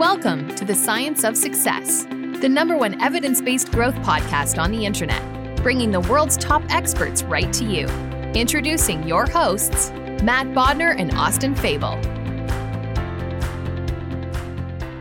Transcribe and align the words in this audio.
Welcome 0.00 0.54
to 0.54 0.64
the 0.64 0.74
Science 0.74 1.24
of 1.24 1.36
Success, 1.36 2.04
the 2.04 2.48
number 2.48 2.74
one 2.74 2.98
evidence-based 3.02 3.70
growth 3.70 3.94
podcast 3.96 4.58
on 4.58 4.72
the 4.72 4.86
internet, 4.86 5.22
bringing 5.62 5.90
the 5.90 6.00
world's 6.00 6.38
top 6.38 6.62
experts 6.70 7.22
right 7.22 7.52
to 7.52 7.66
you. 7.66 7.84
Introducing 8.32 9.06
your 9.06 9.26
hosts, 9.26 9.90
Matt 10.22 10.46
Bodnar 10.54 10.98
and 10.98 11.12
Austin 11.12 11.54
Fable. 11.54 12.00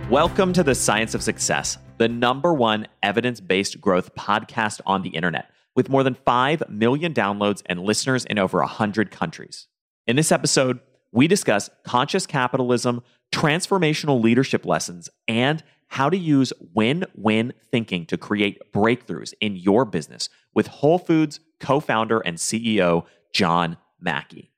Welcome 0.09 0.51
to 0.51 0.63
the 0.63 0.75
Science 0.75 1.15
of 1.15 1.23
Success 1.23 1.77
the 1.97 2.09
number 2.09 2.53
one 2.53 2.85
evidence 3.01 3.39
based 3.39 3.79
growth 3.79 4.13
podcast 4.15 4.81
on 4.85 5.01
the 5.03 5.11
internet, 5.11 5.49
with 5.77 5.87
more 5.87 6.03
than 6.03 6.15
5 6.15 6.63
million 6.69 7.13
downloads 7.13 7.61
and 7.67 7.79
listeners 7.79 8.25
in 8.25 8.37
over 8.37 8.59
100 8.59 9.11
countries. 9.11 9.67
In 10.07 10.17
this 10.17 10.33
episode, 10.33 10.81
we 11.13 11.27
discuss 11.27 11.69
conscious 11.85 12.25
capitalism, 12.25 13.01
transformational 13.31 14.21
leadership 14.21 14.65
lessons, 14.65 15.09
and 15.27 15.63
how 15.87 16.09
to 16.09 16.17
use 16.17 16.53
win 16.73 17.05
win 17.15 17.53
thinking 17.71 18.05
to 18.05 18.17
create 18.17 18.59
breakthroughs 18.73 19.33
in 19.41 19.55
your 19.55 19.85
business 19.85 20.29
with 20.53 20.67
Whole 20.67 20.99
Foods 20.99 21.39
co 21.59 21.79
founder 21.79 22.19
and 22.19 22.37
CEO, 22.37 23.05
John 23.33 23.77
Mackey. 23.99 24.51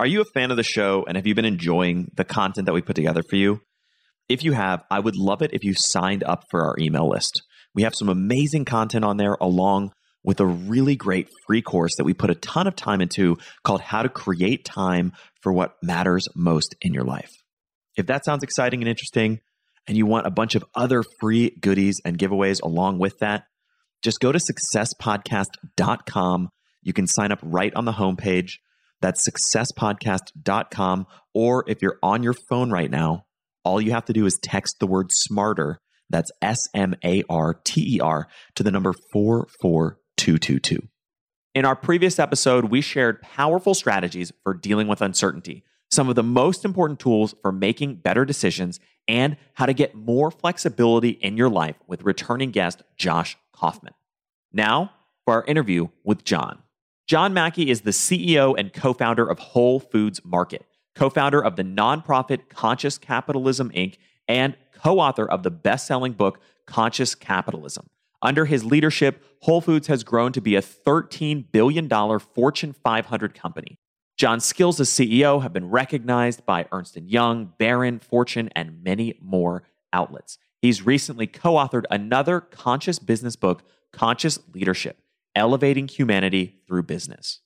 Are 0.00 0.06
you 0.06 0.20
a 0.20 0.24
fan 0.24 0.50
of 0.50 0.56
the 0.56 0.62
show 0.62 1.04
and 1.06 1.16
have 1.16 1.26
you 1.26 1.34
been 1.34 1.44
enjoying 1.44 2.10
the 2.16 2.24
content 2.24 2.66
that 2.66 2.72
we 2.72 2.82
put 2.82 2.96
together 2.96 3.22
for 3.22 3.36
you? 3.36 3.60
If 4.28 4.42
you 4.42 4.52
have, 4.52 4.82
I 4.90 5.00
would 5.00 5.16
love 5.16 5.42
it 5.42 5.52
if 5.52 5.62
you 5.62 5.74
signed 5.76 6.24
up 6.24 6.44
for 6.50 6.64
our 6.64 6.74
email 6.78 7.08
list. 7.08 7.42
We 7.74 7.82
have 7.82 7.94
some 7.94 8.08
amazing 8.08 8.64
content 8.64 9.04
on 9.04 9.18
there 9.18 9.36
along 9.40 9.92
with 10.24 10.40
a 10.40 10.46
really 10.46 10.96
great 10.96 11.28
free 11.46 11.62
course 11.62 11.94
that 11.96 12.04
we 12.04 12.14
put 12.14 12.30
a 12.30 12.34
ton 12.34 12.66
of 12.66 12.74
time 12.74 13.00
into 13.00 13.36
called 13.62 13.82
How 13.82 14.02
to 14.02 14.08
Create 14.08 14.64
Time 14.64 15.12
for 15.42 15.52
What 15.52 15.76
Matters 15.82 16.26
Most 16.34 16.74
in 16.80 16.94
Your 16.94 17.04
Life. 17.04 17.43
If 17.96 18.06
that 18.06 18.24
sounds 18.24 18.42
exciting 18.42 18.80
and 18.80 18.88
interesting, 18.88 19.40
and 19.86 19.96
you 19.96 20.06
want 20.06 20.26
a 20.26 20.30
bunch 20.30 20.54
of 20.54 20.64
other 20.74 21.02
free 21.20 21.50
goodies 21.60 22.00
and 22.04 22.18
giveaways 22.18 22.62
along 22.62 22.98
with 22.98 23.18
that, 23.18 23.44
just 24.02 24.20
go 24.20 24.32
to 24.32 24.38
successpodcast.com. 24.38 26.48
You 26.82 26.92
can 26.92 27.06
sign 27.06 27.32
up 27.32 27.38
right 27.42 27.74
on 27.74 27.84
the 27.84 27.92
homepage. 27.92 28.52
That's 29.00 29.28
successpodcast.com. 29.28 31.06
Or 31.34 31.64
if 31.66 31.82
you're 31.82 31.98
on 32.02 32.22
your 32.22 32.34
phone 32.48 32.70
right 32.70 32.90
now, 32.90 33.26
all 33.64 33.80
you 33.80 33.92
have 33.92 34.04
to 34.06 34.12
do 34.12 34.26
is 34.26 34.38
text 34.42 34.76
the 34.78 34.86
word 34.86 35.06
smarter, 35.10 35.80
that's 36.10 36.30
S 36.42 36.58
M 36.74 36.94
A 37.04 37.22
R 37.30 37.54
T 37.64 37.96
E 37.96 38.00
R, 38.00 38.28
to 38.56 38.62
the 38.62 38.70
number 38.70 38.92
44222. 39.12 40.80
In 41.54 41.64
our 41.64 41.76
previous 41.76 42.18
episode, 42.18 42.66
we 42.66 42.80
shared 42.80 43.22
powerful 43.22 43.74
strategies 43.74 44.32
for 44.42 44.54
dealing 44.54 44.88
with 44.88 45.00
uncertainty, 45.00 45.64
some 45.94 46.08
of 46.08 46.14
the 46.14 46.22
most 46.22 46.64
important 46.64 46.98
tools 46.98 47.34
for 47.42 47.52
making 47.52 47.96
better 47.96 48.24
decisions, 48.24 48.80
and 49.06 49.36
how 49.54 49.66
to 49.66 49.72
get 49.72 49.94
more 49.94 50.30
flexibility 50.30 51.10
in 51.10 51.36
your 51.36 51.48
life 51.48 51.76
with 51.86 52.02
returning 52.02 52.50
guest 52.50 52.82
Josh 52.96 53.36
Kaufman. 53.52 53.94
Now, 54.52 54.92
for 55.24 55.34
our 55.34 55.44
interview 55.44 55.88
with 56.02 56.24
John. 56.24 56.62
John 57.06 57.34
Mackey 57.34 57.70
is 57.70 57.82
the 57.82 57.90
CEO 57.90 58.54
and 58.58 58.72
co 58.72 58.92
founder 58.92 59.28
of 59.28 59.38
Whole 59.38 59.80
Foods 59.80 60.20
Market 60.24 60.66
co 60.94 61.10
founder 61.10 61.42
of 61.42 61.56
the 61.56 61.64
nonprofit 61.64 62.48
Conscious 62.48 62.98
Capitalism 62.98 63.70
Inc., 63.70 63.96
and 64.28 64.56
co 64.72 64.98
author 65.00 65.28
of 65.28 65.42
the 65.42 65.50
best 65.50 65.86
selling 65.86 66.12
book, 66.12 66.40
Conscious 66.66 67.14
Capitalism. 67.14 67.88
Under 68.22 68.46
his 68.46 68.64
leadership, 68.64 69.22
Whole 69.40 69.60
Foods 69.60 69.88
has 69.88 70.02
grown 70.02 70.32
to 70.32 70.40
be 70.40 70.56
a 70.56 70.62
$13 70.62 71.44
billion 71.52 71.88
Fortune 72.18 72.72
500 72.72 73.34
company. 73.34 73.78
John's 74.16 74.44
skills 74.44 74.78
as 74.78 74.88
CEO 74.88 75.42
have 75.42 75.52
been 75.52 75.70
recognized 75.70 76.46
by 76.46 76.66
Ernst 76.70 76.96
& 76.96 77.04
Young, 77.04 77.52
Barron, 77.58 77.98
Fortune, 77.98 78.48
and 78.54 78.80
many 78.84 79.18
more 79.20 79.64
outlets. 79.92 80.38
He's 80.62 80.86
recently 80.86 81.26
co-authored 81.26 81.82
another 81.90 82.40
conscious 82.40 83.00
business 83.00 83.34
book, 83.34 83.64
Conscious 83.92 84.38
Leadership: 84.52 84.98
Elevating 85.34 85.88
Humanity 85.88 86.60
Through 86.68 86.84
Business. 86.84 87.40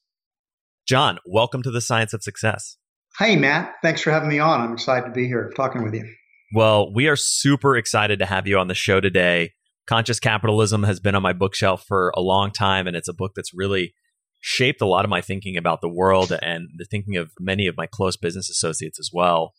John, 0.87 1.19
welcome 1.25 1.63
to 1.63 1.71
the 1.71 1.81
Science 1.81 2.13
of 2.13 2.23
Success. 2.23 2.77
Hey, 3.19 3.35
Matt. 3.37 3.75
Thanks 3.83 4.03
for 4.03 4.11
having 4.11 4.29
me 4.29 4.39
on. 4.39 4.61
I'm 4.61 4.75
excited 4.75 5.07
to 5.07 5.13
be 5.13 5.27
here 5.27 5.51
talking 5.57 5.83
with 5.83 5.95
you. 5.95 6.07
Well, 6.55 6.93
we 6.93 7.09
are 7.09 7.17
super 7.17 7.77
excited 7.77 8.19
to 8.19 8.27
have 8.27 8.47
you 8.47 8.59
on 8.59 8.69
the 8.69 8.75
show 8.75 9.01
today. 9.01 9.53
Conscious 9.87 10.21
Capitalism 10.21 10.83
has 10.83 11.01
been 11.01 11.15
on 11.15 11.23
my 11.23 11.33
bookshelf 11.33 11.85
for 11.89 12.13
a 12.15 12.21
long 12.21 12.53
time, 12.53 12.87
and 12.87 12.95
it's 12.95 13.09
a 13.09 13.15
book 13.15 13.33
that's 13.35 13.55
really 13.55 13.95
shaped 14.41 14.81
a 14.81 14.87
lot 14.87 15.05
of 15.05 15.11
my 15.11 15.21
thinking 15.21 15.57
about 15.57 15.81
the 15.81 15.89
world 15.89 16.33
and 16.43 16.69
the 16.77 16.85
thinking 16.85 17.17
of 17.17 17.31
many 17.41 17.67
of 17.67 17.77
my 17.77 17.87
close 17.87 18.17
business 18.17 18.49
associates 18.49 18.99
as 18.99 19.11
well. 19.13 19.53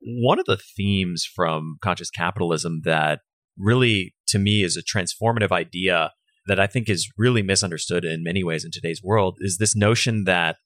One 0.00 0.38
of 0.38 0.46
the 0.46 0.58
themes 0.76 1.24
from 1.24 1.76
Conscious 1.82 2.10
Capitalism 2.10 2.82
that 2.84 3.20
really, 3.58 4.14
to 4.28 4.38
me, 4.38 4.62
is 4.62 4.76
a 4.76 4.82
transformative 4.82 5.52
idea 5.52 6.12
that 6.46 6.60
I 6.60 6.66
think 6.66 6.88
is 6.88 7.10
really 7.18 7.42
misunderstood 7.42 8.04
in 8.04 8.22
many 8.22 8.42
ways 8.42 8.64
in 8.64 8.70
today's 8.70 9.02
world 9.02 9.38
is 9.40 9.58
this 9.58 9.76
notion 9.76 10.24
that 10.24 10.56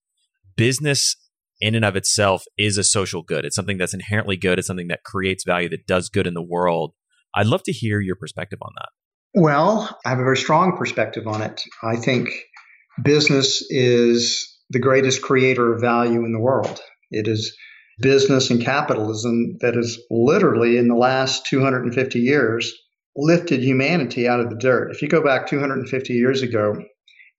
business 0.56 1.16
in 1.60 1.74
and 1.74 1.84
of 1.84 1.96
itself 1.96 2.44
is 2.56 2.78
a 2.78 2.84
social 2.84 3.22
good. 3.22 3.44
It's 3.44 3.56
something 3.56 3.78
that's 3.78 3.94
inherently 3.94 4.36
good. 4.36 4.58
It's 4.58 4.68
something 4.68 4.88
that 4.88 5.04
creates 5.04 5.44
value, 5.44 5.68
that 5.70 5.86
does 5.86 6.08
good 6.08 6.26
in 6.26 6.34
the 6.34 6.42
world. 6.42 6.92
I'd 7.34 7.46
love 7.46 7.62
to 7.64 7.72
hear 7.72 8.00
your 8.00 8.16
perspective 8.16 8.58
on 8.62 8.72
that. 8.76 8.88
Well, 9.34 9.98
I 10.04 10.10
have 10.10 10.20
a 10.20 10.24
very 10.24 10.36
strong 10.36 10.76
perspective 10.76 11.26
on 11.26 11.42
it. 11.42 11.60
I 11.82 11.96
think 11.96 12.28
business 13.02 13.64
is 13.70 14.50
the 14.70 14.78
greatest 14.78 15.22
creator 15.22 15.72
of 15.72 15.80
value 15.80 16.24
in 16.24 16.32
the 16.32 16.40
world. 16.40 16.80
It 17.10 17.28
is 17.28 17.56
business 18.00 18.50
and 18.50 18.60
capitalism 18.60 19.56
that 19.60 19.74
has 19.74 19.98
literally, 20.10 20.76
in 20.76 20.88
the 20.88 20.96
last 20.96 21.46
250 21.46 22.18
years, 22.18 22.74
lifted 23.16 23.62
humanity 23.62 24.26
out 24.26 24.40
of 24.40 24.50
the 24.50 24.56
dirt. 24.56 24.90
If 24.90 25.02
you 25.02 25.08
go 25.08 25.22
back 25.22 25.46
250 25.46 26.14
years 26.14 26.42
ago, 26.42 26.74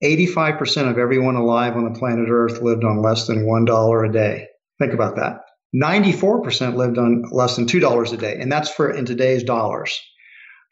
85% 0.04 0.90
of 0.90 0.98
everyone 0.98 1.36
alive 1.36 1.76
on 1.76 1.86
the 1.86 1.98
planet 1.98 2.28
Earth 2.30 2.62
lived 2.62 2.84
on 2.84 3.02
less 3.02 3.28
than 3.28 3.46
$1 3.46 4.10
a 4.10 4.12
day. 4.12 4.48
Think 4.80 4.94
about 4.94 5.16
that. 5.16 5.42
94% 5.76 6.76
lived 6.76 6.98
on 6.98 7.24
less 7.32 7.56
than 7.56 7.66
$2 7.66 8.14
a 8.14 8.18
day, 8.18 8.38
and 8.40 8.52
that's 8.52 8.70
for 8.70 8.92
in 8.92 9.06
today's 9.06 9.44
dollars. 9.44 10.00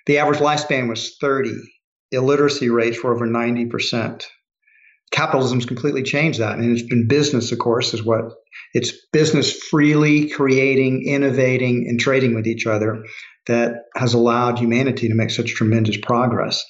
The 0.06 0.20
average 0.20 0.40
lifespan 0.40 0.90
was 0.90 1.18
30. 1.20 1.52
Illiteracy 2.12 2.70
rates 2.70 3.04
were 3.04 3.14
over 3.14 3.28
90%. 3.28 4.26
Capitalism's 5.14 5.66
completely 5.66 6.02
changed 6.04 6.40
that. 6.40 6.58
And 6.58 6.76
it's 6.76 6.88
been 6.88 7.08
business, 7.08 7.52
of 7.52 7.60
course, 7.60 7.94
is 7.94 8.04
what 8.04 8.34
it's 8.74 8.92
business 9.14 9.54
freely 9.54 10.28
creating, 10.30 11.06
innovating, 11.08 11.86
and 11.88 12.00
trading 12.00 12.34
with 12.34 12.48
each 12.48 12.66
other 12.66 13.06
that 13.46 13.86
has 13.96 14.16
allowed 14.16 14.58
humanity 14.58 15.08
to 15.08 15.14
make 15.14 15.30
such 15.30 15.54
tremendous 15.54 15.98
progress. 15.98 16.66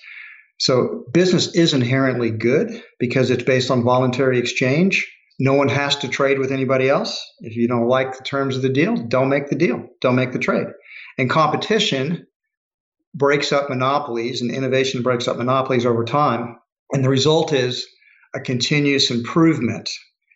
So 0.60 1.06
business 1.13 1.56
is 1.56 1.74
inherently 1.74 2.31
good 2.31 2.84
because 3.00 3.31
it's 3.31 3.44
based 3.44 3.72
on 3.72 3.84
voluntary 3.84 4.40
exchange. 4.40 5.10
No 5.39 5.54
one 5.54 5.69
has 5.69 5.96
to 5.98 6.10
trade 6.10 6.38
with 6.38 6.51
anybody 6.51 6.89
else. 6.89 7.25
If 7.39 7.56
you 7.56 7.68
don't 7.68 7.88
like 7.88 8.18
the 8.18 8.24
terms 8.24 8.57
of 8.57 8.62
the 8.62 8.69
deal, 8.69 8.96
don't 8.96 9.30
make 9.30 9.48
the 9.50 9.56
deal. 9.56 9.88
Don't 10.01 10.16
make 10.16 10.34
the 10.34 10.39
trade. 10.39 10.68
And 11.18 11.30
competition 11.30 12.28
breaks 13.16 13.54
up 13.54 13.69
monopolies 13.69 14.42
and 14.42 14.51
innovation 14.51 15.01
breaks 15.01 15.28
up 15.28 15.38
monopolies 15.38 15.86
over 15.86 16.04
time. 16.04 16.57
And 16.92 17.04
the 17.04 17.10
result 17.10 17.54
is 17.54 17.88
a 18.34 18.40
continuous 18.40 19.12
improvement 19.12 19.90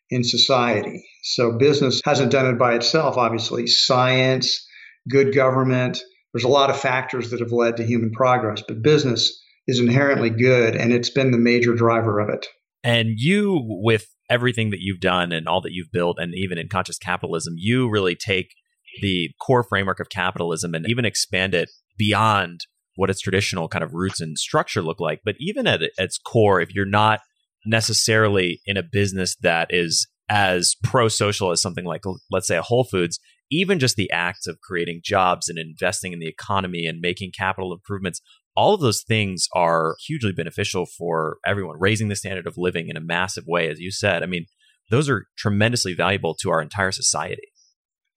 in 0.09 0.23
society. 0.23 1.03
So 1.23 1.57
business 1.57 2.01
hasn't 2.05 2.31
done 2.31 2.47
it 2.47 2.59
by 2.59 2.75
itself, 2.75 3.17
obviously. 3.17 3.67
Science, 3.67 4.65
good 5.09 5.33
government, 5.33 5.99
there's 6.33 6.43
a 6.43 6.49
lot 6.49 6.69
of 6.69 6.79
factors 6.79 7.31
that 7.31 7.39
have 7.39 7.51
led 7.51 7.77
to 7.77 7.83
human 7.83 8.11
progress, 8.11 8.61
but 8.67 8.81
business 8.81 9.43
is 9.67 9.79
inherently 9.79 10.29
good 10.29 10.75
and 10.75 10.93
it's 10.93 11.09
been 11.09 11.31
the 11.31 11.37
major 11.37 11.73
driver 11.73 12.19
of 12.19 12.29
it. 12.29 12.45
And 12.83 13.09
you, 13.17 13.59
with 13.63 14.05
everything 14.29 14.69
that 14.69 14.79
you've 14.79 14.99
done 14.99 15.31
and 15.31 15.47
all 15.47 15.61
that 15.61 15.73
you've 15.73 15.91
built, 15.91 16.17
and 16.19 16.33
even 16.35 16.57
in 16.57 16.69
conscious 16.69 16.97
capitalism, 16.97 17.55
you 17.57 17.89
really 17.89 18.15
take 18.15 18.53
the 19.01 19.29
core 19.41 19.63
framework 19.63 19.99
of 19.99 20.09
capitalism 20.09 20.73
and 20.73 20.87
even 20.87 21.05
expand 21.05 21.53
it 21.53 21.69
beyond 21.97 22.61
what 22.95 23.09
its 23.09 23.19
traditional 23.19 23.67
kind 23.67 23.83
of 23.83 23.93
roots 23.93 24.21
and 24.21 24.37
structure 24.37 24.81
look 24.81 24.99
like. 24.99 25.21
But 25.25 25.35
even 25.39 25.67
at 25.67 25.81
its 25.97 26.17
core, 26.17 26.61
if 26.61 26.73
you're 26.73 26.85
not 26.85 27.19
necessarily 27.67 28.61
in 28.65 28.77
a 28.77 28.83
business 28.83 29.35
that 29.41 29.67
is 29.69 30.07
as 30.29 30.75
pro 30.83 31.07
social 31.07 31.51
as 31.51 31.61
something 31.61 31.85
like, 31.85 32.03
let's 32.31 32.47
say, 32.47 32.57
a 32.57 32.61
Whole 32.61 32.83
Foods, 32.83 33.19
even 33.49 33.79
just 33.79 33.95
the 33.95 34.11
act 34.11 34.47
of 34.47 34.59
creating 34.61 35.01
jobs 35.03 35.47
and 35.47 35.57
investing 35.57 36.13
in 36.13 36.19
the 36.19 36.27
economy 36.27 36.85
and 36.85 36.99
making 36.99 37.31
capital 37.37 37.73
improvements, 37.73 38.21
all 38.55 38.73
of 38.73 38.81
those 38.81 39.03
things 39.03 39.47
are 39.53 39.95
hugely 40.05 40.31
beneficial 40.31 40.85
for 40.85 41.37
everyone, 41.45 41.77
raising 41.79 42.09
the 42.09 42.15
standard 42.15 42.47
of 42.47 42.55
living 42.57 42.89
in 42.89 42.97
a 42.97 43.01
massive 43.01 43.45
way, 43.47 43.69
as 43.69 43.79
you 43.79 43.91
said. 43.91 44.23
I 44.23 44.25
mean, 44.25 44.45
those 44.89 45.09
are 45.09 45.27
tremendously 45.37 45.93
valuable 45.93 46.35
to 46.41 46.49
our 46.49 46.61
entire 46.61 46.91
society. 46.91 47.43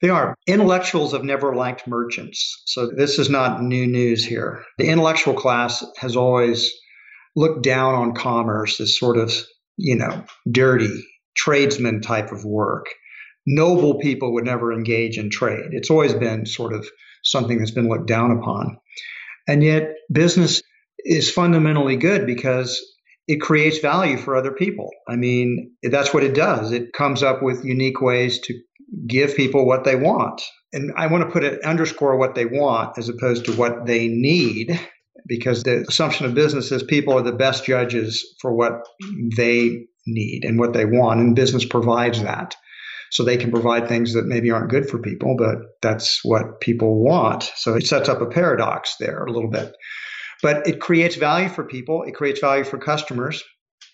They 0.01 0.09
are. 0.09 0.35
Intellectuals 0.47 1.13
have 1.13 1.25
never 1.25 1.55
liked 1.55 1.87
merchants. 1.87 2.63
So 2.65 2.91
this 2.97 3.19
is 3.19 3.29
not 3.29 3.63
new 3.63 3.87
news 3.87 4.25
here. 4.25 4.65
The 4.79 4.89
intellectual 4.89 5.35
class 5.35 5.85
has 5.99 6.17
always 6.17 6.73
looked 7.37 7.63
down 7.63 7.95
on 7.95 8.15
commerce 8.15 8.81
as 8.81 8.99
sort 8.99 9.17
of, 9.17 9.33
you 9.77 9.97
know, 9.97 10.25
dirty 10.51 11.05
tradesman 11.37 12.01
type 12.01 12.33
of 12.33 12.45
work. 12.45 12.87
Noble 13.47 13.99
people 13.99 14.35
would 14.35 14.45
never 14.45 14.73
engage 14.73 15.19
in 15.19 15.31
trade. 15.31 15.71
It's 15.73 15.91
always 15.91 16.13
been 16.13 16.47
sort 16.47 16.73
of 16.73 16.87
something 17.23 17.59
that's 17.59 17.71
been 17.71 17.89
looked 17.89 18.07
down 18.09 18.31
upon. 18.33 18.79
And 19.49 19.63
yet, 19.63 19.95
business 20.13 20.63
is 20.99 21.31
fundamentally 21.31 21.97
good 21.97 22.27
because 22.27 22.81
it 23.27 23.41
creates 23.41 23.79
value 23.79 24.17
for 24.17 24.37
other 24.37 24.53
people. 24.53 24.91
I 25.09 25.17
mean, 25.17 25.73
that's 25.83 26.13
what 26.13 26.25
it 26.25 26.35
does. 26.35 26.73
It 26.73 26.93
comes 26.93 27.23
up 27.23 27.43
with 27.43 27.65
unique 27.65 28.01
ways 28.01 28.41
to 28.41 28.61
give 29.07 29.37
people 29.37 29.67
what 29.67 29.85
they 29.85 29.97
want. 29.97 30.43
And 30.73 30.93
I 30.97 31.07
want 31.07 31.25
to 31.25 31.31
put 31.31 31.45
it 31.45 31.63
underscore 31.63 32.17
what 32.17 32.35
they 32.35 32.45
want 32.45 32.99
as 32.99 33.09
opposed 33.09 33.47
to 33.47 33.53
what 33.53 33.87
they 33.87 34.09
need, 34.09 34.79
because 35.31 35.63
the 35.63 35.85
assumption 35.89 36.27
of 36.27 36.35
business 36.35 36.73
is 36.73 36.83
people 36.83 37.17
are 37.17 37.23
the 37.23 37.33
best 37.33 37.65
judges 37.65 38.35
for 38.41 38.53
what 38.53 38.73
they 39.37 39.87
need 40.05 40.45
and 40.45 40.59
what 40.59 40.73
they 40.73 40.85
want. 40.85 41.21
And 41.21 41.37
business 41.37 41.65
provides 41.65 42.21
that. 42.23 42.57
So 43.13 43.25
they 43.25 43.37
can 43.37 43.53
provide 43.53 43.89
things 43.89 44.13
that 44.15 44.27
maybe 44.27 44.51
aren't 44.51 44.71
good 44.71 44.91
for 44.91 44.99
people, 44.99 45.37
but 45.39 45.59
that's 45.83 46.21
what 46.25 46.61
people 46.61 47.03
want. 47.03 47.51
So 47.55 47.75
it 47.75 47.87
sets 47.87 48.09
up 48.09 48.21
a 48.21 48.27
paradox 48.27 48.97
there 48.99 49.25
a 49.25 49.33
little 49.33 49.51
bit. 49.51 49.73
But 50.43 50.67
it 50.67 50.81
creates 50.81 51.17
value 51.17 51.49
for 51.49 51.65
people, 51.65 52.03
it 52.07 52.15
creates 52.15 52.41
value 52.41 52.65
for 52.65 52.79
customers, 52.79 53.43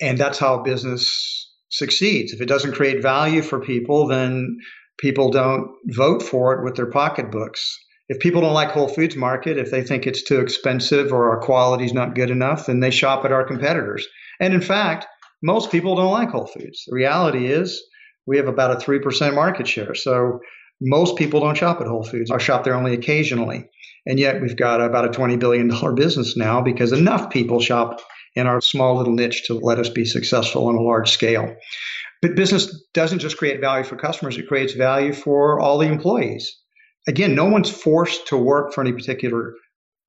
and 0.00 0.16
that's 0.16 0.38
how 0.38 0.62
business 0.62 1.52
succeeds. 1.70 2.32
If 2.32 2.40
it 2.40 2.48
doesn't 2.48 2.74
create 2.74 3.02
value 3.02 3.42
for 3.42 3.60
people, 3.60 4.06
then 4.06 4.58
people 4.98 5.30
don't 5.30 5.68
vote 5.86 6.22
for 6.22 6.54
it 6.54 6.64
with 6.64 6.76
their 6.76 6.90
pocketbooks. 6.90 7.78
If 8.08 8.20
people 8.20 8.40
don't 8.40 8.54
like 8.54 8.70
Whole 8.70 8.88
Foods 8.88 9.16
Market, 9.16 9.58
if 9.58 9.70
they 9.70 9.82
think 9.82 10.06
it's 10.06 10.22
too 10.22 10.40
expensive 10.40 11.12
or 11.12 11.30
our 11.30 11.40
quality's 11.40 11.92
not 11.92 12.14
good 12.14 12.30
enough, 12.30 12.66
then 12.66 12.80
they 12.80 12.90
shop 12.90 13.24
at 13.24 13.32
our 13.32 13.44
competitors. 13.44 14.06
And 14.40 14.54
in 14.54 14.60
fact, 14.60 15.06
most 15.42 15.72
people 15.72 15.96
don't 15.96 16.12
like 16.12 16.30
Whole 16.30 16.46
Foods. 16.46 16.84
The 16.86 16.94
reality 16.94 17.46
is 17.46 17.82
we 18.26 18.36
have 18.36 18.48
about 18.48 18.70
a 18.70 18.84
3% 18.84 19.34
market 19.34 19.66
share. 19.66 19.94
So 19.94 20.40
most 20.80 21.16
people 21.16 21.40
don't 21.40 21.56
shop 21.56 21.80
at 21.80 21.86
Whole 21.86 22.04
Foods 22.04 22.30
or 22.30 22.38
shop 22.38 22.64
there 22.64 22.74
only 22.74 22.94
occasionally. 22.94 23.68
And 24.06 24.20
yet 24.20 24.40
we've 24.40 24.56
got 24.56 24.80
about 24.80 25.04
a 25.04 25.18
$20 25.18 25.38
billion 25.38 25.68
business 25.94 26.36
now 26.36 26.60
because 26.60 26.92
enough 26.92 27.30
people 27.30 27.60
shop 27.60 28.00
in 28.34 28.46
our 28.46 28.60
small 28.60 28.96
little 28.96 29.14
niche 29.14 29.44
to 29.46 29.54
let 29.54 29.78
us 29.78 29.88
be 29.88 30.04
successful 30.04 30.68
on 30.68 30.76
a 30.76 30.82
large 30.82 31.10
scale. 31.10 31.56
But 32.22 32.36
business 32.36 32.84
doesn't 32.94 33.18
just 33.18 33.36
create 33.36 33.60
value 33.60 33.84
for 33.84 33.96
customers, 33.96 34.38
it 34.38 34.46
creates 34.46 34.74
value 34.74 35.12
for 35.12 35.60
all 35.60 35.78
the 35.78 35.86
employees. 35.86 36.56
Again, 37.08 37.34
no 37.34 37.44
one's 37.44 37.70
forced 37.70 38.26
to 38.28 38.36
work 38.36 38.72
for 38.72 38.80
any 38.80 38.92
particular 38.92 39.54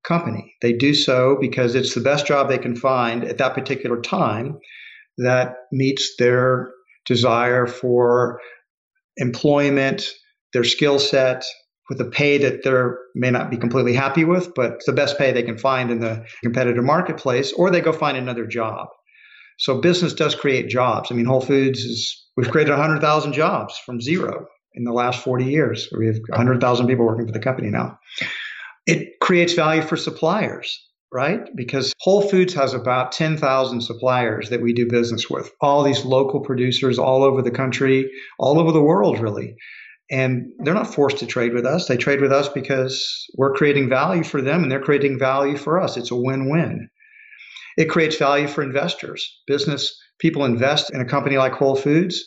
company. 0.04 0.54
They 0.62 0.72
do 0.72 0.94
so 0.94 1.36
because 1.40 1.74
it's 1.74 1.94
the 1.94 2.00
best 2.00 2.26
job 2.26 2.48
they 2.48 2.58
can 2.58 2.74
find 2.74 3.24
at 3.24 3.38
that 3.38 3.54
particular 3.54 4.00
time 4.00 4.58
that 5.18 5.56
meets 5.72 6.16
their 6.18 6.70
desire 7.06 7.66
for 7.66 8.40
employment, 9.16 10.06
their 10.52 10.64
skill 10.64 10.98
set, 10.98 11.44
with 11.88 12.00
a 12.00 12.04
pay 12.04 12.38
that 12.38 12.62
they 12.64 12.72
may 13.14 13.30
not 13.30 13.50
be 13.50 13.56
completely 13.56 13.94
happy 13.94 14.24
with, 14.24 14.54
but 14.54 14.72
it's 14.72 14.86
the 14.86 14.92
best 14.92 15.16
pay 15.16 15.32
they 15.32 15.42
can 15.42 15.56
find 15.56 15.90
in 15.90 16.00
the 16.00 16.24
competitive 16.42 16.84
marketplace, 16.84 17.52
or 17.52 17.70
they 17.70 17.80
go 17.80 17.92
find 17.92 18.16
another 18.16 18.46
job. 18.46 18.88
So 19.58 19.80
business 19.80 20.12
does 20.12 20.34
create 20.34 20.68
jobs. 20.68 21.10
I 21.10 21.14
mean, 21.14 21.24
Whole 21.24 21.40
Foods 21.40 21.80
is 21.80 22.26
we've 22.36 22.50
created 22.50 22.72
100,000 22.72 23.32
jobs 23.32 23.76
from 23.84 24.00
zero 24.00 24.46
in 24.78 24.84
the 24.84 24.92
last 24.92 25.22
40 25.22 25.44
years. 25.44 25.88
We 25.96 26.06
have 26.06 26.18
100,000 26.28 26.86
people 26.86 27.04
working 27.04 27.26
for 27.26 27.32
the 27.32 27.40
company 27.40 27.68
now. 27.68 27.98
It 28.86 29.20
creates 29.20 29.52
value 29.52 29.82
for 29.82 29.96
suppliers, 29.96 30.80
right? 31.12 31.40
Because 31.54 31.92
Whole 32.00 32.22
Foods 32.22 32.54
has 32.54 32.72
about 32.72 33.12
10,000 33.12 33.80
suppliers 33.82 34.48
that 34.50 34.62
we 34.62 34.72
do 34.72 34.86
business 34.88 35.28
with. 35.28 35.50
All 35.60 35.82
these 35.82 36.04
local 36.04 36.40
producers 36.40 36.98
all 36.98 37.24
over 37.24 37.42
the 37.42 37.50
country, 37.50 38.10
all 38.38 38.58
over 38.58 38.72
the 38.72 38.82
world, 38.82 39.18
really. 39.18 39.56
And 40.10 40.52
they're 40.60 40.72
not 40.72 40.94
forced 40.94 41.18
to 41.18 41.26
trade 41.26 41.52
with 41.52 41.66
us. 41.66 41.86
They 41.86 41.98
trade 41.98 42.22
with 42.22 42.32
us 42.32 42.48
because 42.48 43.26
we're 43.36 43.52
creating 43.52 43.90
value 43.90 44.24
for 44.24 44.40
them 44.40 44.62
and 44.62 44.72
they're 44.72 44.80
creating 44.80 45.18
value 45.18 45.58
for 45.58 45.78
us. 45.78 45.98
It's 45.98 46.10
a 46.10 46.16
win 46.16 46.48
win. 46.48 46.88
It 47.76 47.90
creates 47.90 48.16
value 48.16 48.48
for 48.48 48.62
investors. 48.62 49.28
Business 49.46 49.94
people 50.18 50.44
invest 50.44 50.90
in 50.94 51.00
a 51.00 51.04
company 51.04 51.36
like 51.36 51.52
Whole 51.52 51.76
Foods. 51.76 52.24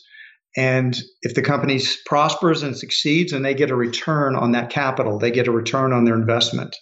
And 0.58 0.98
if 1.22 1.34
the 1.34 1.42
company 1.42 1.80
prospers 2.06 2.62
and 2.64 2.78
succeeds 2.78 3.32
and 3.32 3.44
they 3.46 3.54
get 3.54 3.72
a 3.72 3.76
return 3.76 4.36
on 4.36 4.52
that 4.52 4.70
capital, 4.70 5.18
they 5.18 5.32
get 5.32 5.48
a 5.48 5.52
return 5.52 5.94
on 5.94 6.04
their 6.04 6.16
investment. 6.16 6.76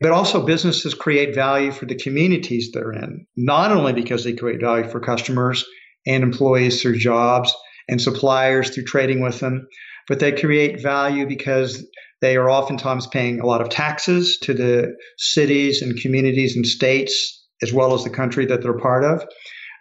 But 0.00 0.12
also, 0.12 0.44
businesses 0.44 0.94
create 0.94 1.34
value 1.34 1.72
for 1.72 1.86
the 1.86 1.94
communities 1.94 2.70
they're 2.72 2.92
in, 2.92 3.26
not 3.36 3.72
only 3.72 3.92
because 3.92 4.24
they 4.24 4.34
create 4.34 4.60
value 4.60 4.88
for 4.88 5.00
customers 5.00 5.64
and 6.06 6.22
employees 6.22 6.82
through 6.82 6.98
jobs 6.98 7.54
and 7.88 8.00
suppliers 8.00 8.70
through 8.70 8.84
trading 8.84 9.22
with 9.22 9.40
them, 9.40 9.66
but 10.08 10.20
they 10.20 10.32
create 10.32 10.82
value 10.82 11.26
because 11.26 11.84
they 12.20 12.36
are 12.36 12.50
oftentimes 12.50 13.06
paying 13.06 13.40
a 13.40 13.46
lot 13.46 13.60
of 13.60 13.68
taxes 13.68 14.38
to 14.42 14.54
the 14.54 14.94
cities 15.18 15.82
and 15.82 16.00
communities 16.00 16.56
and 16.56 16.66
states, 16.66 17.44
as 17.62 17.72
well 17.72 17.94
as 17.94 18.04
the 18.04 18.10
country 18.10 18.46
that 18.46 18.62
they're 18.62 18.78
part 18.78 19.04
of. 19.04 19.24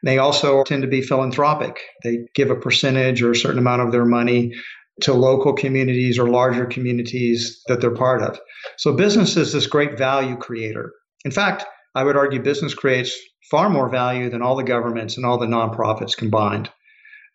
They 0.05 0.19
also 0.19 0.63
tend 0.63 0.83
to 0.83 0.88
be 0.88 1.01
philanthropic. 1.01 1.81
They 2.03 2.19
give 2.35 2.51
a 2.51 2.55
percentage 2.55 3.24
or 3.24 3.31
a 3.31 3.35
certain 3.35 3.57
amount 3.57 3.81
of 3.81 3.91
their 3.91 4.05
money 4.05 4.53
to 5.01 5.13
local 5.13 5.53
communities 5.53 6.19
or 6.19 6.29
larger 6.29 6.65
communities 6.65 7.62
that 7.67 7.81
they're 7.81 7.91
part 7.91 8.21
of. 8.21 8.39
So 8.77 8.93
business 8.93 9.35
is 9.35 9.51
this 9.51 9.67
great 9.67 9.97
value 9.97 10.38
creator. 10.38 10.93
In 11.25 11.31
fact, 11.31 11.65
I 11.95 12.03
would 12.03 12.15
argue 12.15 12.41
business 12.41 12.75
creates 12.75 13.17
far 13.50 13.69
more 13.69 13.89
value 13.89 14.29
than 14.29 14.43
all 14.43 14.55
the 14.55 14.63
governments 14.63 15.17
and 15.17 15.25
all 15.25 15.39
the 15.39 15.47
nonprofits 15.47 16.15
combined. 16.15 16.69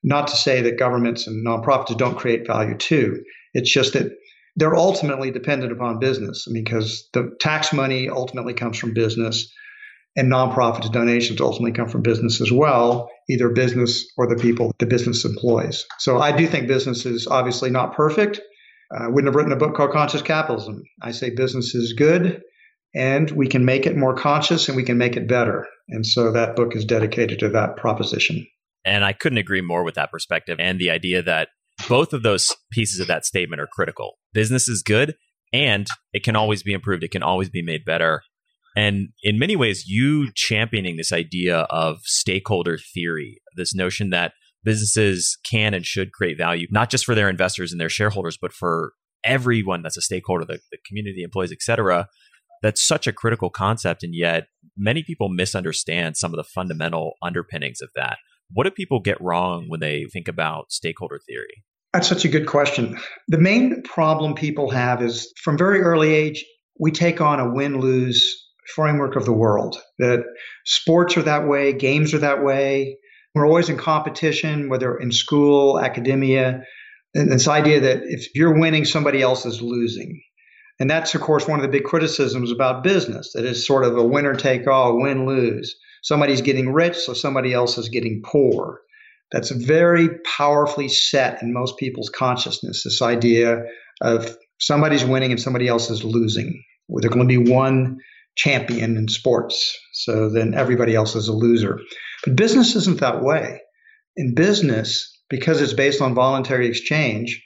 Not 0.04 0.28
to 0.28 0.36
say 0.36 0.62
that 0.62 0.78
governments 0.78 1.26
and 1.26 1.44
nonprofits 1.44 1.98
don't 1.98 2.16
create 2.16 2.46
value 2.46 2.76
too. 2.76 3.22
It's 3.52 3.70
just 3.70 3.94
that 3.94 4.12
they're 4.56 4.76
ultimately 4.76 5.30
dependent 5.30 5.72
upon 5.72 5.98
business 5.98 6.46
because 6.52 7.08
the 7.12 7.36
tax 7.40 7.72
money 7.72 8.08
ultimately 8.08 8.54
comes 8.54 8.78
from 8.78 8.94
business 8.94 9.52
and 10.16 10.30
nonprofits 10.30 10.90
donations 10.92 11.40
ultimately 11.40 11.72
come 11.72 11.88
from 11.88 12.02
business 12.02 12.40
as 12.40 12.50
well, 12.50 13.10
either 13.28 13.48
business 13.48 14.06
or 14.16 14.26
the 14.26 14.40
people 14.40 14.72
the 14.78 14.86
business 14.86 15.24
employs. 15.24 15.84
So 15.98 16.18
I 16.18 16.36
do 16.36 16.46
think 16.46 16.66
business 16.66 17.06
is 17.06 17.26
obviously 17.26 17.70
not 17.70 17.94
perfect. 17.94 18.40
I 18.92 19.06
wouldn't 19.06 19.26
have 19.26 19.36
written 19.36 19.52
a 19.52 19.56
book 19.56 19.76
called 19.76 19.92
Conscious 19.92 20.22
Capitalism. 20.22 20.82
I 21.00 21.12
say 21.12 21.30
business 21.30 21.74
is 21.74 21.92
good 21.92 22.42
and 22.94 23.30
we 23.30 23.46
can 23.46 23.64
make 23.64 23.86
it 23.86 23.96
more 23.96 24.14
conscious 24.16 24.68
and 24.68 24.76
we 24.76 24.82
can 24.82 24.98
make 24.98 25.16
it 25.16 25.28
better. 25.28 25.66
And 25.88 26.04
so 26.04 26.32
that 26.32 26.56
book 26.56 26.74
is 26.74 26.84
dedicated 26.84 27.38
to 27.40 27.50
that 27.50 27.76
proposition. 27.76 28.46
And 28.84 29.04
I 29.04 29.12
couldn't 29.12 29.38
agree 29.38 29.60
more 29.60 29.84
with 29.84 29.94
that 29.94 30.10
perspective 30.10 30.58
and 30.58 30.80
the 30.80 30.90
idea 30.90 31.22
that 31.22 31.48
both 31.88 32.12
of 32.12 32.22
those 32.22 32.54
pieces 32.72 33.00
of 33.00 33.06
that 33.06 33.24
statement 33.24 33.60
are 33.60 33.68
critical. 33.70 34.18
Business 34.32 34.68
is 34.68 34.82
good 34.82 35.14
and 35.52 35.86
it 36.12 36.24
can 36.24 36.36
always 36.36 36.62
be 36.62 36.72
improved, 36.72 37.04
it 37.04 37.10
can 37.10 37.22
always 37.22 37.48
be 37.48 37.62
made 37.62 37.84
better. 37.84 38.22
And 38.76 39.08
in 39.22 39.38
many 39.38 39.56
ways, 39.56 39.84
you 39.86 40.30
championing 40.34 40.96
this 40.96 41.12
idea 41.12 41.60
of 41.70 41.98
stakeholder 42.04 42.78
theory, 42.78 43.40
this 43.56 43.74
notion 43.74 44.10
that 44.10 44.32
businesses 44.62 45.38
can 45.44 45.74
and 45.74 45.84
should 45.84 46.12
create 46.12 46.38
value, 46.38 46.66
not 46.70 46.90
just 46.90 47.04
for 47.04 47.14
their 47.14 47.28
investors 47.28 47.72
and 47.72 47.80
their 47.80 47.88
shareholders, 47.88 48.38
but 48.40 48.52
for 48.52 48.92
everyone 49.24 49.82
that's 49.82 49.96
a 49.96 50.02
stakeholder, 50.02 50.44
the, 50.44 50.60
the 50.70 50.78
community, 50.86 51.22
employees, 51.22 51.52
et 51.52 51.62
cetera. 51.62 52.08
That's 52.62 52.86
such 52.86 53.06
a 53.06 53.12
critical 53.12 53.48
concept. 53.48 54.02
And 54.02 54.14
yet, 54.14 54.48
many 54.76 55.02
people 55.02 55.30
misunderstand 55.30 56.16
some 56.16 56.32
of 56.32 56.36
the 56.36 56.44
fundamental 56.44 57.14
underpinnings 57.22 57.80
of 57.80 57.88
that. 57.96 58.18
What 58.52 58.64
do 58.64 58.70
people 58.70 59.00
get 59.00 59.20
wrong 59.20 59.66
when 59.68 59.80
they 59.80 60.04
think 60.12 60.28
about 60.28 60.70
stakeholder 60.70 61.20
theory? 61.26 61.64
That's 61.92 62.08
such 62.08 62.24
a 62.24 62.28
good 62.28 62.46
question. 62.46 62.98
The 63.28 63.38
main 63.38 63.82
problem 63.82 64.34
people 64.34 64.70
have 64.70 65.02
is 65.02 65.32
from 65.42 65.56
very 65.56 65.80
early 65.80 66.12
age, 66.12 66.44
we 66.78 66.90
take 66.92 67.20
on 67.20 67.40
a 67.40 67.50
win 67.50 67.80
lose 67.80 68.46
framework 68.74 69.16
of 69.16 69.24
the 69.24 69.32
world. 69.32 69.76
That 69.98 70.24
sports 70.64 71.16
are 71.16 71.22
that 71.22 71.46
way, 71.46 71.72
games 71.72 72.14
are 72.14 72.18
that 72.18 72.44
way. 72.44 72.96
We're 73.34 73.46
always 73.46 73.68
in 73.68 73.76
competition, 73.76 74.68
whether 74.68 74.96
in 74.96 75.12
school, 75.12 75.78
academia. 75.78 76.64
And 77.14 77.30
this 77.30 77.48
idea 77.48 77.80
that 77.80 78.02
if 78.04 78.28
you're 78.34 78.58
winning, 78.58 78.84
somebody 78.84 79.22
else 79.22 79.46
is 79.46 79.62
losing. 79.62 80.20
And 80.80 80.90
that's, 80.90 81.14
of 81.14 81.20
course, 81.20 81.46
one 81.46 81.58
of 81.58 81.62
the 81.62 81.70
big 81.70 81.84
criticisms 81.84 82.50
about 82.50 82.82
business 82.82 83.32
that 83.34 83.44
is 83.44 83.66
sort 83.66 83.84
of 83.84 83.96
a 83.96 84.04
winner 84.04 84.34
take 84.34 84.66
all, 84.66 85.00
win 85.00 85.26
lose. 85.26 85.76
Somebody's 86.02 86.40
getting 86.40 86.72
rich, 86.72 86.96
so 86.96 87.12
somebody 87.12 87.52
else 87.52 87.76
is 87.76 87.90
getting 87.90 88.22
poor. 88.24 88.80
That's 89.30 89.50
very 89.50 90.08
powerfully 90.38 90.88
set 90.88 91.42
in 91.42 91.52
most 91.52 91.76
people's 91.76 92.08
consciousness 92.08 92.82
this 92.82 93.02
idea 93.02 93.62
of 94.00 94.36
somebody's 94.58 95.04
winning 95.04 95.30
and 95.30 95.40
somebody 95.40 95.68
else 95.68 95.90
is 95.90 96.02
losing. 96.02 96.64
There's 96.88 97.14
going 97.14 97.28
to 97.28 97.44
be 97.44 97.50
one 97.50 97.98
champion 98.36 98.96
in 98.96 99.08
sports, 99.08 99.76
so 99.92 100.30
then 100.30 100.54
everybody 100.54 100.94
else 100.94 101.16
is 101.16 101.28
a 101.28 101.32
loser. 101.32 101.78
But 102.24 102.36
business 102.36 102.76
isn't 102.76 103.00
that 103.00 103.22
way. 103.22 103.60
In 104.16 104.34
business, 104.34 105.20
because 105.28 105.60
it's 105.62 105.72
based 105.72 106.02
on 106.02 106.14
voluntary 106.14 106.68
exchange 106.68 107.42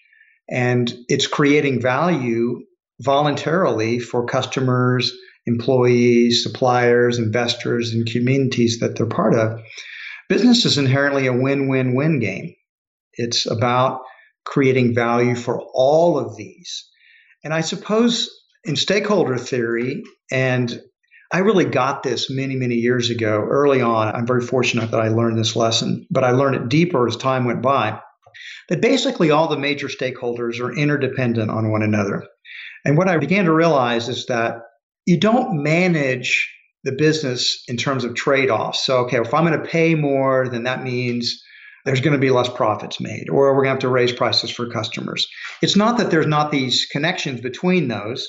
and 0.50 0.92
it's 1.08 1.26
creating 1.26 1.80
value 1.80 2.64
voluntarily 3.00 3.98
for 3.98 4.26
customers, 4.26 5.12
employees, 5.46 6.42
suppliers, 6.42 7.18
investors, 7.18 7.92
and 7.92 8.06
communities 8.06 8.78
that 8.80 8.96
they're 8.96 9.06
part 9.06 9.34
of, 9.34 9.60
business 10.28 10.64
is 10.64 10.78
inherently 10.78 11.26
a 11.26 11.32
win 11.32 11.68
win 11.68 11.94
win 11.94 12.18
game. 12.18 12.54
It's 13.12 13.46
about 13.46 14.00
creating 14.44 14.94
value 14.94 15.36
for 15.36 15.60
all 15.74 16.18
of 16.18 16.36
these. 16.36 16.88
And 17.44 17.52
I 17.52 17.60
suppose 17.60 18.30
in 18.64 18.76
stakeholder 18.76 19.36
theory, 19.36 20.02
and 20.30 20.80
I 21.32 21.38
really 21.38 21.64
got 21.64 22.02
this 22.02 22.30
many, 22.30 22.54
many 22.54 22.76
years 22.76 23.10
ago, 23.10 23.44
early 23.48 23.80
on. 23.80 24.14
I'm 24.14 24.26
very 24.26 24.40
fortunate 24.40 24.90
that 24.92 25.00
I 25.00 25.08
learned 25.08 25.38
this 25.38 25.56
lesson, 25.56 26.06
but 26.10 26.22
I 26.22 26.30
learned 26.30 26.56
it 26.56 26.68
deeper 26.68 27.08
as 27.08 27.16
time 27.16 27.44
went 27.44 27.62
by. 27.62 28.00
That 28.68 28.80
basically 28.80 29.30
all 29.30 29.48
the 29.48 29.58
major 29.58 29.88
stakeholders 29.88 30.60
are 30.60 30.72
interdependent 30.72 31.50
on 31.50 31.70
one 31.70 31.82
another. 31.82 32.24
And 32.84 32.96
what 32.96 33.08
I 33.08 33.18
began 33.18 33.46
to 33.46 33.52
realize 33.52 34.08
is 34.08 34.26
that 34.26 34.58
you 35.06 35.18
don't 35.18 35.62
manage 35.62 36.50
the 36.84 36.92
business 36.92 37.64
in 37.66 37.76
terms 37.76 38.04
of 38.04 38.14
trade 38.14 38.50
offs. 38.50 38.84
So, 38.84 38.98
okay, 38.98 39.18
if 39.18 39.32
I'm 39.32 39.46
going 39.46 39.58
to 39.58 39.68
pay 39.68 39.94
more, 39.94 40.48
then 40.48 40.64
that 40.64 40.82
means 40.82 41.42
there's 41.84 42.00
going 42.00 42.12
to 42.12 42.18
be 42.18 42.30
less 42.30 42.48
profits 42.48 43.00
made, 43.00 43.28
or 43.28 43.54
we're 43.54 43.64
going 43.64 43.66
to 43.66 43.70
have 43.70 43.78
to 43.80 43.88
raise 43.88 44.12
prices 44.12 44.50
for 44.50 44.70
customers. 44.70 45.26
It's 45.62 45.76
not 45.76 45.98
that 45.98 46.10
there's 46.10 46.26
not 46.26 46.50
these 46.50 46.86
connections 46.86 47.40
between 47.40 47.88
those. 47.88 48.28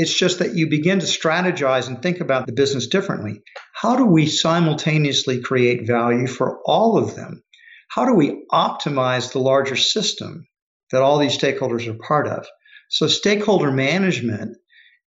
It's 0.00 0.18
just 0.18 0.38
that 0.38 0.54
you 0.54 0.66
begin 0.66 1.00
to 1.00 1.04
strategize 1.04 1.86
and 1.86 2.00
think 2.00 2.20
about 2.20 2.46
the 2.46 2.54
business 2.54 2.86
differently. 2.86 3.42
How 3.74 3.96
do 3.96 4.06
we 4.06 4.28
simultaneously 4.28 5.42
create 5.42 5.86
value 5.86 6.26
for 6.26 6.62
all 6.64 6.96
of 6.96 7.16
them? 7.16 7.44
How 7.88 8.06
do 8.06 8.14
we 8.14 8.46
optimize 8.50 9.30
the 9.30 9.40
larger 9.40 9.76
system 9.76 10.46
that 10.90 11.02
all 11.02 11.18
these 11.18 11.36
stakeholders 11.36 11.86
are 11.86 11.98
part 12.02 12.28
of? 12.28 12.46
So, 12.88 13.08
stakeholder 13.08 13.70
management, 13.70 14.56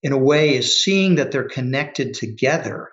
in 0.04 0.12
a 0.12 0.18
way, 0.18 0.56
is 0.56 0.84
seeing 0.84 1.16
that 1.16 1.32
they're 1.32 1.50
connected 1.50 2.14
together. 2.14 2.90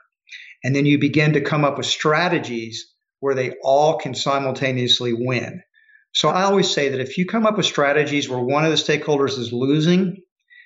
And 0.64 0.74
then 0.74 0.86
you 0.86 0.98
begin 0.98 1.34
to 1.34 1.42
come 1.42 1.66
up 1.66 1.76
with 1.76 1.84
strategies 1.84 2.94
where 3.18 3.34
they 3.34 3.56
all 3.62 3.98
can 3.98 4.14
simultaneously 4.14 5.12
win. 5.12 5.60
So, 6.14 6.30
I 6.30 6.44
always 6.44 6.70
say 6.70 6.88
that 6.88 7.00
if 7.00 7.18
you 7.18 7.26
come 7.26 7.44
up 7.44 7.58
with 7.58 7.66
strategies 7.66 8.26
where 8.26 8.40
one 8.40 8.64
of 8.64 8.70
the 8.70 8.76
stakeholders 8.76 9.38
is 9.38 9.52
losing, 9.52 10.22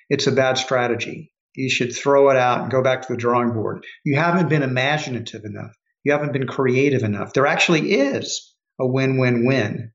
it's 0.09 0.27
a 0.27 0.31
bad 0.31 0.57
strategy. 0.57 1.31
You 1.55 1.69
should 1.69 1.95
throw 1.95 2.29
it 2.29 2.37
out 2.37 2.61
and 2.61 2.71
go 2.71 2.83
back 2.83 3.01
to 3.01 3.13
the 3.13 3.17
drawing 3.17 3.51
board. 3.53 3.85
You 4.03 4.17
haven't 4.17 4.49
been 4.49 4.63
imaginative 4.63 5.43
enough. 5.45 5.71
You 6.03 6.11
haven't 6.11 6.33
been 6.33 6.47
creative 6.47 7.03
enough. 7.03 7.33
There 7.33 7.47
actually 7.47 7.93
is 7.93 8.53
a 8.79 8.85
win 8.85 9.17
win 9.17 9.45
win 9.45 9.91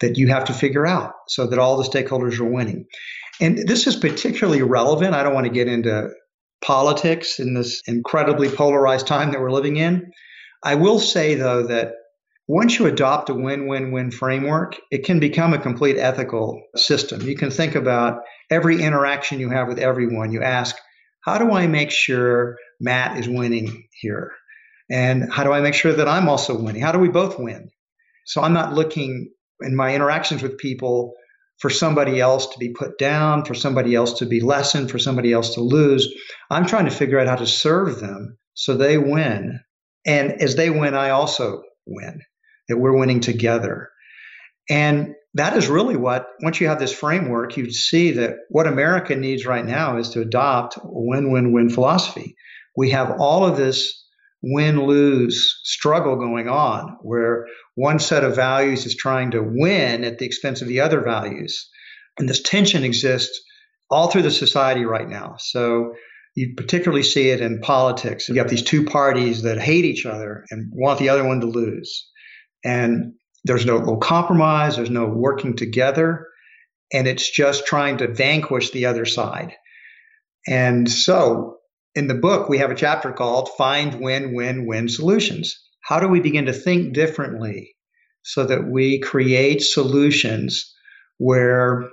that 0.00 0.18
you 0.18 0.28
have 0.28 0.46
to 0.46 0.52
figure 0.52 0.86
out 0.86 1.12
so 1.28 1.46
that 1.46 1.58
all 1.58 1.76
the 1.76 1.88
stakeholders 1.88 2.40
are 2.40 2.50
winning. 2.50 2.86
And 3.40 3.58
this 3.58 3.86
is 3.86 3.96
particularly 3.96 4.62
relevant. 4.62 5.14
I 5.14 5.22
don't 5.22 5.34
want 5.34 5.46
to 5.46 5.52
get 5.52 5.68
into 5.68 6.10
politics 6.64 7.38
in 7.38 7.54
this 7.54 7.82
incredibly 7.86 8.48
polarized 8.48 9.06
time 9.06 9.32
that 9.32 9.40
we're 9.40 9.50
living 9.50 9.76
in. 9.76 10.10
I 10.62 10.76
will 10.76 10.98
say, 10.98 11.34
though, 11.34 11.66
that 11.66 11.92
once 12.46 12.78
you 12.78 12.86
adopt 12.86 13.30
a 13.30 13.34
win 13.34 13.66
win 13.66 13.90
win 13.90 14.10
framework, 14.10 14.76
it 14.90 15.04
can 15.04 15.18
become 15.18 15.54
a 15.54 15.58
complete 15.58 15.96
ethical 15.96 16.62
system. 16.76 17.22
You 17.22 17.36
can 17.36 17.50
think 17.50 17.74
about 17.74 18.20
every 18.50 18.82
interaction 18.82 19.40
you 19.40 19.48
have 19.48 19.68
with 19.68 19.78
everyone. 19.78 20.30
You 20.30 20.42
ask, 20.42 20.76
how 21.22 21.38
do 21.38 21.52
I 21.52 21.66
make 21.66 21.90
sure 21.90 22.58
Matt 22.80 23.18
is 23.18 23.28
winning 23.28 23.88
here? 23.92 24.30
And 24.90 25.32
how 25.32 25.44
do 25.44 25.52
I 25.52 25.62
make 25.62 25.72
sure 25.72 25.94
that 25.94 26.08
I'm 26.08 26.28
also 26.28 26.60
winning? 26.60 26.82
How 26.82 26.92
do 26.92 26.98
we 26.98 27.08
both 27.08 27.38
win? 27.38 27.70
So 28.26 28.42
I'm 28.42 28.52
not 28.52 28.74
looking 28.74 29.32
in 29.62 29.74
my 29.74 29.94
interactions 29.94 30.42
with 30.42 30.58
people 30.58 31.14
for 31.60 31.70
somebody 31.70 32.20
else 32.20 32.48
to 32.48 32.58
be 32.58 32.74
put 32.74 32.98
down, 32.98 33.46
for 33.46 33.54
somebody 33.54 33.94
else 33.94 34.18
to 34.18 34.26
be 34.26 34.40
lessened, 34.40 34.90
for 34.90 34.98
somebody 34.98 35.32
else 35.32 35.54
to 35.54 35.62
lose. 35.62 36.12
I'm 36.50 36.66
trying 36.66 36.84
to 36.84 36.90
figure 36.90 37.18
out 37.18 37.28
how 37.28 37.36
to 37.36 37.46
serve 37.46 38.00
them 38.00 38.36
so 38.52 38.76
they 38.76 38.98
win. 38.98 39.60
And 40.04 40.42
as 40.42 40.56
they 40.56 40.68
win, 40.68 40.94
I 40.94 41.10
also 41.10 41.62
win 41.86 42.20
that 42.68 42.78
we're 42.78 42.96
winning 42.96 43.20
together. 43.20 43.90
And 44.68 45.14
that 45.34 45.56
is 45.56 45.68
really 45.68 45.96
what, 45.96 46.26
once 46.42 46.60
you 46.60 46.68
have 46.68 46.78
this 46.78 46.92
framework, 46.92 47.56
you 47.56 47.70
see 47.70 48.12
that 48.12 48.36
what 48.48 48.66
America 48.66 49.16
needs 49.16 49.44
right 49.44 49.64
now 49.64 49.98
is 49.98 50.10
to 50.10 50.20
adopt 50.20 50.76
a 50.76 50.80
win 50.84 51.32
win 51.32 51.52
win 51.52 51.70
philosophy. 51.70 52.36
We 52.76 52.90
have 52.90 53.16
all 53.18 53.44
of 53.44 53.56
this 53.56 54.04
win 54.42 54.86
lose 54.86 55.58
struggle 55.64 56.16
going 56.16 56.48
on 56.48 56.98
where 57.02 57.46
one 57.74 57.98
set 57.98 58.24
of 58.24 58.36
values 58.36 58.86
is 58.86 58.94
trying 58.94 59.32
to 59.32 59.42
win 59.42 60.04
at 60.04 60.18
the 60.18 60.26
expense 60.26 60.62
of 60.62 60.68
the 60.68 60.80
other 60.80 61.00
values. 61.00 61.68
And 62.18 62.28
this 62.28 62.42
tension 62.42 62.84
exists 62.84 63.40
all 63.90 64.08
through 64.08 64.22
the 64.22 64.30
society 64.30 64.84
right 64.84 65.08
now. 65.08 65.36
So 65.38 65.94
you 66.36 66.54
particularly 66.56 67.02
see 67.02 67.30
it 67.30 67.40
in 67.40 67.60
politics. 67.60 68.28
You 68.28 68.36
have 68.36 68.50
these 68.50 68.62
two 68.62 68.84
parties 68.84 69.42
that 69.42 69.58
hate 69.58 69.84
each 69.84 70.04
other 70.04 70.44
and 70.50 70.70
want 70.74 70.98
the 70.98 71.08
other 71.08 71.24
one 71.24 71.40
to 71.40 71.46
lose. 71.46 72.08
And 72.64 73.14
there's 73.44 73.66
no, 73.66 73.78
no 73.78 73.96
compromise, 73.96 74.76
there's 74.76 74.90
no 74.90 75.06
working 75.06 75.54
together, 75.54 76.28
and 76.92 77.06
it's 77.06 77.30
just 77.30 77.66
trying 77.66 77.98
to 77.98 78.12
vanquish 78.12 78.70
the 78.70 78.86
other 78.86 79.04
side. 79.04 79.52
And 80.46 80.90
so 80.90 81.58
in 81.94 82.08
the 82.08 82.14
book, 82.14 82.48
we 82.48 82.58
have 82.58 82.70
a 82.70 82.76
chapter 82.76 83.12
called 83.12 83.50
Find 83.56 84.00
Win 84.00 84.34
Win 84.34 84.66
Win 84.66 84.88
Solutions. 84.88 85.60
How 85.82 86.00
do 86.00 86.08
we 86.08 86.20
begin 86.20 86.46
to 86.46 86.52
think 86.52 86.94
differently 86.94 87.74
so 88.22 88.46
that 88.46 88.66
we 88.66 89.00
create 89.00 89.62
solutions 89.62 90.74
where 91.18 91.90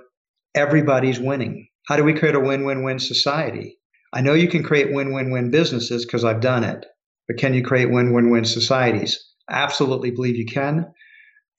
everybody's 0.54 1.20
winning? 1.20 1.68
How 1.86 1.96
do 1.96 2.04
we 2.04 2.14
create 2.14 2.34
a 2.34 2.40
win 2.40 2.64
win 2.64 2.84
win 2.84 2.98
society? 2.98 3.78
I 4.12 4.20
know 4.22 4.34
you 4.34 4.48
can 4.48 4.62
create 4.62 4.92
win 4.92 5.12
win 5.12 5.30
win 5.30 5.50
businesses 5.50 6.04
because 6.04 6.24
I've 6.24 6.40
done 6.40 6.64
it, 6.64 6.86
but 7.28 7.38
can 7.38 7.54
you 7.54 7.62
create 7.62 7.90
win 7.90 8.12
win 8.12 8.30
win 8.30 8.44
societies? 8.44 9.22
Absolutely 9.50 10.10
believe 10.10 10.36
you 10.36 10.46
can. 10.46 10.92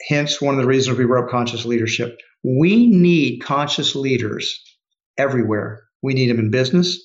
Hence, 0.08 0.42
one 0.42 0.56
of 0.56 0.62
the 0.62 0.68
reasons 0.68 0.98
we 0.98 1.06
wrote 1.06 1.30
Conscious 1.30 1.66
Leadership. 1.66 2.20
We 2.44 2.88
need 2.88 3.40
conscious 3.40 3.96
leaders 3.96 4.62
everywhere. 5.18 5.84
We 6.02 6.13
need 6.13 6.30
them 6.30 6.40
in 6.40 6.52
business. 6.52 7.00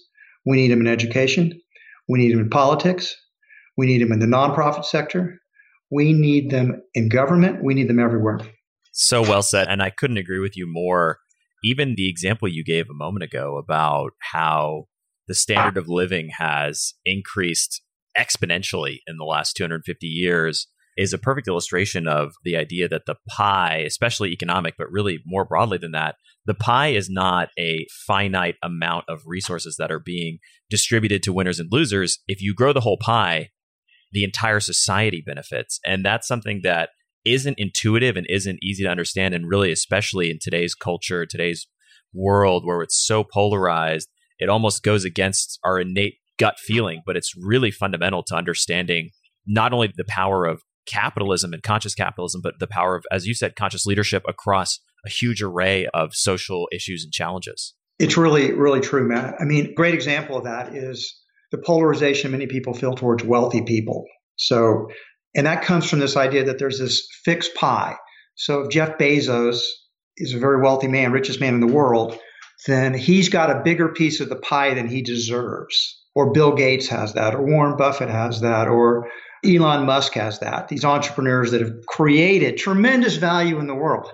We 0.44 0.56
need 0.56 0.70
them 0.70 0.80
in 0.80 0.88
education. 0.88 1.60
We 2.08 2.18
need 2.18 2.32
them 2.32 2.40
in 2.40 2.50
politics. 2.50 3.14
We 3.76 3.86
need 3.86 4.02
them 4.02 4.12
in 4.12 4.18
the 4.18 4.26
nonprofit 4.26 4.84
sector. 4.84 5.38
We 5.90 6.12
need 6.12 6.50
them 6.50 6.82
in 6.94 7.08
government. 7.08 7.62
We 7.62 7.74
need 7.74 7.88
them 7.88 8.00
everywhere. 8.00 8.40
So 8.92 9.22
well 9.22 9.42
said. 9.42 9.68
And 9.68 9.82
I 9.82 9.90
couldn't 9.90 10.16
agree 10.16 10.40
with 10.40 10.56
you 10.56 10.66
more. 10.66 11.18
Even 11.62 11.94
the 11.94 12.08
example 12.08 12.48
you 12.48 12.64
gave 12.64 12.86
a 12.90 12.94
moment 12.94 13.22
ago 13.22 13.56
about 13.56 14.10
how 14.32 14.86
the 15.28 15.34
standard 15.34 15.76
of 15.76 15.88
living 15.88 16.30
has 16.38 16.94
increased 17.04 17.82
exponentially 18.18 18.98
in 19.06 19.16
the 19.16 19.24
last 19.24 19.54
250 19.56 20.06
years 20.06 20.66
is 20.96 21.12
a 21.12 21.18
perfect 21.18 21.46
illustration 21.46 22.08
of 22.08 22.32
the 22.44 22.56
idea 22.56 22.88
that 22.88 23.06
the 23.06 23.14
pie, 23.28 23.84
especially 23.86 24.30
economic, 24.30 24.74
but 24.76 24.90
really 24.90 25.20
more 25.24 25.44
broadly 25.44 25.78
than 25.78 25.92
that, 25.92 26.16
the 26.44 26.54
pie 26.54 26.88
is 26.88 27.08
not 27.08 27.50
a 27.58 27.86
finite 28.06 28.56
amount 28.64 29.04
of 29.08 29.20
resources 29.24 29.76
that 29.78 29.92
are 29.92 30.00
being 30.00 30.38
distributed 30.68 31.22
to 31.22 31.32
winners 31.32 31.60
and 31.60 31.70
losers. 31.70 32.18
If 32.26 32.42
you 32.42 32.52
grow 32.52 32.72
the 32.72 32.80
whole 32.80 32.98
pie, 33.00 33.50
the 34.10 34.24
entire 34.24 34.58
society 34.58 35.22
benefits. 35.24 35.78
And 35.86 36.04
that's 36.04 36.26
something 36.26 36.62
that 36.64 36.90
isn't 37.24 37.58
intuitive 37.58 38.16
and 38.16 38.26
isn't 38.28 38.58
easy 38.62 38.82
to 38.82 38.90
understand. 38.90 39.34
And 39.34 39.48
really, 39.48 39.70
especially 39.70 40.30
in 40.30 40.38
today's 40.40 40.74
culture, 40.74 41.26
today's 41.26 41.68
world 42.12 42.64
where 42.64 42.82
it's 42.82 43.06
so 43.06 43.22
polarized, 43.22 44.08
it 44.38 44.48
almost 44.48 44.82
goes 44.82 45.04
against 45.04 45.58
our 45.64 45.78
innate 45.78 46.14
gut 46.38 46.58
feeling, 46.58 47.02
but 47.04 47.16
it's 47.16 47.34
really 47.36 47.70
fundamental 47.70 48.22
to 48.24 48.34
understanding 48.34 49.10
not 49.46 49.72
only 49.72 49.92
the 49.96 50.04
power 50.04 50.44
of 50.44 50.62
capitalism 50.86 51.52
and 51.52 51.62
conscious 51.62 51.94
capitalism, 51.94 52.40
but 52.42 52.58
the 52.58 52.66
power 52.66 52.96
of, 52.96 53.04
as 53.10 53.26
you 53.26 53.34
said, 53.34 53.56
conscious 53.56 53.86
leadership 53.86 54.22
across 54.26 54.80
a 55.04 55.10
huge 55.10 55.42
array 55.42 55.86
of 55.92 56.14
social 56.14 56.68
issues 56.72 57.04
and 57.04 57.12
challenges. 57.12 57.74
It's 57.98 58.16
really, 58.16 58.52
really 58.52 58.80
true, 58.80 59.06
Matt. 59.06 59.34
I 59.40 59.44
mean, 59.44 59.74
great 59.74 59.94
example 59.94 60.38
of 60.38 60.44
that 60.44 60.74
is 60.74 61.20
the 61.50 61.58
polarization 61.58 62.30
many 62.30 62.46
people 62.46 62.74
feel 62.74 62.94
towards 62.94 63.24
wealthy 63.24 63.62
people. 63.62 64.04
So, 64.36 64.88
and 65.34 65.46
that 65.46 65.62
comes 65.62 65.88
from 65.88 65.98
this 65.98 66.16
idea 66.16 66.44
that 66.44 66.58
there's 66.58 66.78
this 66.78 67.06
fixed 67.24 67.54
pie. 67.54 67.96
So 68.34 68.60
if 68.60 68.70
Jeff 68.70 68.98
Bezos 68.98 69.62
is 70.16 70.34
a 70.34 70.38
very 70.38 70.62
wealthy 70.62 70.88
man, 70.88 71.12
richest 71.12 71.40
man 71.40 71.54
in 71.54 71.60
the 71.60 71.66
world, 71.66 72.16
then 72.66 72.94
he's 72.94 73.28
got 73.28 73.50
a 73.50 73.62
bigger 73.62 73.88
piece 73.88 74.20
of 74.20 74.28
the 74.28 74.36
pie 74.36 74.74
than 74.74 74.88
he 74.88 75.02
deserves. 75.02 75.97
Or 76.18 76.32
Bill 76.32 76.52
Gates 76.52 76.88
has 76.88 77.12
that, 77.12 77.36
or 77.36 77.46
Warren 77.46 77.76
Buffett 77.76 78.08
has 78.08 78.40
that, 78.40 78.66
or 78.66 79.08
Elon 79.46 79.86
Musk 79.86 80.14
has 80.14 80.40
that. 80.40 80.66
These 80.66 80.84
entrepreneurs 80.84 81.52
that 81.52 81.60
have 81.60 81.86
created 81.86 82.56
tremendous 82.56 83.14
value 83.14 83.60
in 83.60 83.68
the 83.68 83.74
world. 83.76 84.10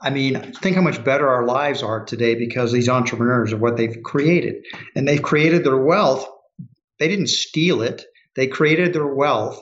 I 0.00 0.10
mean, 0.10 0.52
think 0.52 0.76
how 0.76 0.82
much 0.82 1.02
better 1.02 1.28
our 1.28 1.44
lives 1.44 1.82
are 1.82 2.04
today 2.04 2.36
because 2.36 2.70
these 2.70 2.88
entrepreneurs 2.88 3.52
of 3.52 3.60
what 3.60 3.76
they've 3.76 4.00
created. 4.04 4.64
And 4.94 5.08
they've 5.08 5.20
created 5.20 5.64
their 5.64 5.76
wealth. 5.76 6.24
They 7.00 7.08
didn't 7.08 7.30
steal 7.30 7.82
it, 7.82 8.04
they 8.36 8.46
created 8.46 8.92
their 8.92 9.12
wealth 9.12 9.60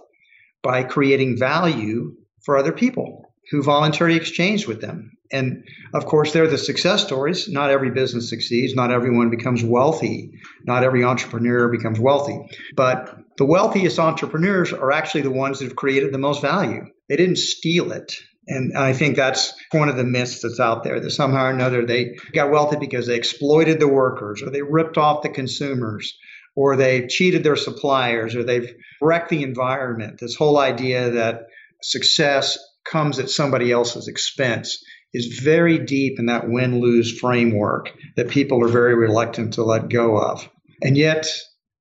by 0.62 0.82
creating 0.82 1.38
value 1.38 2.16
for 2.44 2.58
other 2.58 2.72
people 2.72 3.32
who 3.50 3.62
voluntarily 3.62 4.18
exchanged 4.18 4.66
with 4.66 4.82
them. 4.82 5.12
And 5.30 5.64
of 5.92 6.06
course, 6.06 6.32
they're 6.32 6.48
the 6.48 6.58
success 6.58 7.04
stories. 7.04 7.48
Not 7.48 7.70
every 7.70 7.90
business 7.90 8.30
succeeds. 8.30 8.74
Not 8.74 8.90
everyone 8.90 9.30
becomes 9.30 9.62
wealthy. 9.62 10.32
Not 10.64 10.84
every 10.84 11.04
entrepreneur 11.04 11.68
becomes 11.68 12.00
wealthy. 12.00 12.38
But 12.74 13.18
the 13.36 13.44
wealthiest 13.44 13.98
entrepreneurs 13.98 14.72
are 14.72 14.92
actually 14.92 15.22
the 15.22 15.30
ones 15.30 15.58
that 15.58 15.66
have 15.66 15.76
created 15.76 16.12
the 16.12 16.18
most 16.18 16.40
value. 16.40 16.86
They 17.08 17.16
didn't 17.16 17.36
steal 17.36 17.92
it. 17.92 18.14
And 18.46 18.76
I 18.76 18.94
think 18.94 19.16
that's 19.16 19.52
one 19.72 19.90
of 19.90 19.96
the 19.96 20.04
myths 20.04 20.40
that's 20.40 20.58
out 20.58 20.82
there 20.82 20.98
that 21.00 21.10
somehow 21.10 21.44
or 21.44 21.50
another 21.50 21.84
they 21.84 22.16
got 22.32 22.50
wealthy 22.50 22.76
because 22.76 23.06
they 23.06 23.16
exploited 23.16 23.78
the 23.78 23.88
workers 23.88 24.42
or 24.42 24.48
they 24.48 24.62
ripped 24.62 24.96
off 24.96 25.22
the 25.22 25.28
consumers 25.28 26.16
or 26.56 26.74
they 26.74 27.06
cheated 27.06 27.44
their 27.44 27.56
suppliers 27.56 28.34
or 28.34 28.42
they've 28.42 28.74
wrecked 29.02 29.28
the 29.28 29.42
environment. 29.42 30.18
This 30.18 30.34
whole 30.34 30.58
idea 30.58 31.10
that 31.10 31.48
success 31.82 32.58
comes 32.84 33.18
at 33.18 33.28
somebody 33.28 33.70
else's 33.70 34.08
expense 34.08 34.82
is 35.12 35.38
very 35.40 35.78
deep 35.78 36.18
in 36.18 36.26
that 36.26 36.48
win 36.48 36.80
lose 36.80 37.18
framework 37.18 37.92
that 38.16 38.28
people 38.28 38.64
are 38.64 38.68
very 38.68 38.94
reluctant 38.94 39.54
to 39.54 39.64
let 39.64 39.88
go 39.88 40.18
of. 40.18 40.48
And 40.82 40.96
yet, 40.96 41.26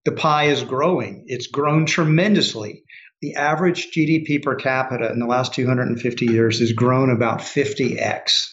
the 0.06 0.12
pie 0.12 0.46
is 0.46 0.64
growing. 0.64 1.26
It's 1.28 1.48
grown 1.48 1.86
tremendously. 1.86 2.84
The 3.22 3.36
average 3.36 3.90
GDP 3.92 4.42
per 4.42 4.56
capita 4.56 5.12
in 5.12 5.20
the 5.20 5.26
last 5.26 5.54
250 5.54 6.26
years 6.26 6.60
has 6.60 6.72
grown 6.72 7.10
about 7.10 7.40
50x. 7.40 8.46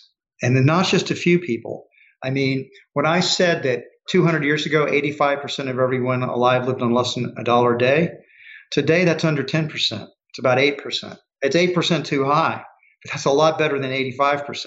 And 0.43 0.57
then 0.57 0.67
not 0.67 0.87
just 0.87 1.11
a 1.11 1.15
few 1.15 1.39
people. 1.39 1.87
I 2.23 2.31
mean, 2.31 2.69
when 2.95 3.07
I 3.07 3.21
said 3.21 3.63
that 3.63 3.85
200 4.11 4.45
years 4.45 4.67
ago, 4.67 4.87
85% 4.87 5.71
of 5.71 5.79
everyone 5.79 6.23
alive 6.23 6.67
lived 6.67 6.83
on 6.83 6.93
less 6.93 7.15
than 7.15 7.35
a 7.39 7.45
dollar 7.45 7.77
a 7.77 7.79
day, 7.79 8.11
today 8.71 9.05
that's 9.05 9.25
under 9.25 9.45
10%. 9.45 9.71
It's 9.73 10.39
about 10.39 10.59
8%. 10.59 11.19
It's 11.43 11.57
8% 11.57 12.05
too 12.05 12.25
high. 12.25 12.65
That's 13.07 13.25
a 13.25 13.31
lot 13.31 13.59
better 13.59 13.79
than 13.79 13.91
85%. 13.91 14.67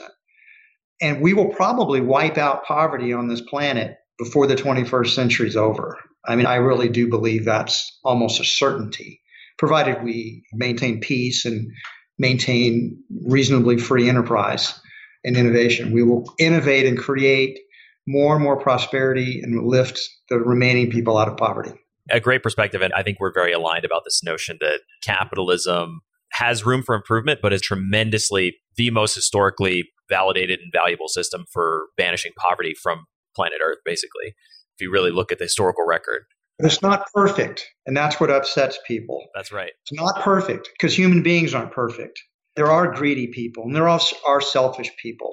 And 1.02 1.22
we 1.22 1.34
will 1.34 1.50
probably 1.50 2.02
wipe 2.02 2.38
out 2.38 2.66
poverty 2.66 3.14
on 3.14 3.28
this 3.28 3.42
planet 3.42 3.98
before 4.18 4.48
the 4.48 4.56
21st 4.56 5.10
century 5.10 5.48
is 5.48 5.56
over. 5.56 5.98
I 6.26 6.36
mean, 6.36 6.46
I 6.46 6.56
really 6.56 6.90
do 6.90 7.08
believe 7.08 7.46
that's 7.46 8.00
almost 8.04 8.40
a 8.40 8.44
certainty, 8.44 9.22
provided 9.58 10.04
we 10.04 10.44
maintain 10.54 11.00
peace 11.00 11.46
and 11.46 11.72
maintain 12.18 13.02
reasonably 13.26 13.78
free 13.78 14.10
enterprise 14.10 14.80
and 15.24 15.38
innovation. 15.38 15.92
We 15.92 16.04
will 16.04 16.26
innovate 16.40 16.86
and 16.86 16.98
create 16.98 17.60
more 18.08 18.36
and 18.36 18.44
more 18.44 18.60
prosperity 18.60 19.42
and 19.44 19.68
lift 19.68 20.00
the 20.30 20.40
remaining 20.40 20.90
people 20.90 21.18
out 21.18 21.28
of 21.28 21.38
poverty. 21.38 21.74
A 22.10 22.20
great 22.20 22.42
perspective. 22.42 22.82
And 22.82 22.94
I 22.94 23.04
think 23.04 23.20
we're 23.20 23.34
very 23.34 23.52
aligned 23.52 23.86
about 23.86 24.04
this 24.06 24.24
notion 24.24 24.58
that 24.62 24.80
capitalism 25.04 26.02
has 26.34 26.66
room 26.66 26.84
for 26.84 26.96
improvement, 26.96 27.40
but 27.42 27.54
is 27.54 27.62
tremendously 27.62 28.58
the 28.76 28.90
most 28.92 29.16
historically 29.16 29.90
validated 30.10 30.60
and 30.60 30.72
valuable 30.72 31.08
system 31.08 31.46
for 31.52 31.88
banishing 31.98 32.32
poverty 32.38 32.74
from 32.74 33.06
planet 33.36 33.60
Earth, 33.64 33.80
basically. 33.86 34.36
If 34.76 34.82
you 34.82 34.92
really 34.92 35.12
look 35.12 35.32
at 35.32 35.40
the 35.40 35.46
historical 35.46 35.86
record. 35.86 36.24
But 36.60 36.68
it's 36.68 36.82
not 36.82 37.08
perfect. 37.14 37.68
And 37.86 37.96
that's 37.96 38.20
what 38.20 38.30
upsets 38.30 38.80
people. 38.88 39.24
That's 39.34 39.52
right. 39.52 39.72
It's 39.84 40.00
not 40.00 40.22
perfect 40.22 40.70
because 40.74 40.96
human 40.96 41.24
beings 41.24 41.54
aren't 41.54 41.72
perfect. 41.72 42.22
There 42.56 42.72
are 42.72 42.92
greedy 42.94 43.28
people 43.28 43.64
and 43.64 43.76
there 43.76 43.88
are 43.88 44.42
selfish 44.42 44.92
people. 45.02 45.32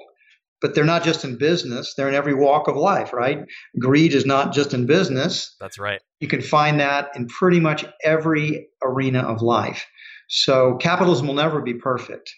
But 0.61 0.73
they're 0.73 0.83
not 0.83 1.03
just 1.03 1.23
in 1.23 1.37
business, 1.37 1.93
they're 1.95 2.07
in 2.07 2.15
every 2.15 2.33
walk 2.33 2.67
of 2.67 2.75
life, 2.75 3.13
right? 3.13 3.39
Greed 3.77 4.13
is 4.13 4.25
not 4.25 4.53
just 4.53 4.73
in 4.73 4.87
business. 4.87 5.55
That's 5.59 5.77
right. 5.77 6.01
You 6.21 6.27
can 6.27 6.41
find 6.41 6.79
that 6.79 7.09
in 7.15 7.27
pretty 7.27 7.59
much 7.59 7.85
every 8.03 8.69
arena 8.83 9.19
of 9.19 9.41
life. 9.41 9.85
So 10.29 10.77
capitalism 10.77 11.27
will 11.27 11.35
never 11.35 11.61
be 11.61 11.73
perfect 11.73 12.33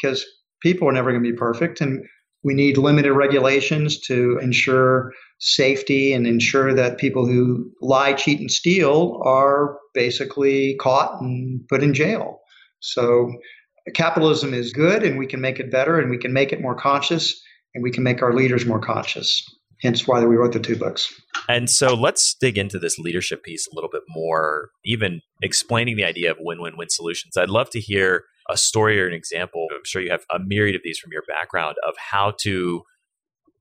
because 0.00 0.24
people 0.62 0.88
are 0.88 0.92
never 0.92 1.10
going 1.10 1.22
to 1.22 1.30
be 1.30 1.36
perfect. 1.36 1.80
And 1.80 2.04
we 2.42 2.54
need 2.54 2.78
limited 2.78 3.12
regulations 3.12 4.00
to 4.00 4.38
ensure 4.42 5.12
safety 5.38 6.12
and 6.12 6.26
ensure 6.26 6.74
that 6.74 6.98
people 6.98 7.26
who 7.26 7.70
lie, 7.80 8.12
cheat, 8.12 8.40
and 8.40 8.50
steal 8.50 9.20
are 9.24 9.76
basically 9.94 10.76
caught 10.76 11.20
and 11.20 11.66
put 11.68 11.82
in 11.82 11.94
jail. 11.94 12.40
So 12.80 13.32
capitalism 13.94 14.54
is 14.54 14.72
good 14.72 15.02
and 15.02 15.18
we 15.18 15.26
can 15.26 15.40
make 15.40 15.58
it 15.58 15.70
better 15.70 15.98
and 15.98 16.10
we 16.10 16.18
can 16.18 16.32
make 16.32 16.52
it 16.52 16.60
more 16.60 16.74
conscious 16.74 17.40
and 17.74 17.82
we 17.82 17.90
can 17.90 18.02
make 18.02 18.22
our 18.22 18.34
leaders 18.34 18.66
more 18.66 18.80
conscious. 18.80 19.44
Hence 19.82 20.06
why 20.06 20.24
we 20.24 20.36
wrote 20.36 20.52
the 20.52 20.60
two 20.60 20.76
books. 20.76 21.12
And 21.48 21.70
so 21.70 21.94
let's 21.94 22.34
dig 22.38 22.58
into 22.58 22.78
this 22.78 22.98
leadership 22.98 23.42
piece 23.42 23.66
a 23.66 23.74
little 23.74 23.90
bit 23.90 24.02
more, 24.08 24.70
even 24.84 25.20
explaining 25.42 25.96
the 25.96 26.04
idea 26.04 26.30
of 26.30 26.36
win 26.40 26.60
win 26.60 26.76
win 26.76 26.90
solutions. 26.90 27.36
I'd 27.36 27.48
love 27.48 27.70
to 27.70 27.80
hear 27.80 28.24
a 28.48 28.56
story 28.56 29.00
or 29.00 29.06
an 29.06 29.14
example. 29.14 29.68
I'm 29.72 29.84
sure 29.84 30.02
you 30.02 30.10
have 30.10 30.24
a 30.32 30.38
myriad 30.38 30.76
of 30.76 30.82
these 30.84 30.98
from 30.98 31.12
your 31.12 31.22
background 31.26 31.76
of 31.86 31.94
how 31.96 32.34
to 32.42 32.82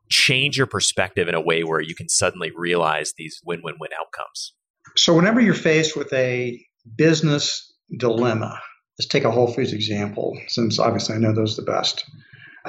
change 0.10 0.58
your 0.58 0.67
perspective 0.67 1.27
in 1.27 1.36
a 1.36 1.41
way 1.41 1.63
where 1.63 1.82
you 1.82 1.95
can 1.95 2.10
suddenly 2.10 2.51
realize 2.55 3.13
these 3.17 3.39
win 3.45 3.62
win 3.63 3.75
win 3.79 3.91
outcomes. 3.99 4.53
So, 4.95 5.15
whenever 5.15 5.39
you're 5.39 5.53
faced 5.53 5.95
with 5.95 6.12
a 6.13 6.60
business 6.95 7.71
dilemma, 7.97 8.60
let's 8.97 9.08
take 9.08 9.23
a 9.23 9.32
Whole 9.32 9.51
Foods 9.51 9.73
example, 9.73 10.38
since 10.47 10.79
obviously 10.79 11.15
I 11.15 11.19
know 11.19 11.34
those 11.34 11.55
the 11.55 11.62
best. 11.62 12.05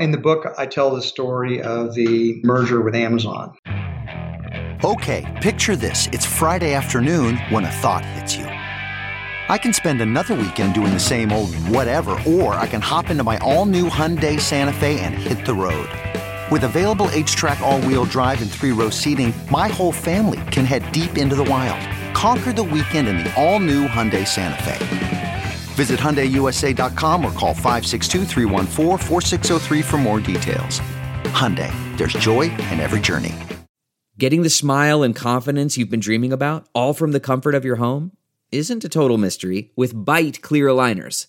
In 0.00 0.12
the 0.12 0.18
book, 0.18 0.46
I 0.56 0.64
tell 0.64 0.94
the 0.94 1.02
story 1.02 1.60
of 1.60 1.94
the 1.94 2.40
merger 2.42 2.80
with 2.80 2.94
Amazon. 2.94 3.54
Okay, 4.82 5.38
picture 5.42 5.76
this. 5.76 6.06
It's 6.06 6.24
Friday 6.24 6.72
afternoon 6.72 7.36
when 7.50 7.66
a 7.66 7.70
thought 7.70 8.02
hits 8.02 8.34
you. 8.34 8.46
I 8.46 9.58
can 9.58 9.74
spend 9.74 10.00
another 10.00 10.34
weekend 10.34 10.72
doing 10.72 10.94
the 10.94 10.98
same 10.98 11.30
old 11.30 11.54
whatever, 11.68 12.12
or 12.26 12.54
I 12.54 12.66
can 12.66 12.80
hop 12.80 13.10
into 13.10 13.24
my 13.24 13.36
all 13.38 13.66
new 13.66 13.90
Hyundai 13.90 14.40
Santa 14.40 14.72
Fe 14.72 15.00
and 15.00 15.14
hit 15.14 15.44
the 15.44 15.54
road. 15.54 15.90
With 16.50 16.64
available 16.64 17.08
H 17.10 17.36
track, 17.36 17.60
all 17.60 17.82
wheel 17.82 18.06
drive, 18.06 18.40
and 18.40 18.50
three 18.50 18.72
row 18.72 18.88
seating, 18.88 19.34
my 19.50 19.68
whole 19.68 19.92
family 19.92 20.40
can 20.50 20.64
head 20.64 20.90
deep 20.92 21.18
into 21.18 21.36
the 21.36 21.44
wild. 21.44 21.86
Conquer 22.14 22.54
the 22.54 22.64
weekend 22.64 23.06
in 23.06 23.18
the 23.18 23.30
all 23.36 23.60
new 23.60 23.86
Hyundai 23.86 24.26
Santa 24.26 24.62
Fe. 24.62 25.29
Visit 25.70 26.00
HyundaiUSA.com 26.00 27.24
or 27.24 27.32
call 27.32 27.54
562 27.54 28.26
for 29.82 29.96
more 29.98 30.20
details. 30.20 30.80
Hyundai, 31.32 31.72
there's 31.96 32.12
joy 32.12 32.42
in 32.42 32.80
every 32.80 33.00
journey. 33.00 33.34
Getting 34.18 34.42
the 34.42 34.50
smile 34.50 35.02
and 35.02 35.16
confidence 35.16 35.78
you've 35.78 35.88
been 35.88 36.00
dreaming 36.00 36.32
about, 36.32 36.68
all 36.74 36.92
from 36.92 37.12
the 37.12 37.20
comfort 37.20 37.54
of 37.54 37.64
your 37.64 37.76
home, 37.76 38.12
isn't 38.52 38.84
a 38.84 38.88
total 38.88 39.16
mystery 39.16 39.70
with 39.76 39.94
Byte 39.94 40.42
clear 40.42 40.66
aligners. 40.66 41.28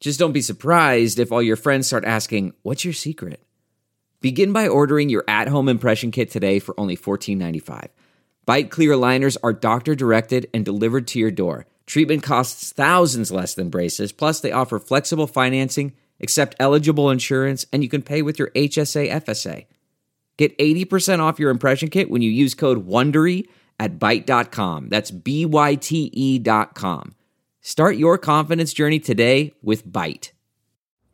Just 0.00 0.18
don't 0.18 0.32
be 0.32 0.40
surprised 0.40 1.18
if 1.18 1.30
all 1.30 1.42
your 1.42 1.56
friends 1.56 1.88
start 1.88 2.04
asking, 2.04 2.54
What's 2.62 2.84
your 2.84 2.94
secret? 2.94 3.44
Begin 4.20 4.52
by 4.52 4.68
ordering 4.68 5.08
your 5.08 5.24
at 5.28 5.48
home 5.48 5.68
impression 5.68 6.10
kit 6.10 6.30
today 6.30 6.58
for 6.58 6.78
only 6.78 6.96
$14.95. 6.96 7.88
Byte 8.46 8.70
clear 8.70 8.92
aligners 8.92 9.36
are 9.42 9.52
doctor 9.52 9.94
directed 9.94 10.48
and 10.54 10.64
delivered 10.64 11.06
to 11.08 11.18
your 11.18 11.30
door 11.30 11.66
Treatment 11.86 12.22
costs 12.22 12.72
thousands 12.72 13.30
less 13.30 13.54
than 13.54 13.70
braces. 13.70 14.12
Plus, 14.12 14.40
they 14.40 14.52
offer 14.52 14.78
flexible 14.78 15.26
financing, 15.26 15.92
accept 16.20 16.56
eligible 16.60 17.10
insurance, 17.10 17.66
and 17.72 17.82
you 17.82 17.88
can 17.88 18.02
pay 18.02 18.22
with 18.22 18.38
your 18.38 18.50
HSA 18.50 19.10
FSA. 19.10 19.66
Get 20.36 20.56
80% 20.58 21.20
off 21.20 21.38
your 21.38 21.50
impression 21.50 21.90
kit 21.90 22.10
when 22.10 22.22
you 22.22 22.30
use 22.30 22.54
code 22.54 22.86
WONDERY 22.86 23.46
at 23.78 23.98
Byte.com. 23.98 24.88
That's 24.88 25.10
B-Y-T-E 25.10 26.38
dot 26.38 26.74
com. 26.74 27.14
Start 27.60 27.96
your 27.96 28.18
confidence 28.18 28.72
journey 28.72 28.98
today 28.98 29.52
with 29.62 29.86
Byte. 29.86 30.32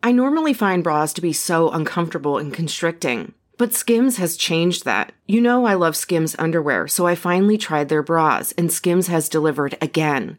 I 0.03 0.13
normally 0.13 0.55
find 0.55 0.85
bras 0.85 1.13
to 1.15 1.21
be 1.21 1.33
so 1.33 1.71
uncomfortable 1.71 2.39
and 2.39 2.55
constricting, 2.55 3.35
but 3.59 3.75
Skims 3.75 4.17
has 4.19 4.37
changed 4.37 4.85
that. 4.85 5.13
You 5.27 5.41
know 5.41 5.67
I 5.67 5.75
love 5.75 5.97
Skims 5.97 6.37
underwear, 6.39 6.87
so 6.87 7.07
I 7.07 7.17
finally 7.17 7.59
tried 7.59 7.89
their 7.89 8.03
bras, 8.03 8.53
and 8.53 8.73
Skims 8.73 9.09
has 9.09 9.29
delivered 9.29 9.77
again. 9.83 10.39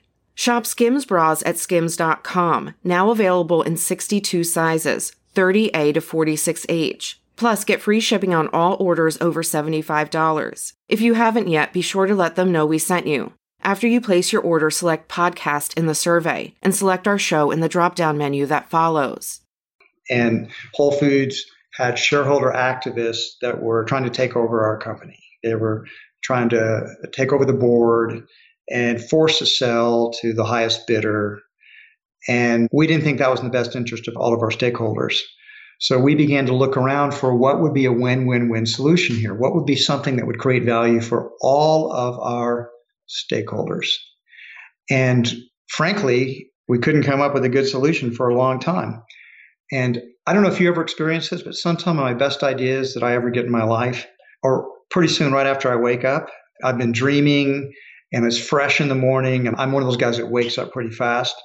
Shop 0.33 0.65
Skims 0.65 1.05
bras 1.05 1.43
at 1.45 1.57
skims.com, 1.57 2.73
now 2.83 3.11
available 3.11 3.61
in 3.61 3.77
62 3.77 4.43
sizes, 4.43 5.13
30A 5.35 5.93
to 5.93 6.01
46H. 6.01 7.15
Plus, 7.35 7.63
get 7.63 7.81
free 7.81 7.99
shipping 7.99 8.33
on 8.33 8.47
all 8.49 8.77
orders 8.79 9.17
over 9.19 9.41
$75. 9.41 10.73
If 10.87 11.01
you 11.01 11.15
haven't 11.15 11.47
yet, 11.47 11.73
be 11.73 11.81
sure 11.81 12.05
to 12.05 12.15
let 12.15 12.35
them 12.35 12.51
know 12.51 12.65
we 12.65 12.77
sent 12.77 13.07
you. 13.07 13.33
After 13.63 13.87
you 13.87 14.01
place 14.01 14.31
your 14.31 14.41
order, 14.41 14.69
select 14.69 15.09
podcast 15.09 15.77
in 15.77 15.85
the 15.85 15.95
survey 15.95 16.53
and 16.61 16.73
select 16.73 17.07
our 17.07 17.19
show 17.19 17.51
in 17.51 17.59
the 17.59 17.69
drop 17.69 17.95
down 17.95 18.17
menu 18.17 18.45
that 18.47 18.69
follows. 18.69 19.41
And 20.09 20.49
Whole 20.73 20.91
Foods 20.91 21.45
had 21.73 21.97
shareholder 21.97 22.51
activists 22.51 23.37
that 23.41 23.61
were 23.61 23.85
trying 23.85 24.03
to 24.03 24.09
take 24.09 24.35
over 24.35 24.65
our 24.65 24.77
company. 24.77 25.19
They 25.43 25.55
were 25.55 25.85
trying 26.23 26.49
to 26.49 26.87
take 27.11 27.31
over 27.31 27.45
the 27.45 27.53
board 27.53 28.23
and 28.71 29.03
force 29.03 29.41
a 29.41 29.45
sell 29.45 30.11
to 30.21 30.33
the 30.33 30.45
highest 30.45 30.87
bidder. 30.87 31.41
And 32.27 32.67
we 32.71 32.87
didn't 32.87 33.03
think 33.03 33.19
that 33.19 33.31
was 33.31 33.39
in 33.39 33.45
the 33.45 33.51
best 33.51 33.75
interest 33.75 34.07
of 34.07 34.15
all 34.15 34.33
of 34.33 34.41
our 34.41 34.49
stakeholders. 34.49 35.19
So 35.79 35.97
we 35.97 36.13
began 36.13 36.45
to 36.45 36.55
look 36.55 36.77
around 36.77 37.13
for 37.13 37.35
what 37.35 37.59
would 37.59 37.73
be 37.73 37.85
a 37.85 37.91
win 37.91 38.27
win 38.27 38.49
win 38.49 38.67
solution 38.67 39.15
here. 39.15 39.33
What 39.33 39.55
would 39.55 39.65
be 39.65 39.75
something 39.75 40.15
that 40.17 40.27
would 40.27 40.37
create 40.37 40.63
value 40.63 41.01
for 41.01 41.31
all 41.41 41.91
of 41.91 42.19
our 42.19 42.69
stakeholders? 43.09 43.87
And 44.91 45.33
frankly, 45.69 46.51
we 46.67 46.77
couldn't 46.77 47.03
come 47.03 47.19
up 47.19 47.33
with 47.33 47.43
a 47.45 47.49
good 47.49 47.67
solution 47.67 48.13
for 48.13 48.29
a 48.29 48.37
long 48.37 48.59
time. 48.59 49.01
And 49.71 50.01
I 50.27 50.33
don't 50.33 50.43
know 50.43 50.49
if 50.49 50.59
you 50.59 50.69
ever 50.69 50.81
experienced 50.81 51.31
this, 51.31 51.41
but 51.41 51.55
sometimes 51.55 51.97
my 51.97 52.13
best 52.13 52.43
ideas 52.43 52.93
that 52.93 53.03
I 53.03 53.15
ever 53.15 53.31
get 53.31 53.45
in 53.45 53.51
my 53.51 53.63
life 53.63 54.05
are 54.43 54.65
pretty 54.91 55.11
soon 55.11 55.33
right 55.33 55.47
after 55.47 55.71
I 55.71 55.77
wake 55.77 56.05
up. 56.05 56.29
I've 56.63 56.77
been 56.77 56.91
dreaming 56.91 57.73
and 58.11 58.25
it's 58.25 58.37
fresh 58.37 58.81
in 58.81 58.89
the 58.89 58.95
morning. 58.95 59.47
And 59.47 59.55
I'm 59.57 59.71
one 59.71 59.83
of 59.83 59.87
those 59.87 59.97
guys 59.97 60.17
that 60.17 60.29
wakes 60.29 60.57
up 60.57 60.71
pretty 60.71 60.91
fast. 60.91 61.35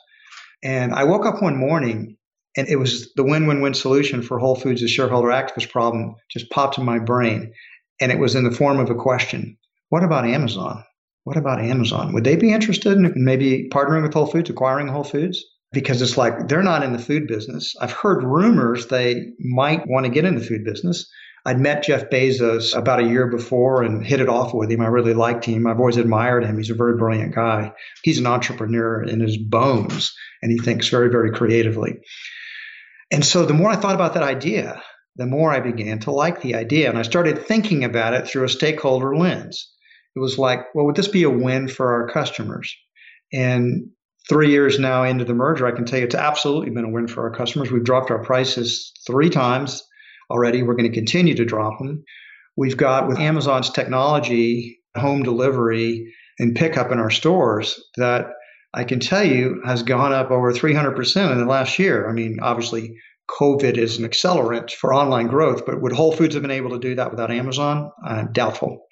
And 0.63 0.93
I 0.95 1.05
woke 1.05 1.27
up 1.27 1.43
one 1.43 1.57
morning 1.57 2.17
and 2.57 2.69
it 2.69 2.77
was 2.77 3.13
the 3.15 3.25
win 3.25 3.47
win 3.47 3.61
win 3.61 3.75
solution 3.75 4.23
for 4.23 4.39
Whole 4.39 4.57
Foods' 4.57 4.81
the 4.81 4.89
shareholder 4.89 5.29
activist 5.29 5.71
problem 5.71 6.17
just 6.31 6.51
popped 6.51 6.79
in 6.79 6.85
my 6.85 6.99
brain. 6.99 7.53
And 8.01 8.11
it 8.11 8.19
was 8.19 8.35
in 8.35 8.45
the 8.45 8.51
form 8.51 8.81
of 8.81 8.91
a 8.91 8.95
question 8.95 9.59
What 9.91 10.03
about 10.03 10.27
Amazon? 10.27 10.83
What 11.25 11.37
about 11.37 11.61
Amazon? 11.61 12.13
Would 12.13 12.25
they 12.25 12.37
be 12.37 12.53
interested 12.53 12.93
in 12.93 13.13
maybe 13.17 13.69
partnering 13.73 14.03
with 14.03 14.15
Whole 14.15 14.27
Foods, 14.27 14.49
acquiring 14.49 14.89
Whole 14.89 15.05
Foods? 15.05 15.45
Because 15.73 16.01
it's 16.01 16.17
like 16.17 16.49
they're 16.49 16.63
not 16.63 16.83
in 16.83 16.93
the 16.93 16.99
food 16.99 17.27
business. 17.27 17.75
I've 17.81 17.93
heard 17.93 18.23
rumors 18.23 18.87
they 18.87 19.33
might 19.41 19.87
want 19.89 20.07
to 20.07 20.13
get 20.13 20.25
in 20.25 20.37
the 20.37 20.45
food 20.45 20.65
business. 20.65 21.11
I'd 21.47 21.61
met 21.61 21.85
Jeff 21.85 22.11
Bezos 22.11 22.77
about 22.77 22.99
a 22.99 23.07
year 23.07 23.29
before 23.29 23.85
and 23.85 24.05
hit 24.05 24.21
it 24.21 24.29
off 24.29 24.53
with 24.53 24.69
him. 24.69 24.81
I 24.81 24.89
really 24.89 25.15
liked 25.15 25.45
him. 25.45 25.69
I've 25.69 25.79
always 25.79 25.97
admired 25.97 26.45
him. 26.45 26.59
He's 26.59 26.71
a 26.71 26.75
very 26.75 26.97
brilliant 26.97 27.37
guy. 27.37 27.73
He's 28.03 28.19
an 28.19 28.27
entrepreneur 28.27 29.01
in 29.01 29.21
his 29.21 29.37
bones 29.37 30.13
and 30.43 30.51
he 30.51 30.59
thinks 30.59 30.89
very, 30.89 31.09
very 31.09 31.31
creatively. 31.31 32.01
And 33.13 33.25
so 33.25 33.47
the 33.47 33.55
more 33.55 33.71
I 33.71 33.77
thought 33.77 33.95
about 33.95 34.15
that 34.15 34.25
idea, 34.25 34.83
the 35.15 35.27
more 35.27 35.53
I 35.53 35.61
began 35.61 36.01
to 36.01 36.11
like 36.11 36.43
the 36.43 36.57
idea. 36.57 36.89
And 36.89 36.99
I 36.99 37.03
started 37.03 37.47
thinking 37.47 37.85
about 37.85 38.13
it 38.13 38.27
through 38.27 38.43
a 38.43 38.49
stakeholder 38.49 39.17
lens. 39.17 39.73
It 40.17 40.19
was 40.19 40.39
like, 40.39 40.75
well, 40.75 40.87
would 40.87 40.97
this 40.97 41.07
be 41.07 41.23
a 41.23 41.31
win 41.31 41.69
for 41.69 41.93
our 41.93 42.09
customers? 42.09 42.75
And 43.33 43.91
three 44.29 44.51
years 44.51 44.81
now 44.81 45.05
into 45.05 45.25
the 45.25 45.33
merger, 45.33 45.69
I 45.69 45.77
can 45.77 45.85
tell 45.85 46.01
you 46.01 46.07
it's 46.07 46.15
absolutely 46.17 46.71
been 46.71 46.85
a 46.85 46.91
win 46.91 47.07
for 47.07 47.23
our 47.23 47.37
customers. 47.37 47.71
We've 47.71 47.85
dropped 47.85 48.11
our 48.11 48.25
prices 48.25 48.93
three 49.07 49.31
times 49.31 49.85
already. 50.31 50.63
We're 50.63 50.77
going 50.77 50.91
to 50.91 50.97
continue 50.97 51.35
to 51.35 51.45
drop 51.45 51.79
them. 51.79 52.05
We've 52.57 52.77
got 52.77 53.09
with 53.09 53.19
Amazon's 53.19 53.71
technology, 53.71 54.79
home 54.97 55.23
delivery 55.23 56.13
and 56.39 56.57
pickup 56.57 56.91
in 56.91 56.99
our 56.99 57.11
stores 57.11 57.83
that 57.97 58.27
I 58.75 58.85
can 58.85 59.01
tell 59.01 59.25
you 59.25 59.63
has 59.65 59.83
gone 59.83 60.13
up 60.13 60.31
over 60.31 60.53
300% 60.53 61.33
in 61.33 61.39
the 61.39 61.45
last 61.45 61.79
year. 61.79 62.09
I 62.09 62.13
mean, 62.13 62.39
obviously, 62.43 62.97
COVID 63.41 63.77
is 63.77 63.99
an 63.99 64.09
accelerant 64.09 64.71
for 64.71 64.95
online 64.95 65.27
growth, 65.27 65.67
but 65.67 65.81
would 65.81 65.93
Whole 65.93 66.13
Foods 66.13 66.35
have 66.35 66.43
been 66.43 66.51
able 66.51 66.71
to 66.71 66.79
do 66.79 66.95
that 66.95 67.11
without 67.11 67.31
Amazon? 67.31 67.91
I'm 68.05 68.33
doubtful. 68.33 68.83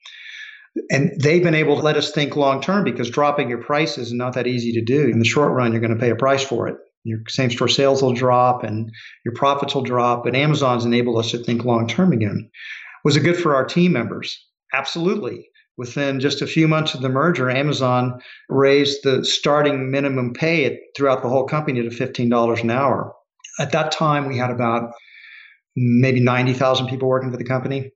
And 0.91 1.13
they've 1.21 1.43
been 1.43 1.55
able 1.55 1.77
to 1.77 1.83
let 1.83 1.97
us 1.97 2.11
think 2.11 2.35
long 2.35 2.61
term 2.61 2.83
because 2.83 3.11
dropping 3.11 3.49
your 3.49 3.63
prices 3.63 4.09
is 4.09 4.13
not 4.13 4.35
that 4.35 4.47
easy 4.47 4.73
to 4.73 4.83
do. 4.83 5.09
In 5.09 5.21
the 5.21 5.25
short 5.25 5.53
run, 5.53 5.73
you're 5.73 5.81
going 5.81 5.95
to 5.95 6.01
pay 6.01 6.11
a 6.11 6.17
price 6.17 6.43
for 6.43 6.69
it 6.69 6.77
your 7.05 7.21
same 7.29 7.51
store 7.51 7.69
sales 7.69 8.03
will 8.03 8.15
drop 8.15 8.65
and 8.65 8.91
your 9.25 9.35
profits 9.35 9.75
will 9.75 9.83
drop. 9.83 10.25
But 10.25 10.35
Amazon's 10.35 10.85
enabled 10.85 11.19
us 11.19 11.31
to 11.31 11.39
think 11.39 11.65
long 11.65 11.87
term 11.87 12.13
again. 12.13 12.51
Was 13.05 13.17
it 13.17 13.21
good 13.21 13.37
for 13.37 13.55
our 13.55 13.65
team 13.65 13.93
members? 13.93 14.37
Absolutely. 14.73 15.49
Within 15.77 16.21
just 16.21 16.41
a 16.41 16.47
few 16.47 16.69
months 16.69 16.95
of 16.95 17.03
the 17.03 17.09
merger, 17.09 17.51
Amazon 17.51 18.21
raised 18.49 19.01
the 19.03 19.25
starting 19.25 19.91
minimum 19.91 20.33
pay 20.33 20.81
throughout 20.97 21.23
the 21.23 21.29
whole 21.29 21.47
company 21.47 21.83
to 21.83 21.89
$15 21.89 22.63
an 22.63 22.71
hour. 22.71 23.13
At 23.59 23.73
that 23.73 23.93
time, 23.93 24.27
we 24.29 24.39
had 24.39 24.51
about 24.51 24.93
maybe 25.77 26.21
90,000 26.21 26.87
people 26.87 27.09
working 27.09 27.31
for 27.31 27.37
the 27.37 27.45
company, 27.45 27.91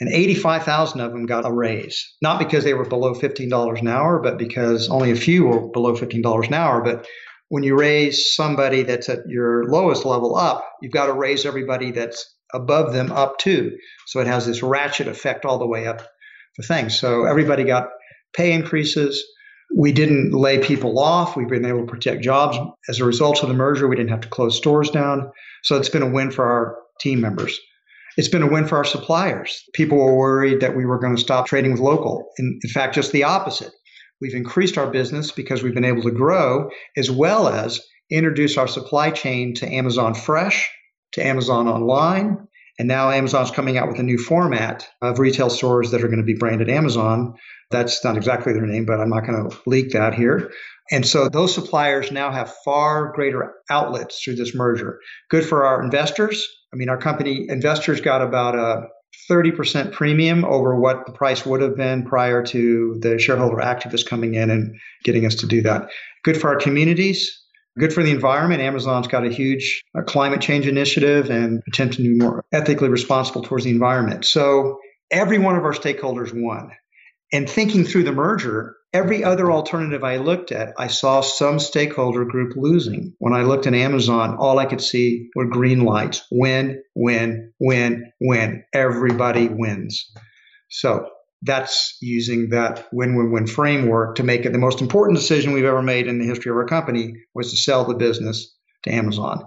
and 0.00 0.12
85,000 0.12 1.00
of 1.00 1.12
them 1.12 1.26
got 1.26 1.46
a 1.46 1.52
raise. 1.52 2.16
Not 2.20 2.40
because 2.40 2.64
they 2.64 2.74
were 2.74 2.88
below 2.88 3.14
$15 3.14 3.80
an 3.80 3.88
hour, 3.88 4.20
but 4.20 4.36
because 4.36 4.88
only 4.90 5.12
a 5.12 5.16
few 5.16 5.46
were 5.46 5.68
below 5.68 5.94
$15 5.94 6.46
an 6.48 6.54
hour. 6.54 6.82
But 6.82 7.06
when 7.52 7.64
you 7.64 7.78
raise 7.78 8.34
somebody 8.34 8.82
that's 8.82 9.10
at 9.10 9.28
your 9.28 9.64
lowest 9.64 10.06
level 10.06 10.36
up, 10.36 10.66
you've 10.80 10.90
got 10.90 11.08
to 11.08 11.12
raise 11.12 11.44
everybody 11.44 11.90
that's 11.90 12.34
above 12.54 12.94
them 12.94 13.12
up 13.12 13.36
too. 13.36 13.76
So 14.06 14.20
it 14.20 14.26
has 14.26 14.46
this 14.46 14.62
ratchet 14.62 15.06
effect 15.06 15.44
all 15.44 15.58
the 15.58 15.66
way 15.66 15.86
up 15.86 16.00
the 16.56 16.62
things. 16.62 16.98
So 16.98 17.26
everybody 17.26 17.64
got 17.64 17.90
pay 18.34 18.54
increases. 18.54 19.22
We 19.76 19.92
didn't 19.92 20.32
lay 20.32 20.60
people 20.60 20.98
off. 20.98 21.36
We've 21.36 21.46
been 21.46 21.66
able 21.66 21.80
to 21.80 21.92
protect 21.92 22.22
jobs. 22.22 22.56
As 22.88 23.00
a 23.00 23.04
result 23.04 23.42
of 23.42 23.50
the 23.50 23.54
merger, 23.54 23.86
we 23.86 23.96
didn't 23.96 24.12
have 24.12 24.22
to 24.22 24.28
close 24.28 24.56
stores 24.56 24.88
down. 24.88 25.30
So 25.62 25.76
it's 25.76 25.90
been 25.90 26.00
a 26.00 26.10
win 26.10 26.30
for 26.30 26.46
our 26.46 26.78
team 27.00 27.20
members. 27.20 27.60
It's 28.16 28.28
been 28.28 28.42
a 28.42 28.50
win 28.50 28.66
for 28.66 28.78
our 28.78 28.84
suppliers. 28.84 29.62
People 29.74 29.98
were 29.98 30.16
worried 30.16 30.60
that 30.60 30.74
we 30.74 30.86
were 30.86 30.98
going 30.98 31.16
to 31.16 31.20
stop 31.20 31.48
trading 31.48 31.72
with 31.72 31.82
local. 31.82 32.30
In, 32.38 32.58
in 32.64 32.70
fact, 32.70 32.94
just 32.94 33.12
the 33.12 33.24
opposite. 33.24 33.72
We've 34.22 34.34
increased 34.34 34.78
our 34.78 34.86
business 34.86 35.32
because 35.32 35.64
we've 35.64 35.74
been 35.74 35.84
able 35.84 36.02
to 36.02 36.12
grow, 36.12 36.70
as 36.96 37.10
well 37.10 37.48
as 37.48 37.80
introduce 38.08 38.56
our 38.56 38.68
supply 38.68 39.10
chain 39.10 39.54
to 39.54 39.66
Amazon 39.66 40.14
Fresh, 40.14 40.70
to 41.14 41.26
Amazon 41.26 41.66
Online, 41.66 42.46
and 42.78 42.86
now 42.86 43.10
Amazon's 43.10 43.50
coming 43.50 43.76
out 43.76 43.88
with 43.88 43.98
a 43.98 44.04
new 44.04 44.18
format 44.18 44.86
of 45.02 45.18
retail 45.18 45.50
stores 45.50 45.90
that 45.90 46.04
are 46.04 46.06
going 46.06 46.20
to 46.20 46.24
be 46.24 46.38
branded 46.38 46.70
Amazon. 46.70 47.34
That's 47.72 48.04
not 48.04 48.16
exactly 48.16 48.52
their 48.52 48.64
name, 48.64 48.86
but 48.86 49.00
I'm 49.00 49.10
not 49.10 49.26
going 49.26 49.50
to 49.50 49.58
leak 49.66 49.90
that 49.90 50.14
here. 50.14 50.52
And 50.92 51.04
so 51.04 51.28
those 51.28 51.52
suppliers 51.52 52.12
now 52.12 52.30
have 52.30 52.54
far 52.64 53.12
greater 53.14 53.54
outlets 53.68 54.22
through 54.22 54.36
this 54.36 54.54
merger. 54.54 55.00
Good 55.30 55.44
for 55.44 55.64
our 55.64 55.82
investors. 55.82 56.46
I 56.72 56.76
mean, 56.76 56.88
our 56.88 56.98
company 56.98 57.46
investors 57.48 58.00
got 58.00 58.22
about 58.22 58.54
a 58.54 58.86
30% 59.30 59.92
premium 59.92 60.44
over 60.44 60.78
what 60.78 61.06
the 61.06 61.12
price 61.12 61.46
would 61.46 61.60
have 61.60 61.76
been 61.76 62.04
prior 62.04 62.42
to 62.42 62.96
the 63.00 63.18
shareholder 63.18 63.56
activists 63.56 64.06
coming 64.06 64.34
in 64.34 64.50
and 64.50 64.74
getting 65.04 65.26
us 65.26 65.34
to 65.36 65.46
do 65.46 65.62
that. 65.62 65.88
Good 66.24 66.40
for 66.40 66.48
our 66.48 66.56
communities, 66.56 67.42
good 67.78 67.92
for 67.92 68.02
the 68.02 68.10
environment. 68.10 68.62
Amazon's 68.62 69.08
got 69.08 69.26
a 69.26 69.30
huge 69.30 69.82
uh, 69.96 70.02
climate 70.02 70.40
change 70.40 70.66
initiative 70.66 71.30
and 71.30 71.62
attempt 71.68 71.96
to 71.96 72.02
be 72.02 72.10
more 72.10 72.44
ethically 72.52 72.88
responsible 72.88 73.42
towards 73.42 73.64
the 73.64 73.70
environment. 73.70 74.24
So 74.24 74.78
every 75.10 75.38
one 75.38 75.56
of 75.56 75.64
our 75.64 75.72
stakeholders 75.72 76.32
won. 76.34 76.70
And 77.32 77.48
thinking 77.48 77.84
through 77.84 78.04
the 78.04 78.12
merger, 78.12 78.76
every 78.92 79.24
other 79.24 79.50
alternative 79.50 80.04
I 80.04 80.18
looked 80.18 80.52
at, 80.52 80.74
I 80.78 80.88
saw 80.88 81.22
some 81.22 81.58
stakeholder 81.58 82.26
group 82.26 82.52
losing. 82.56 83.14
When 83.18 83.32
I 83.32 83.42
looked 83.42 83.66
at 83.66 83.74
Amazon, 83.74 84.36
all 84.38 84.58
I 84.58 84.66
could 84.66 84.82
see 84.82 85.30
were 85.34 85.46
green 85.46 85.84
lights 85.84 86.26
win, 86.30 86.82
win, 86.94 87.52
win, 87.58 88.12
win. 88.20 88.64
Everybody 88.74 89.48
wins. 89.48 90.12
So 90.68 91.08
that's 91.42 91.96
using 92.00 92.50
that 92.50 92.86
win-win-win 92.92 93.46
framework 93.46 94.16
to 94.16 94.22
make 94.22 94.44
it 94.44 94.52
the 94.52 94.58
most 94.58 94.80
important 94.80 95.18
decision 95.18 95.52
we've 95.52 95.64
ever 95.64 95.82
made 95.82 96.06
in 96.06 96.18
the 96.18 96.26
history 96.26 96.50
of 96.50 96.56
our 96.56 96.66
company 96.66 97.14
was 97.34 97.50
to 97.50 97.56
sell 97.56 97.84
the 97.84 97.94
business 97.94 98.54
to 98.84 98.92
Amazon. 98.92 99.44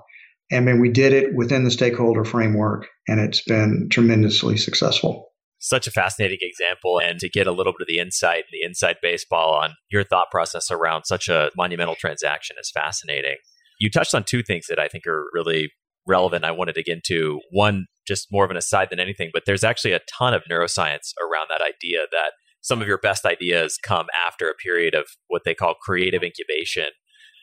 And 0.51 0.67
then 0.67 0.81
we 0.81 0.89
did 0.89 1.13
it 1.13 1.33
within 1.35 1.63
the 1.63 1.71
stakeholder 1.71 2.23
framework, 2.23 2.87
and 3.07 3.19
it's 3.19 3.41
been 3.41 3.87
tremendously 3.89 4.57
successful. 4.57 5.31
Such 5.65 5.87
a 5.87 5.91
fascinating 5.91 6.37
example, 6.41 6.99
and 6.99 7.19
to 7.19 7.27
get 7.27 7.47
a 7.47 7.51
little 7.51 7.73
bit 7.73 7.81
of 7.81 7.87
the 7.87 7.97
insight, 7.97 8.43
and 8.43 8.53
the 8.53 8.63
inside 8.63 8.97
baseball 9.01 9.55
on 9.55 9.71
your 9.89 10.03
thought 10.03 10.27
process 10.29 10.69
around 10.69 11.05
such 11.05 11.27
a 11.27 11.49
monumental 11.57 11.95
transaction 11.95 12.55
is 12.61 12.69
fascinating. 12.69 13.37
You 13.79 13.89
touched 13.89 14.13
on 14.13 14.25
two 14.25 14.43
things 14.43 14.67
that 14.69 14.77
I 14.77 14.87
think 14.87 15.07
are 15.07 15.25
really 15.33 15.71
relevant. 16.05 16.45
I 16.45 16.51
wanted 16.51 16.75
to 16.75 16.83
get 16.83 16.97
into 16.97 17.39
one, 17.49 17.87
just 18.07 18.27
more 18.31 18.45
of 18.45 18.51
an 18.51 18.57
aside 18.57 18.89
than 18.91 18.99
anything, 18.99 19.31
but 19.33 19.45
there's 19.47 19.63
actually 19.63 19.93
a 19.93 20.01
ton 20.19 20.35
of 20.35 20.43
neuroscience 20.43 21.13
around 21.19 21.47
that 21.49 21.65
idea 21.65 22.01
that 22.11 22.33
some 22.61 22.79
of 22.79 22.87
your 22.87 22.99
best 22.99 23.25
ideas 23.25 23.79
come 23.83 24.05
after 24.27 24.47
a 24.47 24.53
period 24.53 24.93
of 24.93 25.05
what 25.29 25.45
they 25.45 25.55
call 25.55 25.73
creative 25.81 26.21
incubation 26.21 26.89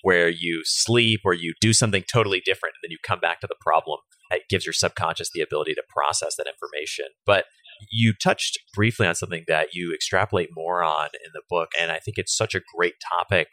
where 0.02 0.28
you 0.28 0.62
sleep 0.64 1.22
or 1.24 1.32
you 1.32 1.54
do 1.60 1.72
something 1.72 2.04
totally 2.12 2.40
different 2.44 2.74
and 2.76 2.80
then 2.84 2.92
you 2.92 2.98
come 3.04 3.20
back 3.20 3.40
to 3.40 3.46
the 3.48 3.56
problem. 3.60 3.98
It 4.30 4.42
gives 4.48 4.66
your 4.66 4.72
subconscious 4.72 5.30
the 5.32 5.40
ability 5.40 5.74
to 5.74 5.82
process 5.88 6.36
that 6.36 6.46
information. 6.46 7.06
But 7.24 7.46
you 7.90 8.12
touched 8.12 8.58
briefly 8.74 9.06
on 9.06 9.14
something 9.14 9.44
that 9.48 9.68
you 9.72 9.92
extrapolate 9.94 10.50
more 10.54 10.82
on 10.82 11.08
in 11.24 11.30
the 11.32 11.42
book. 11.48 11.70
And 11.80 11.90
I 11.90 11.98
think 11.98 12.18
it's 12.18 12.36
such 12.36 12.54
a 12.54 12.60
great 12.76 12.94
topic 13.18 13.48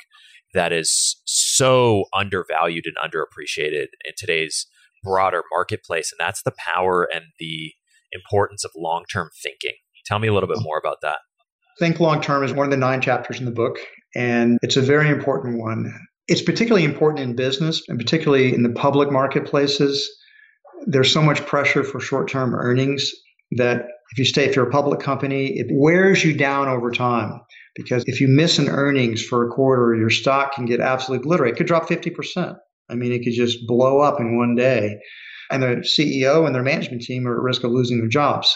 that 0.53 0.71
is 0.71 1.21
so 1.25 2.05
undervalued 2.13 2.85
and 2.85 2.95
underappreciated 2.97 3.87
in 4.05 4.13
today's 4.17 4.67
broader 5.03 5.43
marketplace. 5.51 6.11
And 6.11 6.25
that's 6.25 6.43
the 6.43 6.53
power 6.73 7.07
and 7.13 7.25
the 7.39 7.73
importance 8.11 8.65
of 8.65 8.71
long 8.75 9.05
term 9.11 9.29
thinking. 9.41 9.75
Tell 10.05 10.19
me 10.19 10.27
a 10.27 10.33
little 10.33 10.49
bit 10.49 10.61
more 10.61 10.77
about 10.77 10.97
that. 11.01 11.19
Think 11.77 11.99
long 11.99 12.21
term 12.21 12.43
is 12.43 12.53
one 12.53 12.65
of 12.65 12.71
the 12.71 12.77
nine 12.77 13.01
chapters 13.01 13.39
in 13.39 13.45
the 13.45 13.51
book, 13.51 13.77
and 14.15 14.57
it's 14.61 14.75
a 14.75 14.81
very 14.81 15.09
important 15.09 15.59
one. 15.59 15.93
It's 16.27 16.41
particularly 16.41 16.83
important 16.83 17.21
in 17.21 17.35
business 17.35 17.81
and 17.87 17.97
particularly 17.97 18.53
in 18.53 18.63
the 18.63 18.69
public 18.69 19.11
marketplaces. 19.11 20.09
There's 20.85 21.11
so 21.11 21.21
much 21.21 21.45
pressure 21.45 21.83
for 21.83 21.99
short 21.99 22.29
term 22.29 22.53
earnings 22.55 23.11
that 23.51 23.87
if 24.11 24.17
you 24.17 24.25
stay, 24.25 24.45
if 24.45 24.55
you're 24.55 24.67
a 24.67 24.71
public 24.71 24.99
company, 24.99 25.57
it 25.57 25.67
wears 25.71 26.23
you 26.23 26.35
down 26.35 26.67
over 26.67 26.91
time. 26.91 27.39
Because 27.75 28.03
if 28.07 28.19
you 28.19 28.27
miss 28.27 28.59
an 28.59 28.67
earnings 28.67 29.23
for 29.23 29.45
a 29.45 29.51
quarter, 29.51 29.95
your 29.95 30.09
stock 30.09 30.53
can 30.53 30.65
get 30.65 30.79
absolutely 30.79 31.23
obliterated. 31.23 31.55
It 31.55 31.57
could 31.57 31.67
drop 31.67 31.87
50%. 31.87 32.57
I 32.89 32.95
mean, 32.95 33.11
it 33.11 33.23
could 33.23 33.33
just 33.33 33.67
blow 33.67 33.99
up 33.99 34.19
in 34.19 34.37
one 34.37 34.55
day. 34.55 34.97
And 35.51 35.63
the 35.63 35.67
CEO 35.77 36.45
and 36.45 36.53
their 36.53 36.63
management 36.63 37.03
team 37.03 37.27
are 37.27 37.37
at 37.37 37.43
risk 37.43 37.63
of 37.63 37.71
losing 37.71 37.99
their 37.99 38.09
jobs. 38.09 38.55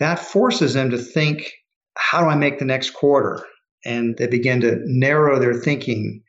That 0.00 0.18
forces 0.18 0.74
them 0.74 0.90
to 0.90 0.98
think, 0.98 1.52
how 1.96 2.22
do 2.22 2.28
I 2.28 2.36
make 2.36 2.58
the 2.58 2.64
next 2.64 2.90
quarter? 2.90 3.44
And 3.84 4.16
they 4.16 4.26
begin 4.26 4.60
to 4.62 4.78
narrow 4.84 5.38
their 5.38 5.54
thinking 5.54 6.22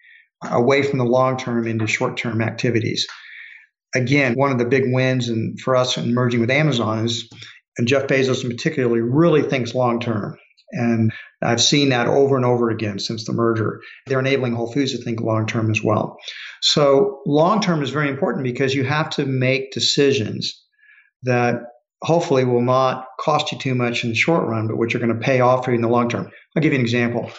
away 0.44 0.84
from 0.84 1.00
the 1.00 1.06
long 1.06 1.38
term 1.38 1.68
into 1.68 1.88
short 1.88 2.18
term 2.18 2.42
activities. 2.42 3.08
Again, 3.96 4.36
one 4.36 4.52
of 4.52 4.60
the 4.60 4.66
big 4.66 4.84
wins 4.88 5.30
and 5.30 5.60
for 5.60 5.76
us 5.76 5.98
in 5.98 6.14
merging 6.14 6.42
with 6.42 6.52
Amazon 6.52 7.06
is, 7.06 7.28
and 7.80 7.88
Jeff 7.88 8.06
Bezos 8.06 8.44
in 8.44 8.50
particular, 8.50 9.02
really 9.02 9.42
thinks 9.42 9.74
long 9.74 10.00
term. 10.00 10.38
And 10.72 11.12
I've 11.42 11.62
seen 11.62 11.90
that 11.90 12.06
over 12.06 12.36
and 12.36 12.46
over 12.46 12.70
again 12.70 13.00
since 13.00 13.26
the 13.26 13.34
merger. 13.34 13.82
They're 14.06 14.20
enabling 14.20 14.54
Whole 14.54 14.72
Foods 14.72 14.92
to 14.92 15.00
think 15.00 15.20
long 15.20 15.48
term 15.48 15.72
as 15.72 15.84
well. 15.84 16.18
So, 16.62 17.22
long 17.26 17.60
term 17.60 17.82
is 17.82 17.90
very 17.90 18.10
important 18.10 18.44
because 18.44 18.76
you 18.76 18.84
have 18.84 19.10
to 19.12 19.26
make 19.26 19.72
decisions 19.72 20.64
that 21.24 21.56
hopefully 22.04 22.46
will 22.46 22.62
not 22.62 23.08
cost 23.20 23.52
you 23.52 23.58
too 23.58 23.74
much 23.74 24.04
in 24.04 24.12
the 24.12 24.16
short 24.16 24.48
run, 24.48 24.68
but 24.68 24.78
which 24.78 24.94
are 24.94 25.00
going 25.00 25.14
to 25.14 25.20
pay 25.20 25.42
off 25.42 25.66
for 25.66 25.72
you 25.72 25.76
in 25.76 25.82
the 25.82 25.88
long 25.88 26.10
term. 26.10 26.30
I'll 26.56 26.62
give 26.62 26.74
you 26.74 26.80
an 26.80 26.86
example. 26.86 27.32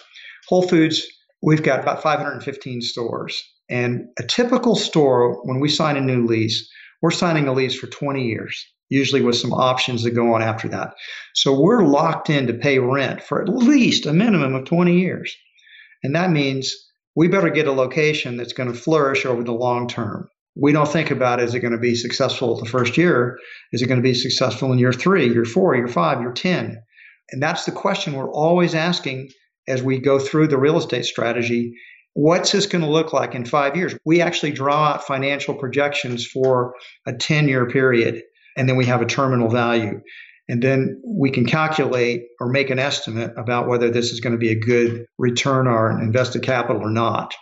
Whole 0.48 0.66
Foods 0.66 1.06
We've 1.42 1.62
got 1.62 1.80
about 1.80 2.02
515 2.02 2.82
stores. 2.82 3.42
And 3.68 4.08
a 4.18 4.22
typical 4.22 4.76
store, 4.76 5.42
when 5.44 5.60
we 5.60 5.68
sign 5.68 5.96
a 5.96 6.00
new 6.00 6.26
lease, 6.26 6.70
we're 7.00 7.10
signing 7.10 7.48
a 7.48 7.52
lease 7.52 7.78
for 7.78 7.86
20 7.86 8.26
years, 8.26 8.66
usually 8.90 9.22
with 9.22 9.36
some 9.36 9.54
options 9.54 10.02
that 10.02 10.10
go 10.10 10.34
on 10.34 10.42
after 10.42 10.68
that. 10.68 10.94
So 11.34 11.58
we're 11.58 11.84
locked 11.84 12.28
in 12.28 12.48
to 12.48 12.54
pay 12.54 12.78
rent 12.78 13.22
for 13.22 13.40
at 13.40 13.48
least 13.48 14.04
a 14.04 14.12
minimum 14.12 14.54
of 14.54 14.66
20 14.66 15.00
years. 15.00 15.34
And 16.02 16.14
that 16.14 16.30
means 16.30 16.74
we 17.16 17.28
better 17.28 17.50
get 17.50 17.66
a 17.66 17.72
location 17.72 18.36
that's 18.36 18.52
going 18.52 18.70
to 18.70 18.78
flourish 18.78 19.24
over 19.24 19.42
the 19.42 19.52
long 19.52 19.88
term. 19.88 20.28
We 20.56 20.72
don't 20.72 20.88
think 20.88 21.10
about 21.10 21.40
is 21.40 21.54
it 21.54 21.60
going 21.60 21.72
to 21.72 21.78
be 21.78 21.94
successful 21.94 22.58
the 22.58 22.68
first 22.68 22.96
year? 22.96 23.38
Is 23.72 23.82
it 23.82 23.86
going 23.86 24.00
to 24.00 24.08
be 24.08 24.14
successful 24.14 24.72
in 24.72 24.78
year 24.78 24.92
three, 24.92 25.32
year 25.32 25.44
four, 25.44 25.76
year 25.76 25.88
five, 25.88 26.20
year 26.20 26.32
10? 26.32 26.82
And 27.30 27.42
that's 27.42 27.64
the 27.64 27.72
question 27.72 28.14
we're 28.14 28.30
always 28.30 28.74
asking 28.74 29.30
as 29.68 29.82
we 29.82 29.98
go 29.98 30.18
through 30.18 30.48
the 30.48 30.58
real 30.58 30.76
estate 30.76 31.04
strategy. 31.04 31.74
What's 32.14 32.50
this 32.50 32.66
going 32.66 32.82
to 32.82 32.90
look 32.90 33.12
like 33.12 33.36
in 33.36 33.44
five 33.44 33.76
years? 33.76 33.94
We 34.04 34.20
actually 34.20 34.50
draw 34.50 34.88
out 34.88 35.06
financial 35.06 35.54
projections 35.54 36.26
for 36.26 36.74
a 37.06 37.12
10 37.12 37.48
year 37.48 37.68
period, 37.68 38.22
and 38.56 38.68
then 38.68 38.76
we 38.76 38.86
have 38.86 39.02
a 39.02 39.06
terminal 39.06 39.48
value. 39.48 40.00
And 40.48 40.60
then 40.60 41.00
we 41.06 41.30
can 41.30 41.46
calculate 41.46 42.22
or 42.40 42.48
make 42.48 42.70
an 42.70 42.80
estimate 42.80 43.32
about 43.36 43.68
whether 43.68 43.88
this 43.88 44.10
is 44.10 44.18
going 44.18 44.32
to 44.32 44.38
be 44.38 44.50
a 44.50 44.58
good 44.58 45.06
return 45.16 45.68
on 45.68 46.02
invested 46.02 46.42
capital 46.42 46.82
or 46.82 46.90
not. 46.90 47.34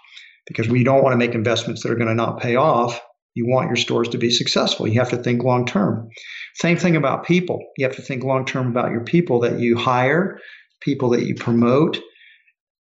Because 0.46 0.68
we 0.68 0.84
don't 0.84 1.02
want 1.02 1.14
to 1.14 1.18
make 1.18 1.34
investments 1.34 1.82
that 1.82 1.90
are 1.90 1.96
going 1.96 2.08
to 2.08 2.14
not 2.14 2.40
pay 2.40 2.56
off. 2.56 3.00
You 3.34 3.46
want 3.46 3.68
your 3.68 3.76
stores 3.76 4.08
to 4.10 4.18
be 4.18 4.30
successful. 4.30 4.86
You 4.86 4.98
have 4.98 5.10
to 5.10 5.16
think 5.16 5.42
long 5.42 5.64
term. 5.64 6.08
Same 6.54 6.76
thing 6.76 6.96
about 6.96 7.24
people. 7.24 7.60
You 7.76 7.86
have 7.86 7.96
to 7.96 8.02
think 8.02 8.24
long 8.24 8.44
term 8.44 8.68
about 8.68 8.90
your 8.90 9.04
people 9.04 9.40
that 9.40 9.58
you 9.58 9.76
hire, 9.76 10.38
people 10.80 11.10
that 11.10 11.24
you 11.24 11.34
promote, 11.34 11.98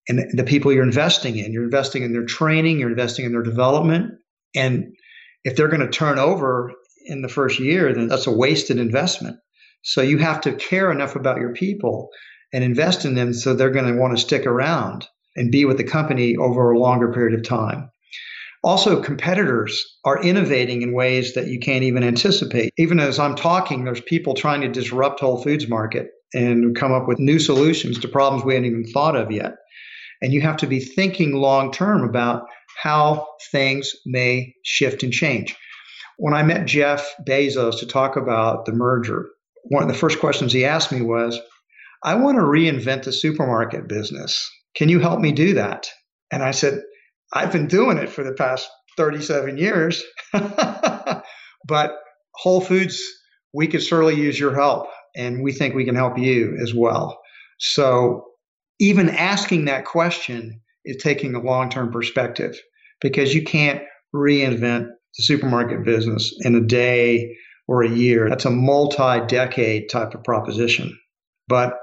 and 0.07 0.25
the 0.33 0.43
people 0.43 0.71
you're 0.71 0.83
investing 0.83 1.37
in. 1.37 1.51
You're 1.51 1.63
investing 1.63 2.03
in 2.03 2.13
their 2.13 2.25
training, 2.25 2.79
you're 2.79 2.89
investing 2.89 3.25
in 3.25 3.31
their 3.31 3.43
development. 3.43 4.13
And 4.55 4.95
if 5.43 5.55
they're 5.55 5.67
going 5.67 5.81
to 5.81 5.89
turn 5.89 6.19
over 6.19 6.73
in 7.07 7.21
the 7.21 7.29
first 7.29 7.59
year, 7.59 7.93
then 7.93 8.07
that's 8.07 8.27
a 8.27 8.31
wasted 8.31 8.77
investment. 8.77 9.37
So 9.83 10.01
you 10.01 10.17
have 10.17 10.41
to 10.41 10.53
care 10.53 10.91
enough 10.91 11.15
about 11.15 11.39
your 11.39 11.53
people 11.53 12.09
and 12.53 12.63
invest 12.63 13.05
in 13.05 13.15
them 13.15 13.33
so 13.33 13.53
they're 13.53 13.69
going 13.69 13.91
to 13.91 13.99
want 13.99 14.15
to 14.15 14.21
stick 14.21 14.45
around 14.45 15.07
and 15.35 15.51
be 15.51 15.65
with 15.65 15.77
the 15.77 15.83
company 15.83 16.35
over 16.35 16.71
a 16.71 16.79
longer 16.79 17.11
period 17.11 17.37
of 17.37 17.45
time. 17.45 17.89
Also, 18.63 19.01
competitors 19.01 19.97
are 20.03 20.21
innovating 20.21 20.81
in 20.81 20.91
ways 20.93 21.35
that 21.35 21.47
you 21.47 21.59
can't 21.59 21.83
even 21.83 22.03
anticipate. 22.03 22.73
Even 22.77 22.99
as 22.99 23.19
I'm 23.19 23.35
talking, 23.35 23.83
there's 23.83 24.01
people 24.01 24.33
trying 24.33 24.61
to 24.61 24.67
disrupt 24.67 25.19
Whole 25.19 25.41
Foods 25.41 25.67
market 25.67 26.09
and 26.33 26.75
come 26.75 26.91
up 26.91 27.07
with 27.07 27.19
new 27.19 27.39
solutions 27.39 27.99
to 27.99 28.07
problems 28.07 28.43
we 28.43 28.55
hadn't 28.55 28.69
even 28.69 28.91
thought 28.91 29.15
of 29.15 29.31
yet. 29.31 29.53
And 30.21 30.33
you 30.33 30.41
have 30.41 30.57
to 30.57 30.67
be 30.67 30.79
thinking 30.79 31.33
long 31.33 31.71
term 31.71 32.03
about 32.03 32.47
how 32.81 33.27
things 33.51 33.93
may 34.05 34.53
shift 34.63 35.03
and 35.03 35.13
change. 35.13 35.55
When 36.17 36.33
I 36.33 36.43
met 36.43 36.67
Jeff 36.67 37.13
Bezos 37.27 37.79
to 37.79 37.87
talk 37.87 38.15
about 38.15 38.65
the 38.65 38.73
merger, 38.73 39.29
one 39.63 39.83
of 39.83 39.89
the 39.89 39.95
first 39.95 40.19
questions 40.19 40.51
he 40.51 40.65
asked 40.65 40.91
me 40.91 41.01
was, 41.01 41.39
I 42.03 42.15
want 42.15 42.37
to 42.37 42.43
reinvent 42.43 43.03
the 43.03 43.11
supermarket 43.11 43.87
business. 43.87 44.49
Can 44.75 44.89
you 44.89 44.99
help 44.99 45.19
me 45.19 45.31
do 45.31 45.53
that? 45.53 45.89
And 46.31 46.43
I 46.43 46.51
said, 46.51 46.81
I've 47.33 47.51
been 47.51 47.67
doing 47.67 47.97
it 47.97 48.09
for 48.09 48.23
the 48.23 48.33
past 48.33 48.69
37 48.97 49.57
years, 49.57 50.03
but 50.33 51.95
Whole 52.35 52.61
Foods, 52.61 53.01
we 53.53 53.67
could 53.67 53.81
certainly 53.83 54.15
use 54.15 54.39
your 54.39 54.55
help, 54.55 54.87
and 55.15 55.43
we 55.43 55.51
think 55.51 55.75
we 55.75 55.85
can 55.85 55.95
help 55.95 56.17
you 56.17 56.57
as 56.61 56.73
well. 56.73 57.19
So 57.59 58.25
even 58.79 59.09
asking 59.09 59.65
that 59.65 59.85
question 59.85 60.61
is 60.85 60.97
taking 61.01 61.35
a 61.35 61.41
long 61.41 61.69
term 61.69 61.91
perspective 61.91 62.59
because 63.01 63.33
you 63.33 63.43
can't 63.43 63.81
reinvent 64.13 64.89
the 65.17 65.23
supermarket 65.23 65.83
business 65.83 66.33
in 66.41 66.55
a 66.55 66.61
day 66.61 67.35
or 67.67 67.83
a 67.83 67.89
year. 67.89 68.29
That's 68.29 68.45
a 68.45 68.51
multi 68.51 69.25
decade 69.27 69.89
type 69.89 70.13
of 70.13 70.23
proposition. 70.23 70.97
But 71.47 71.73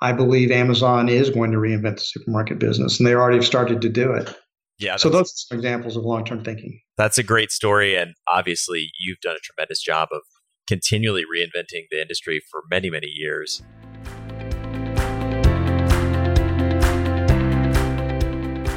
I 0.00 0.12
believe 0.12 0.50
Amazon 0.50 1.08
is 1.08 1.30
going 1.30 1.50
to 1.52 1.58
reinvent 1.58 1.96
the 1.96 2.02
supermarket 2.02 2.58
business, 2.58 2.98
and 2.98 3.06
they 3.06 3.14
already 3.14 3.38
have 3.38 3.46
started 3.46 3.80
to 3.82 3.88
do 3.88 4.12
it. 4.12 4.34
Yeah. 4.78 4.96
So 4.96 5.08
those 5.08 5.28
are 5.28 5.36
some 5.48 5.58
examples 5.58 5.96
of 5.96 6.04
long 6.04 6.24
term 6.24 6.44
thinking. 6.44 6.80
That's 6.96 7.18
a 7.18 7.22
great 7.22 7.50
story. 7.50 7.96
And 7.96 8.14
obviously, 8.28 8.90
you've 8.98 9.20
done 9.20 9.36
a 9.36 9.40
tremendous 9.40 9.80
job 9.80 10.08
of 10.12 10.22
continually 10.66 11.22
reinventing 11.22 11.86
the 11.90 12.00
industry 12.00 12.40
for 12.50 12.62
many, 12.70 12.90
many 12.90 13.08
years. 13.08 13.62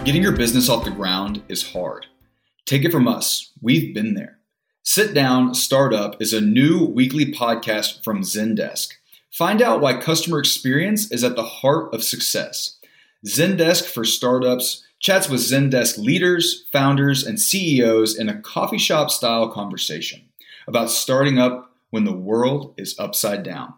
Getting 0.05 0.23
your 0.23 0.31
business 0.31 0.69
off 0.69 0.85
the 0.85 0.91
ground 0.91 1.43
is 1.49 1.69
hard. 1.69 2.05
Take 2.67 2.83
it 2.83 2.91
from 2.91 3.07
us, 3.07 3.53
we've 3.61 3.93
been 3.95 4.13
there. 4.13 4.39
Sit 4.83 5.13
Down 5.13 5.55
Startup 5.55 6.21
is 6.21 6.33
a 6.33 6.41
new 6.41 6.83
weekly 6.83 7.31
podcast 7.31 8.03
from 8.03 8.23
Zendesk. 8.23 8.89
Find 9.31 9.61
out 9.61 9.79
why 9.79 10.01
customer 10.01 10.37
experience 10.37 11.09
is 11.09 11.23
at 11.23 11.37
the 11.37 11.45
heart 11.45 11.93
of 11.93 12.03
success. 12.03 12.77
Zendesk 13.25 13.85
for 13.85 14.03
Startups 14.03 14.83
chats 14.99 15.29
with 15.29 15.39
Zendesk 15.39 15.97
leaders, 15.97 16.65
founders, 16.73 17.25
and 17.25 17.39
CEOs 17.39 18.19
in 18.19 18.27
a 18.27 18.41
coffee 18.41 18.77
shop 18.77 19.11
style 19.11 19.49
conversation 19.49 20.27
about 20.67 20.89
starting 20.89 21.39
up 21.39 21.73
when 21.91 22.03
the 22.03 22.11
world 22.11 22.73
is 22.77 22.99
upside 22.99 23.43
down. 23.43 23.73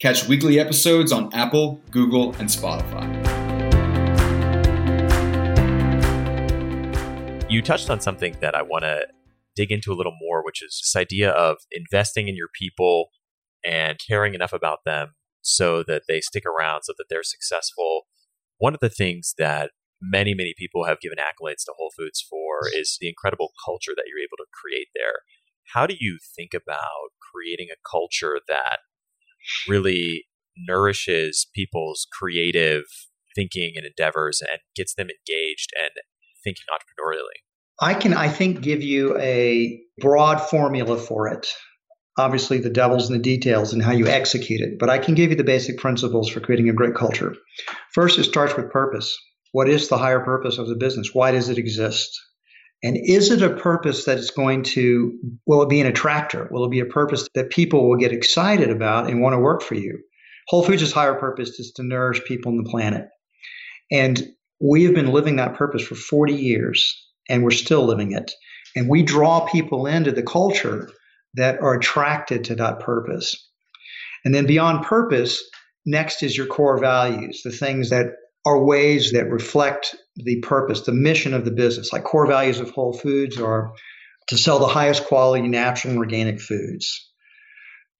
Catch 0.00 0.28
weekly 0.28 0.60
episodes 0.60 1.12
on 1.12 1.32
Apple, 1.32 1.80
Google, 1.90 2.34
and 2.34 2.50
Spotify. 2.50 3.43
You 7.54 7.62
touched 7.62 7.88
on 7.88 8.00
something 8.00 8.36
that 8.40 8.56
I 8.56 8.62
want 8.62 8.82
to 8.82 9.06
dig 9.54 9.70
into 9.70 9.92
a 9.92 9.94
little 9.94 10.16
more, 10.20 10.44
which 10.44 10.60
is 10.60 10.80
this 10.82 11.00
idea 11.00 11.30
of 11.30 11.58
investing 11.70 12.26
in 12.26 12.34
your 12.34 12.48
people 12.52 13.10
and 13.64 13.96
caring 14.04 14.34
enough 14.34 14.52
about 14.52 14.80
them 14.84 15.14
so 15.40 15.84
that 15.84 16.02
they 16.08 16.20
stick 16.20 16.42
around, 16.44 16.82
so 16.82 16.94
that 16.98 17.04
they're 17.08 17.22
successful. 17.22 18.08
One 18.58 18.74
of 18.74 18.80
the 18.80 18.88
things 18.88 19.34
that 19.38 19.70
many, 20.02 20.34
many 20.34 20.54
people 20.58 20.86
have 20.86 20.98
given 20.98 21.18
accolades 21.18 21.62
to 21.66 21.74
Whole 21.78 21.92
Foods 21.96 22.26
for 22.28 22.68
is 22.74 22.98
the 23.00 23.08
incredible 23.08 23.52
culture 23.64 23.92
that 23.94 24.06
you're 24.08 24.18
able 24.18 24.38
to 24.38 24.50
create 24.60 24.88
there. 24.92 25.20
How 25.74 25.86
do 25.86 25.94
you 25.96 26.18
think 26.34 26.54
about 26.54 27.14
creating 27.32 27.68
a 27.70 27.88
culture 27.88 28.40
that 28.48 28.78
really 29.68 30.24
nourishes 30.56 31.46
people's 31.54 32.08
creative 32.12 32.82
thinking 33.32 33.74
and 33.76 33.86
endeavors 33.86 34.40
and 34.40 34.58
gets 34.74 34.96
them 34.96 35.06
engaged 35.06 35.70
and 35.80 35.92
thinking 36.44 36.64
entrepreneurially? 36.72 37.40
I 37.80 37.94
can, 37.94 38.14
I 38.14 38.28
think, 38.28 38.60
give 38.60 38.82
you 38.82 39.18
a 39.18 39.80
broad 39.98 40.38
formula 40.38 40.96
for 40.96 41.28
it. 41.28 41.48
Obviously, 42.16 42.58
the 42.58 42.70
devil's 42.70 43.08
in 43.10 43.16
the 43.16 43.22
details 43.22 43.72
and 43.72 43.82
how 43.82 43.90
you 43.90 44.06
execute 44.06 44.60
it, 44.60 44.78
but 44.78 44.88
I 44.88 44.98
can 44.98 45.14
give 45.14 45.30
you 45.30 45.36
the 45.36 45.42
basic 45.42 45.78
principles 45.78 46.28
for 46.28 46.38
creating 46.38 46.68
a 46.68 46.72
great 46.72 46.94
culture. 46.94 47.34
First, 47.92 48.18
it 48.18 48.24
starts 48.24 48.56
with 48.56 48.70
purpose. 48.70 49.18
What 49.50 49.68
is 49.68 49.88
the 49.88 49.98
higher 49.98 50.20
purpose 50.20 50.58
of 50.58 50.68
the 50.68 50.76
business? 50.76 51.10
Why 51.12 51.32
does 51.32 51.48
it 51.48 51.58
exist? 51.58 52.16
And 52.84 52.96
is 53.02 53.30
it 53.30 53.42
a 53.42 53.56
purpose 53.56 54.04
that 54.04 54.18
is 54.18 54.30
going 54.30 54.62
to, 54.64 55.18
will 55.46 55.62
it 55.62 55.68
be 55.68 55.80
an 55.80 55.86
attractor? 55.86 56.48
Will 56.52 56.66
it 56.66 56.70
be 56.70 56.80
a 56.80 56.86
purpose 56.86 57.26
that 57.34 57.50
people 57.50 57.88
will 57.88 57.96
get 57.96 58.12
excited 58.12 58.70
about 58.70 59.08
and 59.08 59.20
want 59.20 59.32
to 59.32 59.38
work 59.38 59.62
for 59.62 59.74
you? 59.74 59.98
Whole 60.48 60.62
Foods' 60.62 60.92
higher 60.92 61.14
purpose 61.14 61.58
is 61.58 61.72
to 61.76 61.82
nourish 61.82 62.22
people 62.24 62.52
on 62.52 62.58
the 62.58 62.70
planet. 62.70 63.06
And 63.90 64.22
we 64.60 64.84
have 64.84 64.94
been 64.94 65.12
living 65.12 65.36
that 65.36 65.54
purpose 65.54 65.82
for 65.82 65.94
40 65.94 66.34
years, 66.34 66.94
and 67.28 67.42
we're 67.42 67.50
still 67.50 67.84
living 67.84 68.12
it. 68.12 68.32
And 68.76 68.88
we 68.88 69.02
draw 69.02 69.46
people 69.46 69.86
into 69.86 70.12
the 70.12 70.22
culture 70.22 70.88
that 71.34 71.60
are 71.60 71.74
attracted 71.74 72.44
to 72.44 72.54
that 72.56 72.80
purpose. 72.80 73.36
And 74.24 74.34
then 74.34 74.46
beyond 74.46 74.84
purpose, 74.84 75.42
next 75.84 76.22
is 76.22 76.36
your 76.36 76.46
core 76.46 76.78
values, 76.78 77.42
the 77.44 77.50
things 77.50 77.90
that 77.90 78.06
are 78.46 78.62
ways 78.62 79.12
that 79.12 79.30
reflect 79.30 79.96
the 80.16 80.40
purpose, 80.40 80.82
the 80.82 80.92
mission 80.92 81.34
of 81.34 81.44
the 81.44 81.50
business. 81.50 81.92
Like 81.92 82.04
core 82.04 82.26
values 82.26 82.60
of 82.60 82.70
Whole 82.70 82.92
Foods 82.92 83.38
are 83.38 83.72
to 84.28 84.38
sell 84.38 84.58
the 84.58 84.66
highest 84.66 85.06
quality 85.06 85.46
natural 85.48 85.92
and 85.92 85.98
organic 85.98 86.40
foods, 86.40 87.10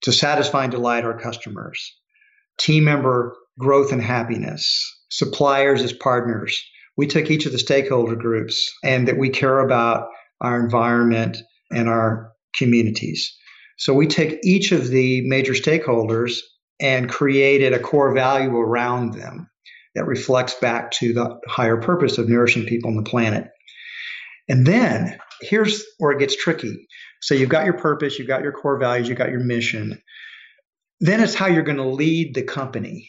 to 0.02 0.12
satisfy 0.12 0.64
and 0.64 0.72
delight 0.72 1.04
our 1.04 1.18
customers, 1.18 1.96
team 2.58 2.84
member 2.84 3.36
growth 3.58 3.92
and 3.92 4.02
happiness, 4.02 4.90
suppliers 5.14 5.80
as 5.82 5.92
partners. 5.92 6.60
We 6.96 7.06
took 7.06 7.30
each 7.30 7.46
of 7.46 7.52
the 7.52 7.58
stakeholder 7.58 8.16
groups 8.16 8.72
and 8.82 9.06
that 9.08 9.18
we 9.18 9.30
care 9.30 9.60
about 9.60 10.08
our 10.40 10.58
environment 10.60 11.38
and 11.70 11.88
our 11.88 12.32
communities. 12.56 13.32
So 13.78 13.94
we 13.94 14.06
take 14.06 14.38
each 14.42 14.72
of 14.72 14.88
the 14.88 15.22
major 15.26 15.52
stakeholders 15.52 16.38
and 16.80 17.08
created 17.08 17.72
a 17.72 17.78
core 17.78 18.12
value 18.12 18.56
around 18.56 19.14
them 19.14 19.48
that 19.94 20.06
reflects 20.06 20.54
back 20.54 20.90
to 20.92 21.12
the 21.12 21.38
higher 21.46 21.76
purpose 21.76 22.18
of 22.18 22.28
nourishing 22.28 22.66
people 22.66 22.90
on 22.90 22.96
the 22.96 23.08
planet. 23.08 23.48
And 24.48 24.66
then 24.66 25.18
here's 25.40 25.84
where 25.98 26.10
it 26.10 26.18
gets 26.18 26.36
tricky. 26.36 26.88
So 27.22 27.34
you've 27.34 27.48
got 27.48 27.64
your 27.64 27.78
purpose, 27.78 28.18
you've 28.18 28.28
got 28.28 28.42
your 28.42 28.52
core 28.52 28.78
values, 28.78 29.08
you've 29.08 29.18
got 29.18 29.30
your 29.30 29.40
mission. 29.40 30.02
Then 31.00 31.20
it's 31.20 31.34
how 31.34 31.46
you're 31.46 31.62
going 31.62 31.78
to 31.78 31.84
lead 31.84 32.34
the 32.34 32.42
company. 32.42 33.08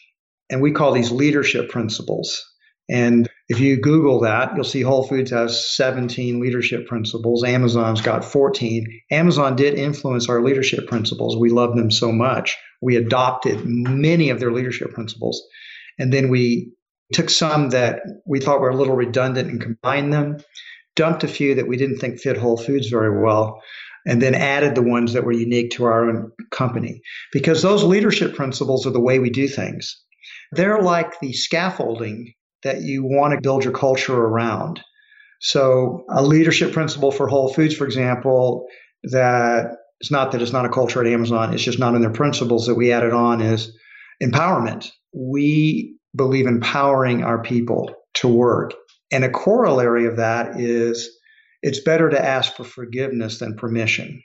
And 0.50 0.60
we 0.62 0.72
call 0.72 0.92
these 0.92 1.10
leadership 1.10 1.70
principles. 1.70 2.44
And 2.88 3.28
if 3.48 3.58
you 3.58 3.80
Google 3.80 4.20
that, 4.20 4.54
you'll 4.54 4.64
see 4.64 4.82
Whole 4.82 5.06
Foods 5.06 5.30
has 5.30 5.74
17 5.74 6.40
leadership 6.40 6.86
principles. 6.86 7.44
Amazon's 7.44 8.00
got 8.00 8.24
14. 8.24 8.86
Amazon 9.10 9.56
did 9.56 9.74
influence 9.74 10.28
our 10.28 10.42
leadership 10.42 10.86
principles. 10.86 11.36
We 11.36 11.50
love 11.50 11.74
them 11.74 11.90
so 11.90 12.12
much. 12.12 12.56
We 12.80 12.96
adopted 12.96 13.64
many 13.64 14.30
of 14.30 14.38
their 14.38 14.52
leadership 14.52 14.92
principles. 14.92 15.42
And 15.98 16.12
then 16.12 16.28
we 16.28 16.72
took 17.12 17.30
some 17.30 17.70
that 17.70 18.00
we 18.24 18.40
thought 18.40 18.60
were 18.60 18.70
a 18.70 18.76
little 18.76 18.96
redundant 18.96 19.50
and 19.50 19.60
combined 19.60 20.12
them, 20.12 20.38
dumped 20.94 21.24
a 21.24 21.28
few 21.28 21.54
that 21.56 21.68
we 21.68 21.76
didn't 21.76 21.98
think 21.98 22.20
fit 22.20 22.36
Whole 22.36 22.56
Foods 22.56 22.88
very 22.88 23.22
well, 23.22 23.62
and 24.06 24.22
then 24.22 24.34
added 24.34 24.74
the 24.74 24.82
ones 24.82 25.12
that 25.12 25.24
were 25.24 25.32
unique 25.32 25.72
to 25.72 25.84
our 25.84 26.08
own 26.08 26.30
company. 26.50 27.00
Because 27.32 27.62
those 27.62 27.82
leadership 27.82 28.34
principles 28.34 28.86
are 28.86 28.92
the 28.92 29.00
way 29.00 29.18
we 29.18 29.30
do 29.30 29.48
things. 29.48 30.00
They're 30.52 30.82
like 30.82 31.20
the 31.20 31.32
scaffolding 31.32 32.32
that 32.62 32.82
you 32.82 33.04
want 33.04 33.34
to 33.34 33.40
build 33.40 33.64
your 33.64 33.72
culture 33.72 34.16
around. 34.16 34.80
So, 35.40 36.04
a 36.10 36.22
leadership 36.22 36.72
principle 36.72 37.12
for 37.12 37.28
Whole 37.28 37.52
Foods, 37.52 37.74
for 37.74 37.84
example, 37.84 38.66
that 39.04 39.76
it's 40.00 40.10
not 40.10 40.32
that 40.32 40.42
it's 40.42 40.52
not 40.52 40.64
a 40.64 40.70
culture 40.70 41.00
at 41.00 41.06
Amazon, 41.12 41.52
it's 41.52 41.62
just 41.62 41.78
not 41.78 41.94
in 41.94 42.00
their 42.00 42.10
principles 42.10 42.66
that 42.66 42.74
we 42.74 42.92
added 42.92 43.12
on 43.12 43.40
is 43.40 43.76
empowerment. 44.22 44.88
We 45.12 45.96
believe 46.14 46.46
empowering 46.46 47.22
our 47.22 47.42
people 47.42 47.94
to 48.14 48.28
work. 48.28 48.72
And 49.12 49.24
a 49.24 49.30
corollary 49.30 50.06
of 50.06 50.16
that 50.16 50.58
is 50.58 51.10
it's 51.62 51.80
better 51.80 52.10
to 52.10 52.24
ask 52.24 52.54
for 52.54 52.64
forgiveness 52.64 53.38
than 53.38 53.56
permission. 53.56 54.22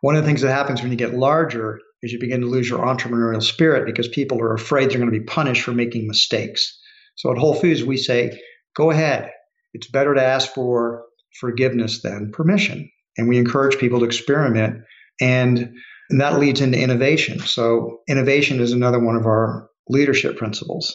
One 0.00 0.16
of 0.16 0.22
the 0.22 0.26
things 0.26 0.42
that 0.42 0.52
happens 0.52 0.82
when 0.82 0.90
you 0.90 0.96
get 0.96 1.14
larger 1.14 1.78
is 2.02 2.12
you 2.12 2.18
begin 2.18 2.40
to 2.42 2.46
lose 2.46 2.68
your 2.68 2.80
entrepreneurial 2.80 3.42
spirit 3.42 3.86
because 3.86 4.08
people 4.08 4.40
are 4.40 4.54
afraid 4.54 4.90
they're 4.90 4.98
going 4.98 5.12
to 5.12 5.18
be 5.18 5.24
punished 5.24 5.62
for 5.62 5.72
making 5.72 6.06
mistakes. 6.06 6.78
So 7.16 7.32
at 7.32 7.38
Whole 7.38 7.54
Foods, 7.54 7.82
we 7.82 7.96
say, 7.96 8.40
go 8.76 8.90
ahead. 8.90 9.30
It's 9.74 9.90
better 9.90 10.14
to 10.14 10.22
ask 10.22 10.52
for 10.52 11.04
forgiveness 11.40 12.02
than 12.02 12.32
permission. 12.32 12.90
And 13.16 13.28
we 13.28 13.38
encourage 13.38 13.78
people 13.78 14.00
to 14.00 14.04
experiment. 14.04 14.84
And, 15.20 15.74
and 16.10 16.20
that 16.20 16.38
leads 16.38 16.60
into 16.60 16.80
innovation. 16.80 17.40
So 17.40 17.98
innovation 18.08 18.60
is 18.60 18.72
another 18.72 19.00
one 19.00 19.16
of 19.16 19.26
our 19.26 19.68
leadership 19.88 20.36
principles. 20.36 20.94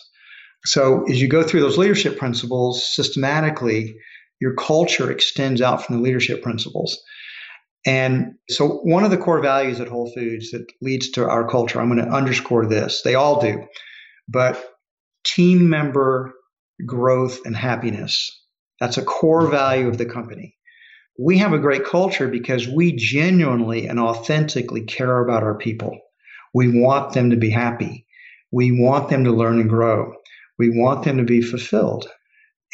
So 0.66 1.04
as 1.10 1.22
you 1.22 1.28
go 1.28 1.44
through 1.44 1.60
those 1.60 1.78
leadership 1.78 2.18
principles 2.18 2.86
systematically, 2.96 3.96
your 4.40 4.56
culture 4.56 5.12
extends 5.12 5.62
out 5.62 5.86
from 5.86 5.98
the 5.98 6.02
leadership 6.02 6.42
principles. 6.42 7.02
And 7.86 8.36
so 8.50 8.80
one 8.84 9.04
of 9.04 9.12
the 9.12 9.18
core 9.18 9.42
values 9.42 9.82
at 9.82 9.90
Whole 9.90 10.12
Foods 10.14 10.52
that 10.52 10.66
leads 10.82 11.12
to 11.12 11.28
our 11.28 11.48
culture, 11.48 11.82
I'm 11.82 11.94
going 11.94 12.06
to 12.06 12.16
underscore 12.16 12.66
this. 12.66 13.02
They 13.02 13.16
all 13.16 13.42
do. 13.42 13.66
But 14.28 14.64
team 15.26 15.70
member 15.70 16.34
growth 16.86 17.40
and 17.46 17.56
happiness. 17.56 18.30
That's 18.80 18.98
a 18.98 19.04
core 19.04 19.48
value 19.48 19.88
of 19.88 19.98
the 19.98 20.06
company. 20.06 20.56
We 21.20 21.38
have 21.38 21.54
a 21.54 21.60
great 21.60 21.86
culture 21.86 22.28
because 22.28 22.68
we 22.68 22.96
genuinely 22.96 23.88
and 23.88 24.00
authentically 24.00 24.84
care 24.84 25.20
about 25.24 25.44
our 25.44 25.58
people. 25.58 25.98
We 26.54 26.82
want 26.82 27.14
them 27.14 27.30
to 27.30 27.36
be 27.36 27.50
happy. 27.50 28.06
We 28.52 28.72
want 28.72 29.10
them 29.10 29.24
to 29.26 29.32
learn 29.32 29.60
and 29.60 29.70
grow. 29.70 30.14
We 30.58 30.70
want 30.70 31.04
them 31.04 31.18
to 31.18 31.24
be 31.24 31.42
fulfilled. 31.42 32.08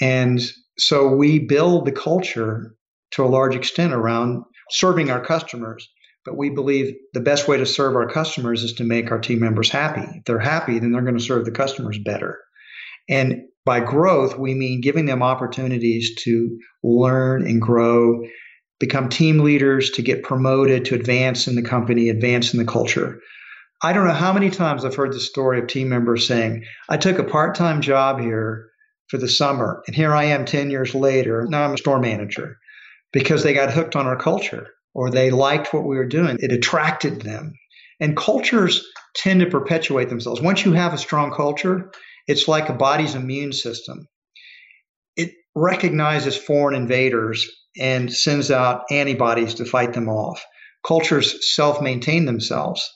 And 0.01 0.41
so 0.77 1.15
we 1.15 1.39
build 1.39 1.85
the 1.85 1.91
culture 1.91 2.75
to 3.11 3.23
a 3.23 3.27
large 3.27 3.55
extent 3.55 3.93
around 3.93 4.43
serving 4.69 5.09
our 5.09 5.23
customers. 5.23 5.87
But 6.25 6.37
we 6.37 6.49
believe 6.49 6.93
the 7.13 7.21
best 7.21 7.47
way 7.47 7.57
to 7.57 7.65
serve 7.65 7.95
our 7.95 8.07
customers 8.07 8.63
is 8.63 8.73
to 8.73 8.83
make 8.83 9.11
our 9.11 9.19
team 9.19 9.39
members 9.39 9.69
happy. 9.69 10.01
If 10.01 10.25
they're 10.25 10.39
happy, 10.39 10.77
then 10.79 10.91
they're 10.91 11.01
going 11.01 11.17
to 11.17 11.23
serve 11.23 11.45
the 11.45 11.51
customers 11.51 11.97
better. 11.97 12.37
And 13.09 13.43
by 13.65 13.79
growth, 13.79 14.37
we 14.37 14.53
mean 14.53 14.81
giving 14.81 15.05
them 15.05 15.23
opportunities 15.23 16.15
to 16.23 16.59
learn 16.83 17.47
and 17.47 17.61
grow, 17.61 18.21
become 18.79 19.09
team 19.09 19.39
leaders, 19.39 19.91
to 19.91 20.01
get 20.01 20.23
promoted, 20.23 20.85
to 20.85 20.95
advance 20.95 21.47
in 21.47 21.55
the 21.55 21.61
company, 21.61 22.09
advance 22.09 22.53
in 22.53 22.59
the 22.59 22.71
culture. 22.71 23.19
I 23.81 23.93
don't 23.93 24.05
know 24.05 24.13
how 24.13 24.33
many 24.33 24.49
times 24.49 24.83
I've 24.83 24.95
heard 24.95 25.13
the 25.13 25.19
story 25.19 25.59
of 25.59 25.67
team 25.67 25.87
members 25.87 26.27
saying, 26.27 26.65
I 26.89 26.97
took 26.97 27.17
a 27.17 27.23
part 27.23 27.55
time 27.55 27.81
job 27.81 28.19
here 28.19 28.69
for 29.07 29.17
the 29.17 29.29
summer, 29.29 29.81
and 29.87 29.95
here 29.95 30.13
I 30.13 30.25
am 30.25 30.45
10 30.45 30.69
years 30.69 30.93
later. 30.93 31.47
Now 31.49 31.63
I'm 31.63 31.73
a 31.73 31.77
store 31.77 31.99
manager 31.99 32.57
because 33.11 33.43
they 33.43 33.53
got 33.53 33.73
hooked 33.73 33.95
on 33.95 34.07
our 34.07 34.17
culture 34.17 34.67
or 34.93 35.09
they 35.09 35.31
liked 35.31 35.73
what 35.73 35.85
we 35.85 35.97
were 35.97 36.07
doing. 36.07 36.37
It 36.39 36.51
attracted 36.51 37.21
them. 37.21 37.53
And 37.99 38.15
cultures 38.15 38.85
tend 39.15 39.41
to 39.41 39.45
perpetuate 39.47 40.09
themselves. 40.09 40.41
Once 40.41 40.65
you 40.65 40.73
have 40.73 40.93
a 40.93 40.97
strong 40.97 41.31
culture, 41.31 41.91
it's 42.27 42.47
like 42.47 42.69
a 42.69 42.73
body's 42.73 43.15
immune 43.15 43.51
system. 43.53 44.07
It 45.15 45.31
recognizes 45.55 46.37
foreign 46.37 46.75
invaders 46.75 47.49
and 47.79 48.13
sends 48.13 48.51
out 48.51 48.83
antibodies 48.91 49.55
to 49.55 49.65
fight 49.65 49.93
them 49.93 50.09
off. 50.09 50.43
Cultures 50.85 51.53
self 51.55 51.81
maintain 51.81 52.25
themselves. 52.25 52.89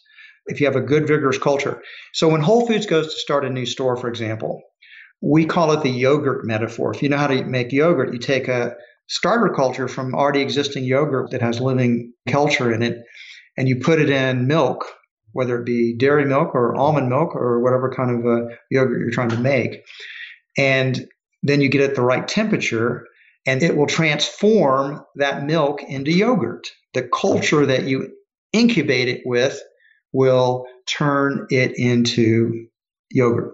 if 0.46 0.60
you 0.60 0.68
have 0.68 0.76
a 0.76 0.82
good, 0.82 1.08
vigorous 1.08 1.38
culture. 1.38 1.82
So 2.14 2.28
when 2.28 2.42
Whole 2.42 2.68
Foods 2.68 2.86
goes 2.86 3.08
to 3.08 3.20
start 3.20 3.46
a 3.46 3.50
new 3.50 3.66
store, 3.66 3.96
for 3.98 4.10
example, 4.10 4.62
we 5.22 5.46
call 5.46 5.72
it 5.72 5.84
the 5.84 5.90
yogurt 5.90 6.46
metaphor. 6.46 6.94
If 6.94 7.02
you 7.02 7.10
know 7.10 7.18
how 7.18 7.28
to 7.28 7.44
make 7.46 7.72
yogurt, 7.72 8.14
you 8.14 8.20
take 8.20 8.48
a 8.48 8.76
starter 9.08 9.54
culture 9.54 9.88
from 9.88 10.16
already 10.16 10.42
existing 10.42 10.84
yogurt 10.84 11.32
that 11.32 11.42
has 11.42 11.60
living 11.60 12.14
culture 12.28 12.72
in 12.72 12.82
it, 12.82 13.04
and 13.58 13.68
you 13.68 13.80
put 13.80 14.00
it 14.00 14.10
in 14.10 14.48
milk, 14.48 14.86
whether 15.32 15.60
it 15.60 15.66
be 15.66 15.96
dairy 15.98 16.26
milk 16.26 16.56
or 16.56 16.76
almond 16.76 17.10
milk 17.10 17.36
or 17.36 17.62
whatever 17.62 17.94
kind 17.96 18.12
of 18.12 18.26
a 18.26 18.48
yogurt 18.72 19.02
you're 19.02 19.12
trying 19.12 19.30
to 19.30 19.40
make. 19.40 19.84
And 20.58 21.08
then 21.42 21.62
you 21.62 21.70
get 21.70 21.82
it 21.82 21.96
the 21.96 22.02
right 22.02 22.28
temperature, 22.28 23.06
and 23.46 23.62
it 23.62 23.76
will 23.76 23.88
transform 23.88 25.04
that 25.16 25.44
milk 25.44 25.84
into 25.84 26.12
yogurt. 26.12 26.68
The 26.94 27.04
culture 27.04 27.66
that 27.66 27.84
you 27.84 28.14
incubate 28.54 29.10
it 29.10 29.22
with 29.26 29.62
will 30.14 30.66
turn 30.86 31.48
it 31.50 31.74
into 31.76 32.68
yogurt. 33.12 33.54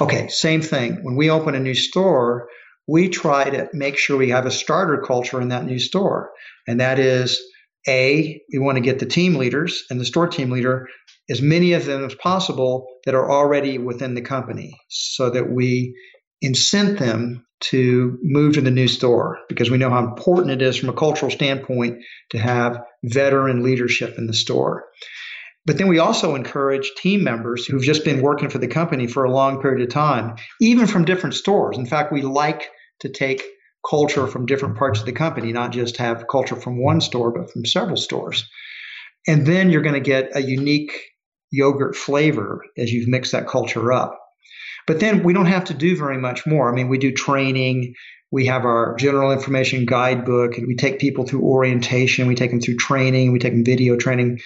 Okay, 0.00 0.28
same 0.28 0.60
thing. 0.60 1.02
When 1.02 1.16
we 1.16 1.30
open 1.30 1.54
a 1.54 1.60
new 1.60 1.74
store, 1.74 2.48
we 2.86 3.08
try 3.08 3.48
to 3.48 3.68
make 3.72 3.96
sure 3.96 4.16
we 4.16 4.30
have 4.30 4.46
a 4.46 4.50
starter 4.50 5.02
culture 5.06 5.40
in 5.40 5.48
that 5.48 5.64
new 5.64 5.78
store. 5.78 6.30
And 6.66 6.80
that 6.80 6.98
is 6.98 7.40
A, 7.88 8.40
we 8.52 8.58
want 8.58 8.76
to 8.76 8.82
get 8.82 8.98
the 8.98 9.06
team 9.06 9.36
leaders 9.36 9.84
and 9.90 10.00
the 10.00 10.04
store 10.04 10.28
team 10.28 10.50
leader, 10.50 10.88
as 11.30 11.40
many 11.40 11.72
of 11.72 11.86
them 11.86 12.04
as 12.04 12.14
possible 12.14 12.86
that 13.04 13.14
are 13.14 13.30
already 13.30 13.78
within 13.78 14.14
the 14.14 14.22
company, 14.22 14.78
so 14.88 15.30
that 15.30 15.50
we 15.50 15.96
incent 16.42 16.98
them 16.98 17.46
to 17.60 18.18
move 18.22 18.54
to 18.54 18.60
the 18.60 18.70
new 18.70 18.88
store 18.88 19.38
because 19.48 19.70
we 19.70 19.78
know 19.78 19.88
how 19.88 20.04
important 20.04 20.50
it 20.50 20.60
is 20.60 20.76
from 20.76 20.90
a 20.90 20.94
cultural 20.94 21.30
standpoint 21.30 22.02
to 22.30 22.38
have 22.38 22.82
veteran 23.02 23.62
leadership 23.62 24.18
in 24.18 24.26
the 24.26 24.34
store. 24.34 24.84
But 25.66 25.78
then 25.78 25.88
we 25.88 25.98
also 25.98 26.34
encourage 26.34 26.92
team 26.98 27.24
members 27.24 27.64
who've 27.64 27.82
just 27.82 28.04
been 28.04 28.20
working 28.20 28.50
for 28.50 28.58
the 28.58 28.68
company 28.68 29.06
for 29.06 29.24
a 29.24 29.32
long 29.32 29.62
period 29.62 29.80
of 29.80 29.88
time, 29.88 30.36
even 30.60 30.86
from 30.86 31.06
different 31.06 31.34
stores. 31.34 31.78
In 31.78 31.86
fact, 31.86 32.12
we 32.12 32.20
like 32.20 32.68
to 33.00 33.08
take 33.08 33.42
culture 33.88 34.26
from 34.26 34.46
different 34.46 34.76
parts 34.76 35.00
of 35.00 35.06
the 35.06 35.12
company, 35.12 35.52
not 35.52 35.72
just 35.72 35.98
have 35.98 36.26
culture 36.28 36.56
from 36.56 36.82
one 36.82 37.00
store, 37.00 37.32
but 37.32 37.50
from 37.50 37.64
several 37.64 37.96
stores. 37.96 38.48
And 39.26 39.46
then 39.46 39.70
you're 39.70 39.82
going 39.82 39.94
to 39.94 40.00
get 40.00 40.36
a 40.36 40.42
unique 40.42 40.92
yogurt 41.50 41.96
flavor 41.96 42.64
as 42.76 42.92
you've 42.92 43.08
mixed 43.08 43.32
that 43.32 43.46
culture 43.46 43.92
up. 43.92 44.18
But 44.86 45.00
then 45.00 45.22
we 45.22 45.32
don't 45.32 45.46
have 45.46 45.64
to 45.64 45.74
do 45.74 45.96
very 45.96 46.18
much 46.18 46.46
more. 46.46 46.70
I 46.70 46.74
mean, 46.74 46.88
we 46.88 46.98
do 46.98 47.12
training, 47.12 47.94
we 48.30 48.46
have 48.46 48.64
our 48.64 48.96
general 48.96 49.32
information 49.32 49.86
guidebook, 49.86 50.58
and 50.58 50.66
we 50.66 50.76
take 50.76 50.98
people 50.98 51.26
through 51.26 51.42
orientation, 51.42 52.26
we 52.26 52.34
take 52.34 52.50
them 52.50 52.60
through 52.60 52.76
training, 52.76 53.32
we 53.32 53.38
take 53.38 53.52
them 53.52 53.64
video 53.64 53.96
training. 53.96 54.40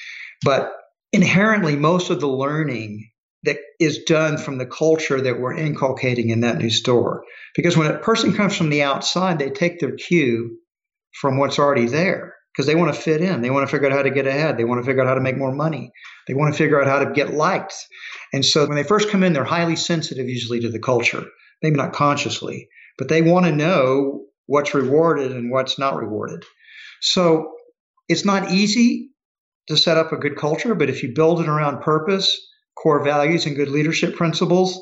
But 0.44 0.72
inherently 1.12 1.74
most 1.74 2.10
of 2.10 2.20
the 2.20 2.28
learning 2.28 3.10
that 3.44 3.58
is 3.78 4.04
done 4.04 4.36
from 4.36 4.58
the 4.58 4.66
culture 4.66 5.20
that 5.20 5.38
we're 5.38 5.54
inculcating 5.54 6.30
in 6.30 6.40
that 6.40 6.58
new 6.58 6.70
store. 6.70 7.24
Because 7.54 7.76
when 7.76 7.90
a 7.90 7.98
person 7.98 8.34
comes 8.34 8.56
from 8.56 8.70
the 8.70 8.82
outside, 8.82 9.38
they 9.38 9.50
take 9.50 9.78
their 9.78 9.94
cue 9.94 10.58
from 11.12 11.38
what's 11.38 11.58
already 11.58 11.86
there 11.86 12.34
because 12.52 12.66
they 12.66 12.74
want 12.74 12.92
to 12.92 13.00
fit 13.00 13.20
in. 13.20 13.40
They 13.40 13.50
want 13.50 13.68
to 13.68 13.70
figure 13.70 13.88
out 13.88 13.96
how 13.96 14.02
to 14.02 14.10
get 14.10 14.26
ahead. 14.26 14.56
They 14.56 14.64
want 14.64 14.82
to 14.82 14.86
figure 14.86 15.02
out 15.02 15.08
how 15.08 15.14
to 15.14 15.20
make 15.20 15.36
more 15.36 15.54
money. 15.54 15.92
They 16.26 16.34
want 16.34 16.52
to 16.52 16.58
figure 16.58 16.80
out 16.80 16.88
how 16.88 17.04
to 17.04 17.12
get 17.12 17.32
liked. 17.32 17.74
And 18.32 18.44
so 18.44 18.66
when 18.66 18.76
they 18.76 18.82
first 18.82 19.10
come 19.10 19.22
in, 19.22 19.32
they're 19.32 19.44
highly 19.44 19.76
sensitive 19.76 20.28
usually 20.28 20.60
to 20.60 20.68
the 20.68 20.80
culture, 20.80 21.24
maybe 21.62 21.76
not 21.76 21.92
consciously, 21.92 22.68
but 22.98 23.08
they 23.08 23.22
want 23.22 23.46
to 23.46 23.52
know 23.52 24.24
what's 24.46 24.74
rewarded 24.74 25.30
and 25.30 25.52
what's 25.52 25.78
not 25.78 25.96
rewarded. 25.96 26.44
So 27.00 27.52
it's 28.08 28.24
not 28.24 28.50
easy 28.50 29.10
to 29.68 29.76
set 29.76 29.96
up 29.96 30.12
a 30.12 30.16
good 30.16 30.36
culture, 30.36 30.74
but 30.74 30.90
if 30.90 31.02
you 31.02 31.14
build 31.14 31.40
it 31.40 31.48
around 31.48 31.82
purpose, 31.82 32.36
core 32.82 33.02
values, 33.02 33.46
and 33.46 33.56
good 33.56 33.68
leadership 33.68 34.16
principles, 34.16 34.80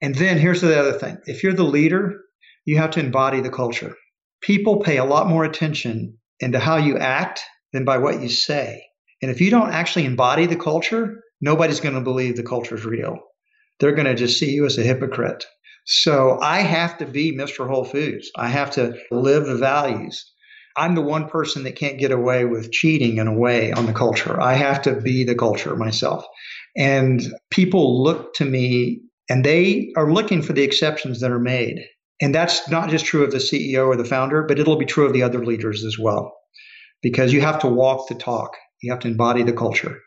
and 0.00 0.14
then 0.14 0.38
here's 0.38 0.60
the 0.60 0.78
other 0.78 0.98
thing 0.98 1.18
if 1.26 1.42
you're 1.42 1.52
the 1.52 1.64
leader, 1.64 2.20
you 2.64 2.76
have 2.76 2.90
to 2.92 3.00
embody 3.00 3.40
the 3.40 3.50
culture. 3.50 3.94
People 4.42 4.80
pay 4.80 4.98
a 4.98 5.04
lot 5.04 5.28
more 5.28 5.44
attention 5.44 6.18
into 6.40 6.58
how 6.58 6.76
you 6.76 6.98
act 6.98 7.40
than 7.72 7.84
by 7.84 7.98
what 7.98 8.20
you 8.20 8.28
say. 8.28 8.84
And 9.22 9.30
if 9.30 9.40
you 9.40 9.50
don't 9.50 9.72
actually 9.72 10.04
embody 10.04 10.46
the 10.46 10.56
culture, 10.56 11.22
nobody's 11.40 11.80
going 11.80 11.94
to 11.94 12.00
believe 12.00 12.36
the 12.36 12.42
culture 12.42 12.74
is 12.74 12.84
real. 12.84 13.18
They're 13.80 13.94
going 13.94 14.06
to 14.06 14.14
just 14.14 14.38
see 14.38 14.50
you 14.50 14.66
as 14.66 14.76
a 14.76 14.82
hypocrite. 14.82 15.44
So 15.86 16.38
I 16.40 16.60
have 16.60 16.98
to 16.98 17.06
be 17.06 17.36
Mr. 17.36 17.66
Whole 17.68 17.84
Foods. 17.84 18.30
I 18.36 18.48
have 18.48 18.72
to 18.72 18.94
live 19.10 19.46
the 19.46 19.56
values. 19.56 20.30
I'm 20.76 20.94
the 20.94 21.02
one 21.02 21.28
person 21.28 21.64
that 21.64 21.76
can't 21.76 21.98
get 21.98 22.10
away 22.10 22.44
with 22.44 22.72
cheating 22.72 23.18
in 23.18 23.28
a 23.28 23.38
way 23.38 23.72
on 23.72 23.86
the 23.86 23.92
culture. 23.92 24.40
I 24.40 24.54
have 24.54 24.82
to 24.82 25.00
be 25.00 25.24
the 25.24 25.34
culture 25.34 25.76
myself. 25.76 26.26
And 26.76 27.22
people 27.50 28.02
look 28.02 28.34
to 28.34 28.44
me 28.44 29.00
and 29.28 29.44
they 29.44 29.92
are 29.96 30.12
looking 30.12 30.42
for 30.42 30.52
the 30.52 30.62
exceptions 30.62 31.20
that 31.20 31.30
are 31.30 31.38
made. 31.38 31.80
And 32.20 32.34
that's 32.34 32.68
not 32.68 32.90
just 32.90 33.06
true 33.06 33.24
of 33.24 33.30
the 33.30 33.38
CEO 33.38 33.86
or 33.86 33.96
the 33.96 34.04
founder, 34.04 34.42
but 34.42 34.58
it'll 34.58 34.76
be 34.76 34.84
true 34.84 35.06
of 35.06 35.12
the 35.12 35.22
other 35.22 35.44
leaders 35.44 35.84
as 35.84 35.98
well. 35.98 36.32
Because 37.02 37.32
you 37.32 37.40
have 37.40 37.58
to 37.60 37.68
walk 37.68 38.08
the 38.08 38.14
talk, 38.14 38.56
you 38.82 38.90
have 38.90 39.00
to 39.00 39.08
embody 39.08 39.42
the 39.42 39.52
culture. 39.52 39.98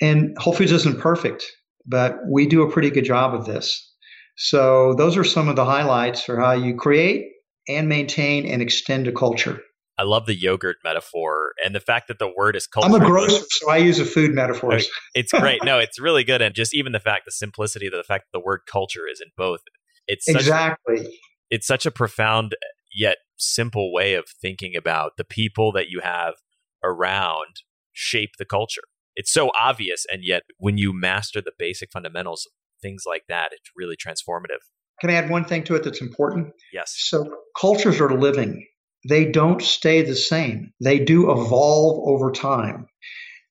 And 0.00 0.36
Whole 0.38 0.52
Foods 0.52 0.72
isn't 0.72 1.00
perfect, 1.00 1.44
but 1.86 2.16
we 2.30 2.46
do 2.46 2.62
a 2.62 2.70
pretty 2.70 2.90
good 2.90 3.04
job 3.04 3.34
of 3.34 3.46
this. 3.46 3.92
So, 4.36 4.94
those 4.94 5.16
are 5.16 5.24
some 5.24 5.48
of 5.48 5.54
the 5.54 5.64
highlights 5.64 6.24
for 6.24 6.40
how 6.40 6.52
you 6.52 6.74
create 6.74 7.26
and 7.68 7.88
maintain 7.88 8.46
and 8.46 8.60
extend 8.60 9.06
a 9.06 9.12
culture. 9.12 9.60
I 9.96 10.02
love 10.02 10.26
the 10.26 10.34
yogurt 10.34 10.76
metaphor 10.82 11.52
and 11.64 11.74
the 11.74 11.80
fact 11.80 12.08
that 12.08 12.18
the 12.18 12.32
word 12.36 12.56
is 12.56 12.66
culture. 12.66 12.88
I'm 12.88 13.00
a 13.00 13.04
grocer, 13.04 13.44
so 13.48 13.70
I 13.70 13.76
use 13.76 14.00
a 14.00 14.04
food 14.04 14.32
metaphor. 14.32 14.78
it's 15.14 15.32
great. 15.32 15.64
No, 15.64 15.78
it's 15.80 16.00
really 16.00 16.24
good. 16.24 16.42
And 16.42 16.54
just 16.54 16.74
even 16.74 16.92
the 16.92 17.00
fact, 17.00 17.24
the 17.26 17.32
simplicity 17.32 17.86
of 17.86 17.92
the 17.92 18.02
fact 18.02 18.24
that 18.26 18.38
the 18.38 18.44
word 18.44 18.60
culture 18.70 19.02
is 19.10 19.20
in 19.20 19.30
both. 19.36 19.60
It's 20.06 20.28
exactly. 20.28 20.98
Such, 20.98 21.06
it's 21.50 21.66
such 21.66 21.86
a 21.86 21.90
profound 21.90 22.56
yet 22.92 23.18
simple 23.36 23.92
way 23.92 24.14
of 24.14 24.24
thinking 24.40 24.76
about 24.76 25.12
the 25.16 25.24
people 25.24 25.72
that 25.72 25.88
you 25.88 26.00
have 26.00 26.34
around 26.82 27.62
shape 27.92 28.30
the 28.38 28.44
culture. 28.44 28.82
It's 29.16 29.32
so 29.32 29.52
obvious, 29.58 30.04
and 30.10 30.24
yet 30.24 30.42
when 30.58 30.76
you 30.76 30.92
master 30.92 31.40
the 31.40 31.52
basic 31.56 31.92
fundamentals, 31.92 32.48
things 32.82 33.04
like 33.06 33.22
that, 33.28 33.50
it's 33.52 33.70
really 33.76 33.96
transformative. 33.96 34.58
Can 35.00 35.10
I 35.10 35.14
add 35.14 35.30
one 35.30 35.44
thing 35.44 35.62
to 35.64 35.76
it 35.76 35.84
that's 35.84 36.00
important? 36.00 36.48
Yes. 36.72 36.92
So 36.96 37.24
cultures 37.58 38.00
are 38.00 38.18
living 38.18 38.66
they 39.08 39.24
don't 39.24 39.62
stay 39.62 40.02
the 40.02 40.16
same. 40.16 40.72
They 40.80 40.98
do 40.98 41.30
evolve 41.30 42.08
over 42.08 42.32
time. 42.32 42.86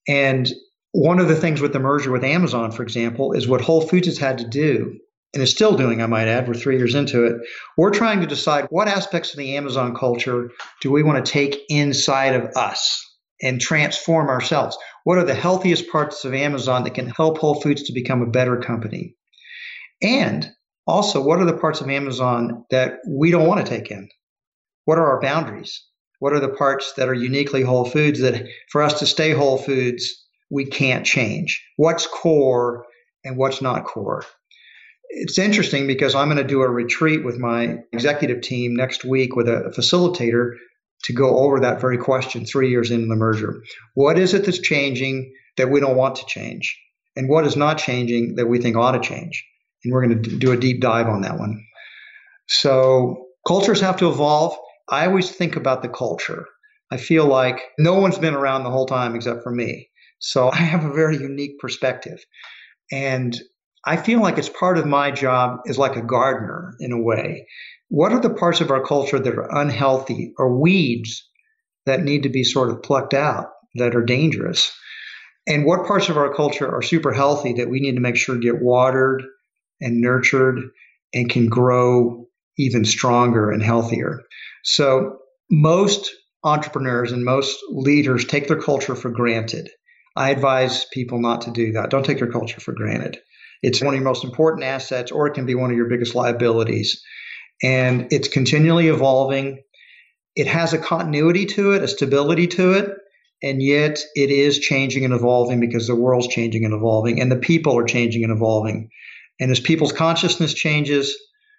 And 0.08 0.52
one 0.92 1.20
of 1.20 1.28
the 1.28 1.36
things 1.36 1.62
with 1.62 1.74
the 1.74 1.80
merger 1.80 2.12
with 2.12 2.24
Amazon, 2.24 2.72
for 2.72 2.84
example, 2.84 3.34
is 3.34 3.48
what 3.48 3.62
Whole 3.62 3.82
Foods 3.82 4.08
has 4.08 4.18
had 4.18 4.38
to 4.40 4.48
do, 4.48 4.98
and 5.34 5.42
is 5.42 5.52
still 5.52 5.76
doing, 5.76 6.02
I 6.02 6.06
might 6.06 6.28
add, 6.28 6.48
we're 6.48 6.54
three 6.54 6.78
years 6.78 6.94
into 6.94 7.26
it. 7.26 7.42
We're 7.78 7.90
trying 7.90 8.22
to 8.22 8.28
decide 8.28 8.68
what 8.70 8.88
aspects 8.88 9.32
of 9.32 9.38
the 9.38 9.58
Amazon 9.58 9.96
culture 9.96 10.52
do 10.82 10.92
we 10.92 11.02
want 11.02 11.26
to 11.26 11.32
take 11.32 11.60
inside 11.70 12.36
of 12.36 12.56
us 12.56 13.04
and 13.42 13.60
transform 13.60 14.30
ourselves. 14.30 14.78
What 15.04 15.18
are 15.18 15.26
the 15.26 15.34
healthiest 15.34 15.90
parts 15.92 16.24
of 16.24 16.34
Amazon 16.34 16.84
that 16.84 16.94
can 16.94 17.10
help 17.10 17.40
Whole 17.40 17.60
Foods 17.60 17.84
to 17.84 17.94
become 17.94 18.22
a 18.22 18.30
better 18.30 18.58
company? 18.58 19.16
And 20.02 20.50
also, 20.86 21.24
what 21.24 21.40
are 21.40 21.46
the 21.46 21.58
parts 21.58 21.82
of 21.82 21.90
Amazon 21.90 22.66
that 22.70 23.00
we 23.08 23.32
don't 23.32 23.48
want 23.48 23.66
to 23.66 23.70
take 23.70 23.90
in? 23.90 24.10
What 24.86 24.98
are 24.98 25.12
our 25.12 25.22
boundaries? 25.22 25.84
What 26.20 26.34
are 26.34 26.40
the 26.40 26.50
parts 26.50 26.94
that 26.94 27.10
are 27.10 27.14
uniquely 27.14 27.64
Whole 27.64 27.86
Foods 27.86 28.22
that 28.22 28.48
for 28.70 28.82
us 28.82 29.00
to 29.00 29.06
stay 29.06 29.32
Whole 29.32 29.58
Foods, 29.58 30.26
we 30.50 30.66
can't 30.66 31.06
change? 31.06 31.66
What's 31.78 32.08
core 32.08 32.86
and 33.24 33.38
what's 33.38 33.62
not 33.62 33.86
core? 33.86 34.24
It's 35.10 35.38
interesting 35.38 35.86
because 35.86 36.16
I'm 36.16 36.28
going 36.28 36.38
to 36.38 36.44
do 36.44 36.62
a 36.62 36.70
retreat 36.70 37.24
with 37.24 37.38
my 37.38 37.80
executive 37.92 38.42
team 38.42 38.76
next 38.76 39.06
week 39.06 39.36
with 39.36 39.48
a 39.48 39.74
facilitator 39.78 40.56
to 41.04 41.14
go 41.14 41.40
over 41.40 41.60
that 41.60 41.82
very 41.82 41.98
question 41.98 42.46
three 42.46 42.70
years 42.70 42.90
into 42.90 43.08
the 43.08 43.16
merger. 43.16 43.62
What 43.94 44.18
is 44.18 44.34
it 44.34 44.46
that's 44.46 44.60
changing 44.60 45.34
that 45.58 45.70
we 45.70 45.80
don't 45.80 45.98
want 45.98 46.16
to 46.16 46.26
change? 46.26 46.80
And 47.16 47.30
what 47.30 47.46
is 47.46 47.56
not 47.56 47.78
changing 47.78 48.36
that 48.36 48.48
we 48.48 48.60
think 48.60 48.76
ought 48.76 48.94
to 48.94 49.00
change? 49.00 49.46
And 49.84 49.94
we're 49.94 50.06
going 50.06 50.24
to 50.24 50.38
do 50.38 50.52
a 50.52 50.58
deep 50.58 50.82
dive 50.82 51.08
on 51.08 51.22
that 51.22 51.38
one. 51.38 51.64
So 52.48 53.28
cultures 53.46 53.82
have 53.82 53.98
to 53.98 54.10
evolve. 54.10 54.58
I 54.90 55.08
always 55.08 55.32
think 55.32 55.56
about 55.56 55.82
the 55.82 55.90
culture. 55.90 56.46
I 56.92 56.98
feel 56.98 57.26
like 57.26 57.62
no 57.80 58.00
one's 58.00 58.18
been 58.18 58.36
around 58.36 58.64
the 58.64 58.72
whole 58.72 58.86
time 58.86 59.16
except 59.16 59.44
for 59.44 59.52
me. 59.52 59.90
So 60.20 60.50
I 60.54 60.58
have 60.58 60.86
a 60.86 60.94
very 60.94 61.18
unique 61.18 61.60
perspective. 61.60 62.24
And 62.92 63.38
I 63.86 63.98
feel 63.98 64.22
like 64.22 64.38
it's 64.38 64.50
part 64.50 64.78
of 64.78 64.86
my 64.86 65.12
job 65.12 65.60
as 65.68 65.78
like 65.78 65.96
a 65.96 66.02
gardener 66.02 66.74
in 66.80 66.92
a 66.92 67.02
way. 67.02 67.48
What 67.90 68.14
are 68.14 68.22
the 68.22 68.34
parts 68.34 68.62
of 68.62 68.72
our 68.72 68.84
culture 68.84 69.20
that 69.20 69.36
are 69.36 69.58
unhealthy 69.60 70.34
or 70.38 70.60
weeds 70.60 71.30
that 71.86 72.04
need 72.04 72.24
to 72.24 72.30
be 72.30 72.44
sort 72.44 72.70
of 72.70 72.82
plucked 72.82 73.14
out 73.14 73.48
that 73.76 73.96
are 73.96 74.04
dangerous? 74.04 74.72
And 75.46 75.66
what 75.66 75.86
parts 75.86 76.08
of 76.08 76.18
our 76.18 76.34
culture 76.34 76.74
are 76.74 76.82
super 76.82 77.12
healthy 77.12 77.54
that 77.54 77.70
we 77.70 77.82
need 77.82 77.96
to 77.96 78.02
make 78.02 78.16
sure 78.16 78.38
get 78.38 78.62
watered 78.62 79.24
and 79.82 80.00
nurtured 80.00 80.60
and 81.14 81.30
can 81.30 81.48
grow 81.48 82.28
even 82.58 82.86
stronger 82.86 83.52
and 83.52 83.62
healthier? 83.62 84.22
So 84.64 85.18
most 85.52 86.12
entrepreneurs 86.44 87.12
and 87.12 87.24
most 87.24 87.58
leaders 87.70 88.26
take 88.26 88.48
their 88.48 88.62
culture 88.62 88.96
for 88.96 89.10
granted. 89.10 89.70
I 90.16 90.32
advise 90.32 90.86
people 90.86 91.20
not 91.20 91.42
to 91.42 91.52
do 91.52 91.74
that. 91.74 91.90
Don't 91.90 92.06
take 92.06 92.20
your 92.20 92.32
culture 92.32 92.60
for 92.60 92.74
granted. 92.74 93.18
It's 93.62 93.82
one 93.82 93.94
of 93.94 94.00
your 94.00 94.10
most 94.10 94.26
important 94.26 94.64
assets, 94.66 95.12
or 95.12 95.28
it 95.28 95.34
can 95.34 95.46
be 95.46 95.56
one 95.56 95.72
of 95.72 95.78
your 95.78 95.90
biggest 95.90 96.16
liabilities. 96.16 97.02
And 97.62 98.08
it's 98.12 98.28
continually 98.28 98.90
evolving. 98.90 99.62
It 100.36 100.48
has 100.48 100.74
a 100.74 100.78
continuity 100.78 101.46
to 101.46 101.72
it, 101.72 101.84
a 101.84 101.88
stability 101.88 102.48
to 102.48 102.74
it, 102.74 102.90
and 103.42 103.62
yet 103.62 104.00
it 104.16 104.32
is 104.32 104.60
changing 104.60 105.06
and 105.06 105.14
evolving 105.14 105.60
because 105.60 105.88
the 105.88 105.96
world's 105.96 106.28
changing 106.28 106.66
and 106.66 106.74
evolving, 106.74 107.22
and 107.22 107.32
the 107.32 107.38
people 107.38 107.78
are 107.78 107.86
changing 107.86 108.24
and 108.24 108.34
evolving. 108.34 108.90
And 109.40 109.52
as 109.52 109.60
people's 109.60 109.92
consciousness 109.92 110.54
changes, 110.54 111.16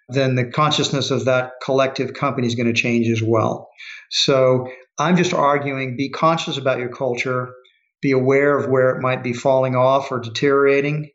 then 0.09 0.35
the 0.35 0.45
consciousness 0.45 1.11
of 1.11 1.25
that 1.25 1.53
collective 1.63 2.13
company 2.13 2.47
is 2.47 2.55
going 2.55 2.67
to 2.67 2.79
change 2.79 3.07
as 3.07 3.23
well. 3.23 3.69
So 4.11 4.67
I'm 4.99 5.17
just 5.17 5.33
arguing 5.33 5.97
be 5.97 6.09
conscious 6.09 6.57
about 6.57 6.79
your 6.79 6.89
culture, 6.89 7.53
be 8.01 8.11
aware 8.11 8.57
of 8.57 8.69
where 8.69 8.95
it 8.95 9.01
might 9.01 9.23
be 9.23 9.33
falling 9.33 9.75
off 9.75 10.11
or 10.11 10.19
deteriorating, 10.19 11.09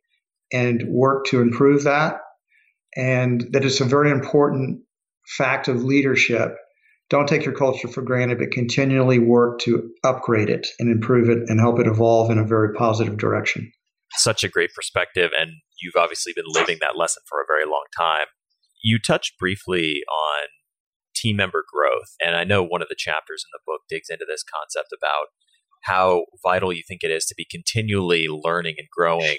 and 0.53 0.82
work 0.88 1.26
to 1.26 1.41
improve 1.41 1.84
that. 1.84 2.20
And 2.97 3.47
that 3.53 3.64
it's 3.64 3.80
a 3.80 3.84
very 3.84 4.11
important 4.11 4.80
fact 5.38 5.68
of 5.68 5.84
leadership. 5.84 6.57
Don't 7.09 7.28
take 7.28 7.45
your 7.45 7.55
culture 7.55 7.88
for 7.88 8.03
granted, 8.03 8.38
but 8.38 8.51
continually 8.51 9.18
work 9.18 9.61
to 9.61 9.91
upgrade 10.05 10.51
it 10.51 10.66
and 10.78 10.91
improve 10.91 11.28
it 11.28 11.49
and 11.49 11.61
help 11.61 11.78
it 11.78 11.86
evolve 11.86 12.30
in 12.30 12.38
a 12.38 12.47
very 12.47 12.74
positive 12.74 13.16
direction. 13.16 13.70
Such 14.14 14.43
a 14.43 14.49
great 14.49 14.70
perspective. 14.74 15.30
And 15.38 15.53
you've 15.80 15.97
obviously 15.97 16.32
been 16.34 16.47
living 16.49 16.78
that 16.80 16.97
lesson 16.97 17.22
for 17.28 17.41
a 17.41 17.47
very 17.49 17.64
long 17.64 17.84
time. 17.97 18.26
You 18.83 18.99
touched 18.99 19.39
briefly 19.39 20.03
on 20.11 20.49
team 21.14 21.37
member 21.37 21.64
growth. 21.70 22.14
And 22.24 22.37
I 22.37 22.45
know 22.45 22.62
one 22.62 22.83
of 22.83 22.89
the 22.89 22.97
chapters 22.97 23.45
in 23.45 23.51
the 23.53 23.61
book 23.66 23.83
digs 23.89 24.09
into 24.09 24.24
this 24.28 24.43
concept 24.43 24.89
about 24.97 25.26
how 25.83 26.24
vital 26.43 26.72
you 26.72 26.83
think 26.87 27.03
it 27.03 27.11
is 27.11 27.24
to 27.26 27.35
be 27.37 27.47
continually 27.51 28.26
learning 28.28 28.76
and 28.78 28.89
growing. 28.95 29.39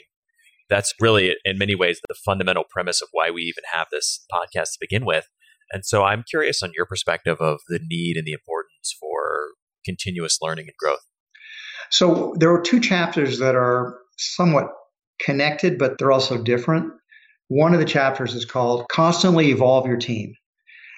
That's 0.69 0.93
really, 0.99 1.35
in 1.43 1.57
many 1.57 1.75
ways, 1.75 1.99
the 2.07 2.15
fundamental 2.15 2.63
premise 2.69 3.01
of 3.01 3.09
why 3.11 3.29
we 3.29 3.41
even 3.43 3.63
have 3.71 3.87
this 3.91 4.25
podcast 4.31 4.73
to 4.73 4.77
begin 4.79 5.05
with. 5.05 5.27
And 5.71 5.85
so 5.85 6.03
I'm 6.03 6.23
curious 6.29 6.61
on 6.63 6.71
your 6.75 6.85
perspective 6.85 7.37
of 7.39 7.59
the 7.67 7.79
need 7.89 8.17
and 8.17 8.25
the 8.25 8.33
importance 8.33 8.95
for 8.99 9.51
continuous 9.85 10.39
learning 10.41 10.65
and 10.65 10.75
growth. 10.77 11.05
So 11.89 12.33
there 12.37 12.53
are 12.53 12.61
two 12.61 12.79
chapters 12.79 13.39
that 13.39 13.55
are 13.55 13.97
somewhat 14.17 14.67
connected, 15.19 15.77
but 15.77 15.97
they're 15.97 16.11
also 16.11 16.41
different. 16.41 16.93
One 17.53 17.73
of 17.73 17.81
the 17.81 17.85
chapters 17.85 18.33
is 18.33 18.45
called 18.45 18.85
Constantly 18.89 19.49
Evolve 19.49 19.85
Your 19.85 19.97
Team. 19.97 20.35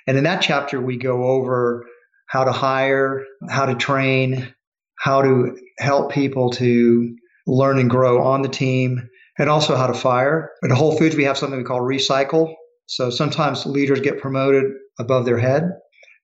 And 0.06 0.20
in 0.20 0.24
that 0.26 0.43
chapter, 0.43 0.80
we 0.80 0.97
go 0.97 1.24
over 1.24 1.84
how 2.28 2.43
to 2.43 2.51
hire, 2.51 3.24
how 3.49 3.66
to 3.66 3.74
train, 3.74 4.54
how 4.99 5.24
to 5.24 5.58
help 5.80 6.12
people 6.12 6.51
to 6.51 7.16
learn 7.47 7.80
and 7.80 7.89
grow 7.89 8.22
on 8.22 8.43
the 8.43 8.49
team, 8.49 9.10
and 9.39 9.49
also 9.49 9.76
how 9.76 9.88
to 9.88 9.95
fire. 9.95 10.51
At 10.64 10.70
Whole 10.70 10.95
Foods, 10.95 11.16
we 11.16 11.24
have 11.24 11.39
something 11.39 11.58
we 11.58 11.66
call 11.66 11.82
recycle. 11.82 12.54
So 12.86 13.10
sometimes 13.10 13.66
leaders 13.66 14.01
get 14.01 14.22
promoted 14.22 14.66
above 14.99 15.26
their 15.26 15.39
head, 15.39 15.72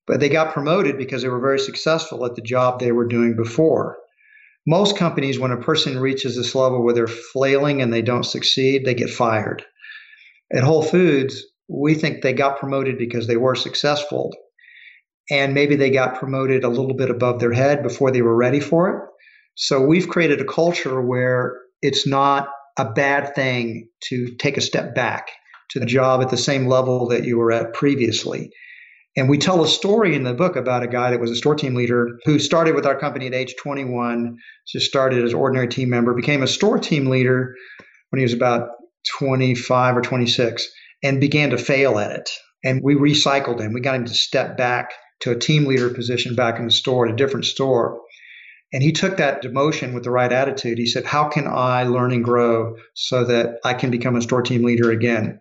but 0.05 0.19
they 0.19 0.29
got 0.29 0.53
promoted 0.53 0.99
because 0.99 1.23
they 1.23 1.29
were 1.29 1.41
very 1.41 1.57
successful 1.57 2.23
at 2.27 2.35
the 2.35 2.43
job 2.43 2.79
they 2.79 2.91
were 2.91 3.07
doing 3.07 3.35
before. 3.35 3.97
Most 4.67 4.95
companies, 4.95 5.39
when 5.39 5.49
a 5.49 5.57
person 5.57 5.97
reaches 5.97 6.35
this 6.35 6.53
level 6.53 6.83
where 6.83 6.93
they're 6.93 7.07
flailing 7.07 7.81
and 7.81 7.91
they 7.91 8.03
don't 8.03 8.25
succeed, 8.25 8.85
they 8.85 8.93
get 8.93 9.09
fired. 9.09 9.65
At 10.53 10.63
Whole 10.63 10.83
Foods, 10.83 11.43
we 11.67 11.93
think 11.93 12.21
they 12.21 12.33
got 12.33 12.59
promoted 12.59 12.97
because 12.97 13.27
they 13.27 13.37
were 13.37 13.55
successful. 13.55 14.31
And 15.31 15.53
maybe 15.53 15.75
they 15.75 15.91
got 15.91 16.17
promoted 16.17 16.63
a 16.63 16.69
little 16.69 16.95
bit 16.95 17.11
above 17.11 17.39
their 17.39 17.53
head 17.53 17.83
before 17.83 18.09
they 18.09 18.23
were 18.23 18.35
ready 18.35 18.59
for 18.59 18.89
it. 18.89 19.03
So 19.55 19.81
we've 19.81 20.09
created 20.09 20.41
a 20.41 20.45
culture 20.45 21.01
where 21.01 21.55
it's 21.81 22.07
not 22.07 22.49
a 22.77 22.91
bad 22.91 23.35
thing 23.35 23.89
to 24.05 24.35
take 24.37 24.57
a 24.57 24.61
step 24.61 24.95
back 24.95 25.29
to 25.71 25.79
the 25.79 25.85
job 25.85 26.21
at 26.21 26.29
the 26.29 26.37
same 26.37 26.67
level 26.67 27.07
that 27.09 27.25
you 27.25 27.37
were 27.37 27.51
at 27.51 27.73
previously. 27.73 28.49
And 29.15 29.29
we 29.29 29.37
tell 29.37 29.63
a 29.63 29.67
story 29.67 30.15
in 30.15 30.23
the 30.23 30.33
book 30.33 30.55
about 30.55 30.83
a 30.83 30.87
guy 30.87 31.11
that 31.11 31.19
was 31.19 31.31
a 31.31 31.35
store 31.35 31.55
team 31.55 31.75
leader 31.75 32.19
who 32.25 32.39
started 32.39 32.73
with 32.73 32.85
our 32.85 32.97
company 32.97 33.27
at 33.27 33.33
age 33.33 33.55
21, 33.61 34.37
just 34.67 34.87
started 34.87 35.23
as 35.23 35.33
ordinary 35.33 35.67
team 35.67 35.89
member, 35.89 36.13
became 36.13 36.41
a 36.41 36.47
store 36.47 36.79
team 36.79 37.07
leader 37.07 37.53
when 38.09 38.19
he 38.19 38.23
was 38.23 38.33
about 38.33 38.69
25 39.19 39.97
or 39.97 40.01
26 40.01 40.67
and 41.03 41.21
began 41.21 41.51
to 41.51 41.57
fail 41.57 41.97
at 41.99 42.11
it. 42.11 42.29
And 42.63 42.81
we 42.83 42.95
recycled 42.95 43.59
him. 43.59 43.73
We 43.73 43.81
got 43.81 43.95
him 43.95 44.05
to 44.05 44.13
step 44.13 44.57
back 44.57 44.91
to 45.21 45.31
a 45.31 45.39
team 45.39 45.65
leader 45.65 45.89
position 45.89 46.35
back 46.35 46.59
in 46.59 46.65
the 46.65 46.71
store 46.71 47.07
at 47.07 47.13
a 47.13 47.15
different 47.15 47.45
store. 47.45 48.01
And 48.71 48.83
he 48.83 48.91
took 48.91 49.17
that 49.17 49.41
demotion 49.41 49.93
with 49.93 50.03
the 50.03 50.11
right 50.11 50.31
attitude. 50.31 50.77
He 50.77 50.85
said, 50.85 51.05
How 51.05 51.27
can 51.27 51.47
I 51.47 51.83
learn 51.83 52.11
and 52.11 52.23
grow 52.23 52.75
so 52.93 53.23
that 53.25 53.59
I 53.63 53.73
can 53.73 53.89
become 53.89 54.15
a 54.15 54.21
store 54.21 54.43
team 54.43 54.63
leader 54.63 54.91
again? 54.91 55.39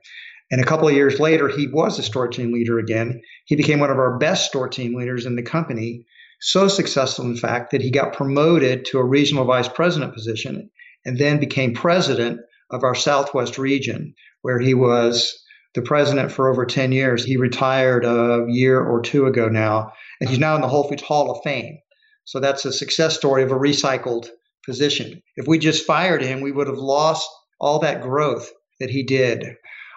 And 0.51 0.63
a 0.63 0.65
couple 0.65 0.89
of 0.89 0.95
years 0.95 1.21
later, 1.21 1.49
he 1.49 1.67
was 1.67 1.99
a 1.99 2.03
store 2.03 2.29
team 2.29 2.53
leader 2.53 2.79
again. 2.79 3.21
He 3.45 3.55
became 3.55 3.81
one 3.81 3.91
of 3.91 3.99
our 3.99 4.17
best 4.17 4.47
store 4.47 4.69
team 4.69 4.95
leaders 4.95 5.27
in 5.27 5.37
the 5.37 5.43
company. 5.43 6.07
So 6.41 6.69
successful, 6.69 7.27
in 7.27 7.37
fact, 7.37 7.73
that 7.73 7.83
he 7.83 7.91
got 7.91 8.15
promoted 8.15 8.87
to 8.87 8.99
a 8.99 9.05
regional 9.05 9.45
vice 9.45 9.69
president 9.69 10.15
position 10.15 10.71
and 11.05 11.19
then 11.19 11.39
became 11.39 11.75
president 11.75 12.41
of 12.71 12.85
our 12.85 12.95
Southwest 12.95 13.59
region, 13.59 14.15
where 14.43 14.59
he 14.59 14.75
was 14.75 15.35
the 15.75 15.83
president 15.83 16.33
for 16.33 16.49
over 16.49 16.67
10 16.67 16.93
years. 16.93 17.25
He 17.25 17.37
retired 17.37 18.05
a 18.05 18.47
year 18.49 18.81
or 18.81 19.01
two 19.01 19.27
ago 19.27 19.49
now, 19.49 19.93
and 20.21 20.29
he's 20.29 20.39
now 20.39 20.55
in 20.55 20.61
the 20.61 20.69
Whole 20.69 20.89
Foods 20.89 21.03
Hall 21.03 21.31
of 21.31 21.43
Fame. 21.45 21.79
So 22.25 22.41
that's 22.41 22.65
a 22.65 22.73
success 22.73 23.17
story 23.17 23.43
of 23.43 23.53
a 23.53 23.59
recycled 23.59 24.29
position. 24.67 25.23
If 25.37 25.47
we 25.47 25.59
just 25.59 25.87
fired 25.87 26.23
him, 26.23 26.41
we 26.41 26.53
would 26.53 26.67
have 26.67 26.79
lost 26.79 27.29
all 27.61 27.79
that 27.81 28.03
growth 28.03 28.51
that 28.81 28.91
he 28.91 29.03
did. 29.03 29.45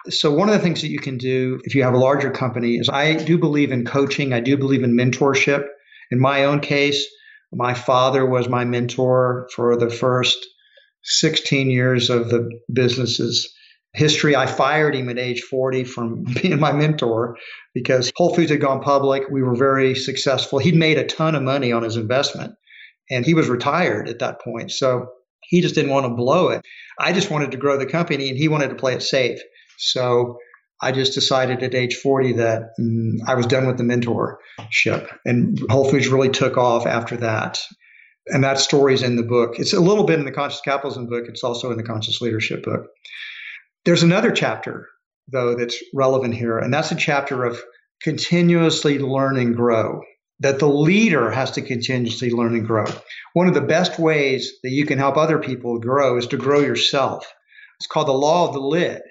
So, 0.08 0.32
one 0.32 0.48
of 0.48 0.54
the 0.54 0.60
things 0.60 0.80
that 0.80 0.88
you 0.88 0.98
can 0.98 1.16
do 1.16 1.60
if 1.64 1.74
you 1.74 1.84
have 1.84 1.94
a 1.94 1.98
larger 1.98 2.30
company 2.30 2.76
is 2.76 2.88
I 2.88 3.14
do 3.14 3.38
believe 3.38 3.70
in 3.70 3.84
coaching, 3.84 4.32
I 4.32 4.40
do 4.40 4.56
believe 4.56 4.82
in 4.82 4.96
mentorship. 4.96 5.64
In 6.10 6.18
my 6.18 6.44
own 6.44 6.60
case, 6.60 7.06
my 7.52 7.74
father 7.74 8.26
was 8.26 8.48
my 8.48 8.64
mentor 8.64 9.48
for 9.54 9.76
the 9.76 9.90
first 9.90 10.38
16 11.04 11.70
years 11.70 12.10
of 12.10 12.28
the 12.28 12.50
business's 12.72 13.52
history. 13.94 14.34
I 14.34 14.46
fired 14.46 14.94
him 14.94 15.08
at 15.08 15.18
age 15.18 15.42
40 15.42 15.84
from 15.84 16.24
being 16.42 16.58
my 16.60 16.72
mentor 16.72 17.36
because 17.74 18.12
Whole 18.16 18.34
Foods 18.34 18.50
had 18.50 18.60
gone 18.60 18.80
public. 18.80 19.24
We 19.30 19.42
were 19.42 19.56
very 19.56 19.94
successful. 19.94 20.58
He'd 20.58 20.76
made 20.76 20.98
a 20.98 21.06
ton 21.06 21.34
of 21.34 21.42
money 21.42 21.72
on 21.72 21.82
his 21.82 21.96
investment 21.96 22.54
and 23.10 23.24
he 23.24 23.34
was 23.34 23.48
retired 23.48 24.08
at 24.08 24.20
that 24.20 24.40
point. 24.40 24.70
So 24.70 25.08
he 25.42 25.60
just 25.60 25.74
didn't 25.74 25.90
want 25.90 26.06
to 26.06 26.14
blow 26.14 26.48
it. 26.48 26.62
I 26.98 27.12
just 27.12 27.30
wanted 27.30 27.50
to 27.50 27.56
grow 27.56 27.76
the 27.76 27.86
company 27.86 28.28
and 28.28 28.38
he 28.38 28.48
wanted 28.48 28.68
to 28.68 28.76
play 28.76 28.94
it 28.94 29.02
safe. 29.02 29.40
So 29.78 30.38
I 30.80 30.92
just 30.92 31.14
decided 31.14 31.62
at 31.62 31.74
age 31.74 31.94
40 31.94 32.34
that 32.34 32.70
mm, 32.80 33.18
I 33.26 33.34
was 33.34 33.46
done 33.46 33.66
with 33.66 33.78
the 33.78 33.84
mentorship. 33.84 35.08
And 35.24 35.58
Whole 35.70 35.88
Foods 35.88 36.08
really 36.08 36.30
took 36.30 36.56
off 36.56 36.86
after 36.86 37.16
that. 37.18 37.60
And 38.28 38.44
that 38.44 38.60
story's 38.60 39.02
in 39.02 39.16
the 39.16 39.22
book. 39.22 39.58
It's 39.58 39.72
a 39.72 39.80
little 39.80 40.04
bit 40.04 40.18
in 40.18 40.24
the 40.24 40.32
Conscious 40.32 40.60
Capitalism 40.60 41.06
book. 41.06 41.24
It's 41.28 41.42
also 41.42 41.70
in 41.70 41.76
the 41.76 41.82
Conscious 41.82 42.20
Leadership 42.20 42.62
book. 42.62 42.86
There's 43.84 44.04
another 44.04 44.30
chapter, 44.30 44.88
though, 45.26 45.56
that's 45.56 45.82
relevant 45.92 46.34
here, 46.34 46.58
and 46.58 46.72
that's 46.72 46.92
a 46.92 46.96
chapter 46.96 47.44
of 47.44 47.60
continuously 48.00 48.98
learn 48.98 49.36
and 49.36 49.56
grow. 49.56 50.02
That 50.40 50.58
the 50.58 50.68
leader 50.68 51.30
has 51.30 51.52
to 51.52 51.62
continuously 51.62 52.30
learn 52.30 52.54
and 52.54 52.66
grow. 52.66 52.86
One 53.32 53.46
of 53.46 53.54
the 53.54 53.60
best 53.60 53.98
ways 53.98 54.52
that 54.62 54.70
you 54.70 54.86
can 54.86 54.98
help 54.98 55.16
other 55.16 55.38
people 55.38 55.78
grow 55.78 56.16
is 56.16 56.26
to 56.28 56.36
grow 56.36 56.60
yourself. 56.60 57.32
It's 57.78 57.86
called 57.86 58.08
the 58.08 58.12
law 58.12 58.48
of 58.48 58.54
the 58.54 58.60
lid. 58.60 59.02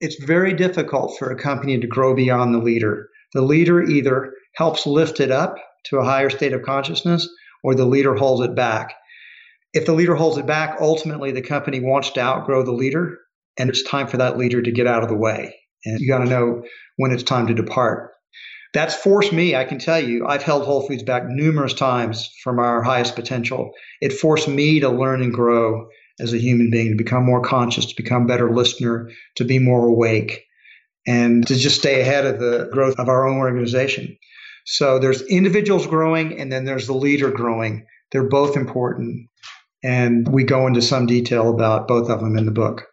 It's 0.00 0.22
very 0.24 0.52
difficult 0.52 1.16
for 1.18 1.30
a 1.30 1.40
company 1.40 1.78
to 1.78 1.86
grow 1.86 2.14
beyond 2.14 2.54
the 2.54 2.58
leader. 2.58 3.08
The 3.34 3.42
leader 3.42 3.82
either 3.82 4.32
helps 4.56 4.86
lift 4.86 5.20
it 5.20 5.30
up 5.30 5.56
to 5.86 5.98
a 5.98 6.04
higher 6.04 6.30
state 6.30 6.52
of 6.52 6.62
consciousness 6.62 7.28
or 7.62 7.74
the 7.74 7.84
leader 7.84 8.14
holds 8.14 8.44
it 8.44 8.54
back. 8.54 8.94
If 9.72 9.86
the 9.86 9.92
leader 9.92 10.14
holds 10.14 10.38
it 10.38 10.46
back, 10.46 10.78
ultimately 10.80 11.32
the 11.32 11.42
company 11.42 11.80
wants 11.80 12.10
to 12.10 12.20
outgrow 12.20 12.64
the 12.64 12.72
leader 12.72 13.18
and 13.58 13.68
it's 13.68 13.82
time 13.82 14.06
for 14.06 14.16
that 14.16 14.38
leader 14.38 14.62
to 14.62 14.72
get 14.72 14.86
out 14.86 15.02
of 15.02 15.08
the 15.08 15.16
way. 15.16 15.54
And 15.84 16.00
you 16.00 16.08
got 16.08 16.24
to 16.24 16.30
know 16.30 16.62
when 16.96 17.12
it's 17.12 17.22
time 17.22 17.46
to 17.46 17.54
depart. 17.54 18.12
That's 18.72 18.94
forced 18.94 19.32
me, 19.32 19.56
I 19.56 19.64
can 19.64 19.78
tell 19.78 19.98
you, 19.98 20.26
I've 20.26 20.44
held 20.44 20.64
Whole 20.64 20.86
Foods 20.86 21.02
back 21.02 21.24
numerous 21.26 21.74
times 21.74 22.30
from 22.44 22.58
our 22.60 22.82
highest 22.82 23.16
potential. 23.16 23.72
It 24.00 24.12
forced 24.12 24.46
me 24.46 24.80
to 24.80 24.88
learn 24.88 25.22
and 25.22 25.34
grow 25.34 25.88
as 26.20 26.32
a 26.32 26.38
human 26.38 26.70
being, 26.70 26.90
to 26.90 26.96
become 26.96 27.24
more 27.24 27.42
conscious, 27.42 27.86
to 27.86 28.02
become 28.02 28.26
better 28.26 28.54
listener, 28.54 29.10
to 29.36 29.44
be 29.44 29.58
more 29.58 29.86
awake, 29.86 30.44
and 31.06 31.46
to 31.48 31.56
just 31.56 31.80
stay 31.80 32.00
ahead 32.00 32.26
of 32.26 32.38
the 32.38 32.68
growth 32.72 32.98
of 32.98 33.08
our 33.08 33.26
own 33.26 33.38
organization. 33.38 34.16
So 34.70 35.00
there's 35.00 35.22
individuals 35.22 35.88
growing 35.88 36.38
and 36.40 36.52
then 36.52 36.64
there's 36.64 36.86
the 36.86 36.94
leader 36.94 37.32
growing. 37.32 37.86
They're 38.12 38.28
both 38.28 38.56
important. 38.56 39.26
And 39.82 40.28
we 40.28 40.44
go 40.44 40.68
into 40.68 40.80
some 40.80 41.06
detail 41.06 41.50
about 41.50 41.88
both 41.88 42.08
of 42.08 42.20
them 42.20 42.38
in 42.38 42.44
the 42.44 42.52
book. 42.52 42.86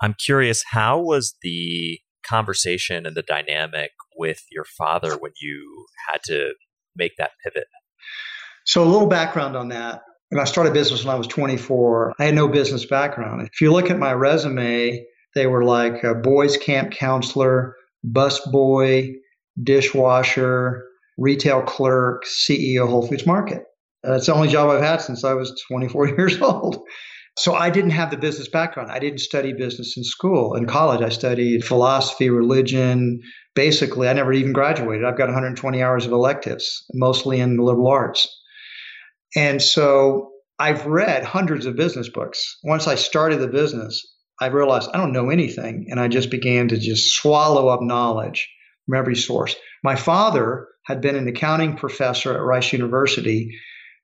I'm 0.00 0.14
curious, 0.14 0.62
how 0.70 1.00
was 1.00 1.34
the 1.42 1.98
conversation 2.24 3.04
and 3.04 3.16
the 3.16 3.22
dynamic 3.22 3.90
with 4.16 4.42
your 4.52 4.64
father 4.64 5.16
when 5.16 5.32
you 5.40 5.86
had 6.08 6.22
to 6.26 6.52
make 6.94 7.16
that 7.18 7.32
pivot? 7.42 7.66
So, 8.64 8.84
a 8.84 8.86
little 8.86 9.08
background 9.08 9.56
on 9.56 9.68
that. 9.70 10.02
And 10.30 10.40
I 10.40 10.44
started 10.44 10.72
business 10.72 11.04
when 11.04 11.14
I 11.14 11.18
was 11.18 11.26
24. 11.26 12.14
I 12.18 12.24
had 12.26 12.34
no 12.34 12.46
business 12.46 12.84
background. 12.86 13.48
If 13.52 13.60
you 13.60 13.72
look 13.72 13.90
at 13.90 13.98
my 13.98 14.12
resume, 14.12 15.04
they 15.34 15.46
were 15.48 15.64
like 15.64 16.04
a 16.04 16.14
boys' 16.14 16.56
camp 16.56 16.92
counselor, 16.92 17.74
bus 18.04 18.40
boy, 18.46 19.14
dishwasher, 19.62 20.84
retail 21.18 21.62
clerk, 21.62 22.24
CEO 22.24 22.88
Whole 22.88 23.06
Foods 23.06 23.26
Market. 23.26 23.64
Uh, 24.04 24.12
That's 24.12 24.26
the 24.26 24.34
only 24.34 24.48
job 24.48 24.70
I've 24.70 24.82
had 24.82 25.00
since 25.00 25.24
I 25.24 25.34
was 25.34 25.62
24 25.68 26.08
years 26.16 26.40
old. 26.40 26.84
So 27.36 27.54
I 27.54 27.70
didn't 27.70 27.90
have 27.90 28.10
the 28.10 28.16
business 28.16 28.48
background. 28.48 28.92
I 28.92 29.00
didn't 29.00 29.18
study 29.18 29.52
business 29.52 29.96
in 29.96 30.04
school. 30.04 30.54
In 30.54 30.66
college, 30.66 31.02
I 31.02 31.08
studied 31.08 31.64
philosophy, 31.64 32.30
religion. 32.30 33.20
Basically, 33.56 34.08
I 34.08 34.12
never 34.12 34.32
even 34.32 34.52
graduated. 34.52 35.04
I've 35.04 35.18
got 35.18 35.26
120 35.26 35.82
hours 35.82 36.06
of 36.06 36.12
electives, 36.12 36.84
mostly 36.92 37.40
in 37.40 37.56
the 37.56 37.62
liberal 37.64 37.88
arts. 37.88 38.28
And 39.34 39.60
so 39.60 40.30
I've 40.60 40.86
read 40.86 41.24
hundreds 41.24 41.66
of 41.66 41.74
business 41.74 42.08
books. 42.08 42.56
Once 42.62 42.86
I 42.86 42.94
started 42.94 43.40
the 43.40 43.48
business, 43.48 44.00
I 44.40 44.46
realized 44.46 44.90
I 44.94 44.98
don't 44.98 45.12
know 45.12 45.30
anything. 45.30 45.86
And 45.90 45.98
I 45.98 46.06
just 46.06 46.30
began 46.30 46.68
to 46.68 46.78
just 46.78 47.16
swallow 47.16 47.66
up 47.68 47.82
knowledge 47.82 48.48
from 48.86 48.96
every 48.96 49.16
source. 49.16 49.56
My 49.84 49.96
father 49.96 50.66
had 50.84 51.02
been 51.02 51.14
an 51.14 51.28
accounting 51.28 51.76
professor 51.76 52.32
at 52.32 52.40
Rice 52.42 52.72
University 52.72 53.54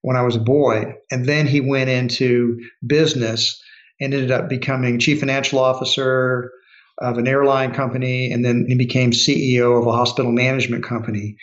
when 0.03 0.17
I 0.17 0.23
was 0.23 0.37
a 0.37 0.41
boy. 0.41 0.95
And 1.11 1.27
then 1.27 1.47
he 1.47 1.63
went 1.63 1.89
into 1.89 2.61
business 2.87 3.61
and 3.99 4.13
ended 4.13 4.31
up 4.31 4.49
becoming 4.49 4.99
chief 4.99 5.21
financial 5.21 5.59
officer 5.59 6.53
of 6.99 7.17
an 7.17 7.27
airline 7.27 7.73
company. 7.73 8.31
And 8.31 8.45
then 8.45 8.67
he 8.69 8.75
became 8.75 9.11
CEO 9.11 9.81
of 9.81 9.87
a 9.87 9.93
hospital 9.93 10.33
management 10.33 10.85
company. 10.85 11.37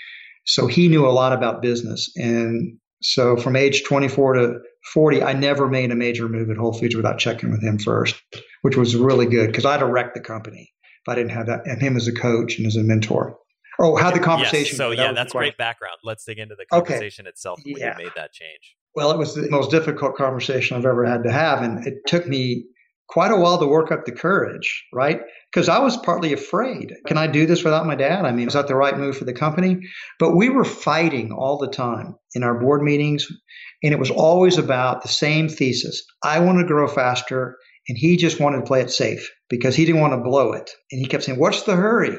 So 0.45 0.67
he 0.67 0.87
knew 0.87 1.07
a 1.07 1.09
lot 1.09 1.33
about 1.33 1.63
business. 1.63 2.11
And 2.15 2.77
so 3.01 3.37
from 3.37 3.55
age 3.55 3.83
24 3.85 4.33
to 4.33 4.59
40, 4.93 5.23
I 5.23 5.33
never 5.33 5.67
made 5.67 5.91
a 5.91 5.95
major 5.95 6.29
move 6.29 6.51
at 6.51 6.57
Whole 6.57 6.73
Foods 6.73 6.95
without 6.95 7.17
checking 7.17 7.51
with 7.51 7.63
him 7.63 7.79
first, 7.79 8.15
which 8.61 8.77
was 8.77 8.95
really 8.95 9.25
good 9.25 9.47
because 9.47 9.65
I'd 9.65 9.79
have 9.79 9.89
wrecked 9.89 10.13
the 10.13 10.21
company 10.21 10.71
if 11.05 11.11
I 11.11 11.15
didn't 11.15 11.31
have 11.31 11.47
that 11.47 11.65
and 11.65 11.81
him 11.81 11.97
as 11.97 12.07
a 12.07 12.13
coach 12.13 12.59
and 12.59 12.67
as 12.67 12.75
a 12.75 12.83
mentor. 12.83 13.37
Oh, 13.79 13.95
how 13.95 14.11
the 14.11 14.19
conversation. 14.19 14.73
Yes. 14.73 14.77
So 14.77 14.89
that 14.89 14.97
yeah, 14.97 15.11
that's 15.13 15.33
great 15.33 15.57
background. 15.57 15.97
Let's 16.03 16.25
dig 16.25 16.39
into 16.39 16.55
the 16.55 16.65
conversation 16.65 17.25
okay. 17.25 17.29
itself 17.29 17.59
when 17.63 17.77
yeah. 17.77 17.97
you 17.97 18.05
made 18.05 18.13
that 18.15 18.33
change. 18.33 18.75
Well, 18.95 19.11
it 19.11 19.17
was 19.17 19.35
the 19.35 19.49
most 19.49 19.69
difficult 19.69 20.15
conversation 20.15 20.77
I've 20.77 20.85
ever 20.85 21.05
had 21.05 21.23
to 21.23 21.31
have, 21.31 21.61
and 21.61 21.85
it 21.85 21.95
took 22.07 22.27
me 22.27 22.65
quite 23.07 23.31
a 23.31 23.37
while 23.37 23.59
to 23.59 23.67
work 23.67 23.91
up 23.91 24.05
the 24.05 24.11
courage, 24.11 24.85
right? 24.93 25.21
Because 25.51 25.69
I 25.69 25.79
was 25.79 25.95
partly 25.97 26.33
afraid. 26.33 26.93
Can 27.05 27.17
I 27.17 27.27
do 27.27 27.45
this 27.45 27.63
without 27.63 27.85
my 27.85 27.95
dad? 27.95 28.25
I 28.25 28.31
mean, 28.31 28.47
is 28.47 28.53
that 28.53 28.67
the 28.67 28.75
right 28.75 28.97
move 28.97 29.17
for 29.17 29.25
the 29.25 29.33
company? 29.33 29.79
But 30.19 30.35
we 30.35 30.49
were 30.49 30.65
fighting 30.65 31.31
all 31.31 31.57
the 31.57 31.69
time 31.69 32.15
in 32.33 32.43
our 32.43 32.59
board 32.59 32.81
meetings, 32.81 33.27
and 33.83 33.93
it 33.93 33.99
was 33.99 34.11
always 34.11 34.57
about 34.57 35.03
the 35.03 35.09
same 35.09 35.47
thesis. 35.47 36.03
I 36.23 36.39
want 36.39 36.59
to 36.59 36.65
grow 36.65 36.87
faster, 36.87 37.57
and 37.87 37.97
he 37.97 38.17
just 38.17 38.39
wanted 38.39 38.57
to 38.57 38.65
play 38.65 38.81
it 38.81 38.91
safe 38.91 39.31
because 39.49 39.75
he 39.75 39.85
didn't 39.85 40.01
want 40.01 40.13
to 40.13 40.29
blow 40.29 40.53
it. 40.53 40.71
And 40.91 40.99
he 40.99 41.07
kept 41.07 41.23
saying, 41.23 41.39
What's 41.39 41.63
the 41.63 41.75
hurry? 41.75 42.17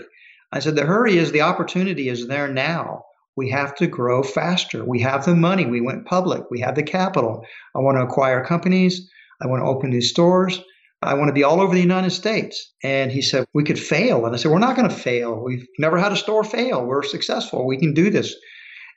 I 0.53 0.61
said, 0.61 0.77
the 0.77 0.87
hurry 0.87 1.19
is 1.19 1.33
the 1.33 1.43
opportunity 1.43 2.09
is 2.09 2.27
there 2.27 2.49
now. 2.49 3.03
We 3.37 3.51
have 3.51 3.75
to 3.77 3.87
grow 3.87 4.23
faster. 4.23 4.85
We 4.85 5.01
have 5.01 5.25
the 5.25 5.37
money. 5.37 5.67
We 5.67 5.81
went 5.81 6.07
public. 6.07 6.51
We 6.51 6.61
have 6.61 6.75
the 6.75 6.83
capital. 6.83 7.45
I 7.75 7.81
want 7.81 7.97
to 7.99 8.03
acquire 8.03 8.45
companies. 8.45 9.09
I 9.41 9.47
want 9.47 9.63
to 9.63 9.69
open 9.69 9.91
new 9.91 10.01
stores. 10.01 10.61
I 11.03 11.15
want 11.15 11.29
to 11.29 11.33
be 11.33 11.45
all 11.45 11.61
over 11.61 11.75
the 11.75 11.81
United 11.81 12.11
States. 12.11 12.73
And 12.83 13.13
he 13.13 13.23
said, 13.23 13.47
we 13.55 13.63
could 13.63 13.79
fail. 13.79 14.27
And 14.27 14.35
I 14.35 14.39
said, 14.39 14.51
we're 14.51 14.59
not 14.59 14.75
going 14.75 14.89
to 14.89 14.95
fail. 14.95 15.41
We've 15.45 15.67
never 15.79 15.99
had 15.99 16.13
a 16.13 16.17
store 16.17 16.43
fail. 16.43 16.85
We're 16.85 17.05
successful. 17.05 17.67
We 17.67 17.79
can 17.79 17.95
do 17.95 18.11
this. 18.11 18.35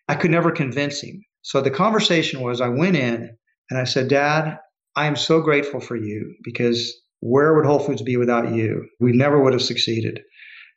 I 0.08 0.16
could 0.16 0.32
never 0.32 0.52
convince 0.52 1.02
him. 1.02 1.24
So 1.44 1.62
the 1.62 1.70
conversation 1.70 2.42
was 2.42 2.62
I 2.62 2.70
went 2.70 2.96
in 2.96 3.30
and 3.70 3.80
I 3.80 3.84
said, 3.84 4.08
Dad, 4.08 4.58
I 4.96 5.06
am 5.06 5.16
so 5.16 5.42
grateful 5.42 5.80
for 5.80 5.96
you 5.96 6.36
because 6.44 6.92
where 7.20 7.54
would 7.54 7.66
Whole 7.66 7.80
Foods 7.80 8.02
be 8.02 8.18
without 8.18 8.54
you? 8.54 8.88
We 9.00 9.12
never 9.12 9.42
would 9.42 9.54
have 9.54 9.62
succeeded. 9.62 10.22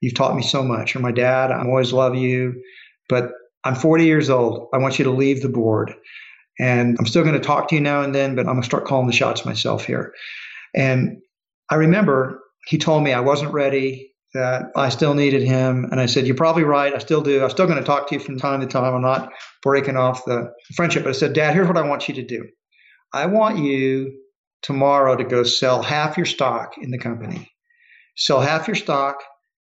You've 0.04 0.14
taught 0.14 0.36
me 0.36 0.42
so 0.42 0.62
much. 0.62 0.92
You're 0.92 1.02
my 1.02 1.12
dad. 1.12 1.50
I 1.50 1.64
always 1.64 1.92
love 1.92 2.14
you. 2.14 2.62
But 3.08 3.30
I'm 3.64 3.74
40 3.74 4.04
years 4.04 4.28
old. 4.28 4.68
I 4.74 4.78
want 4.78 4.98
you 4.98 5.04
to 5.06 5.10
leave 5.10 5.40
the 5.40 5.48
board. 5.48 5.94
And 6.60 6.96
I'm 6.98 7.06
still 7.06 7.22
going 7.22 7.34
to 7.34 7.40
talk 7.40 7.68
to 7.68 7.74
you 7.74 7.80
now 7.80 8.02
and 8.02 8.14
then, 8.14 8.34
but 8.34 8.42
I'm 8.42 8.54
going 8.54 8.60
to 8.60 8.66
start 8.66 8.84
calling 8.84 9.06
the 9.06 9.14
shots 9.14 9.46
myself 9.46 9.86
here. 9.86 10.12
And 10.74 11.22
I 11.70 11.76
remember 11.76 12.40
he 12.66 12.76
told 12.76 13.02
me 13.02 13.14
I 13.14 13.20
wasn't 13.20 13.54
ready, 13.54 14.12
that 14.34 14.64
I 14.76 14.90
still 14.90 15.14
needed 15.14 15.42
him. 15.42 15.86
And 15.90 15.98
I 15.98 16.06
said, 16.06 16.26
You're 16.26 16.36
probably 16.36 16.64
right. 16.64 16.92
I 16.92 16.98
still 16.98 17.22
do. 17.22 17.42
I'm 17.42 17.50
still 17.50 17.66
going 17.66 17.78
to 17.78 17.84
talk 17.84 18.08
to 18.08 18.14
you 18.14 18.20
from 18.20 18.36
time 18.36 18.60
to 18.60 18.66
time. 18.66 18.94
I'm 18.94 19.00
not 19.00 19.32
breaking 19.62 19.96
off 19.96 20.26
the 20.26 20.52
friendship. 20.74 21.04
But 21.04 21.10
I 21.10 21.12
said, 21.12 21.32
Dad, 21.32 21.54
here's 21.54 21.68
what 21.68 21.78
I 21.78 21.88
want 21.88 22.08
you 22.08 22.14
to 22.16 22.22
do. 22.22 22.46
I 23.12 23.26
want 23.26 23.58
you 23.58 24.12
tomorrow 24.62 25.16
to 25.16 25.24
go 25.24 25.44
sell 25.44 25.82
half 25.82 26.16
your 26.16 26.26
stock 26.26 26.72
in 26.78 26.90
the 26.90 26.98
company. 26.98 27.50
Sell 28.16 28.40
half 28.40 28.66
your 28.66 28.74
stock 28.74 29.16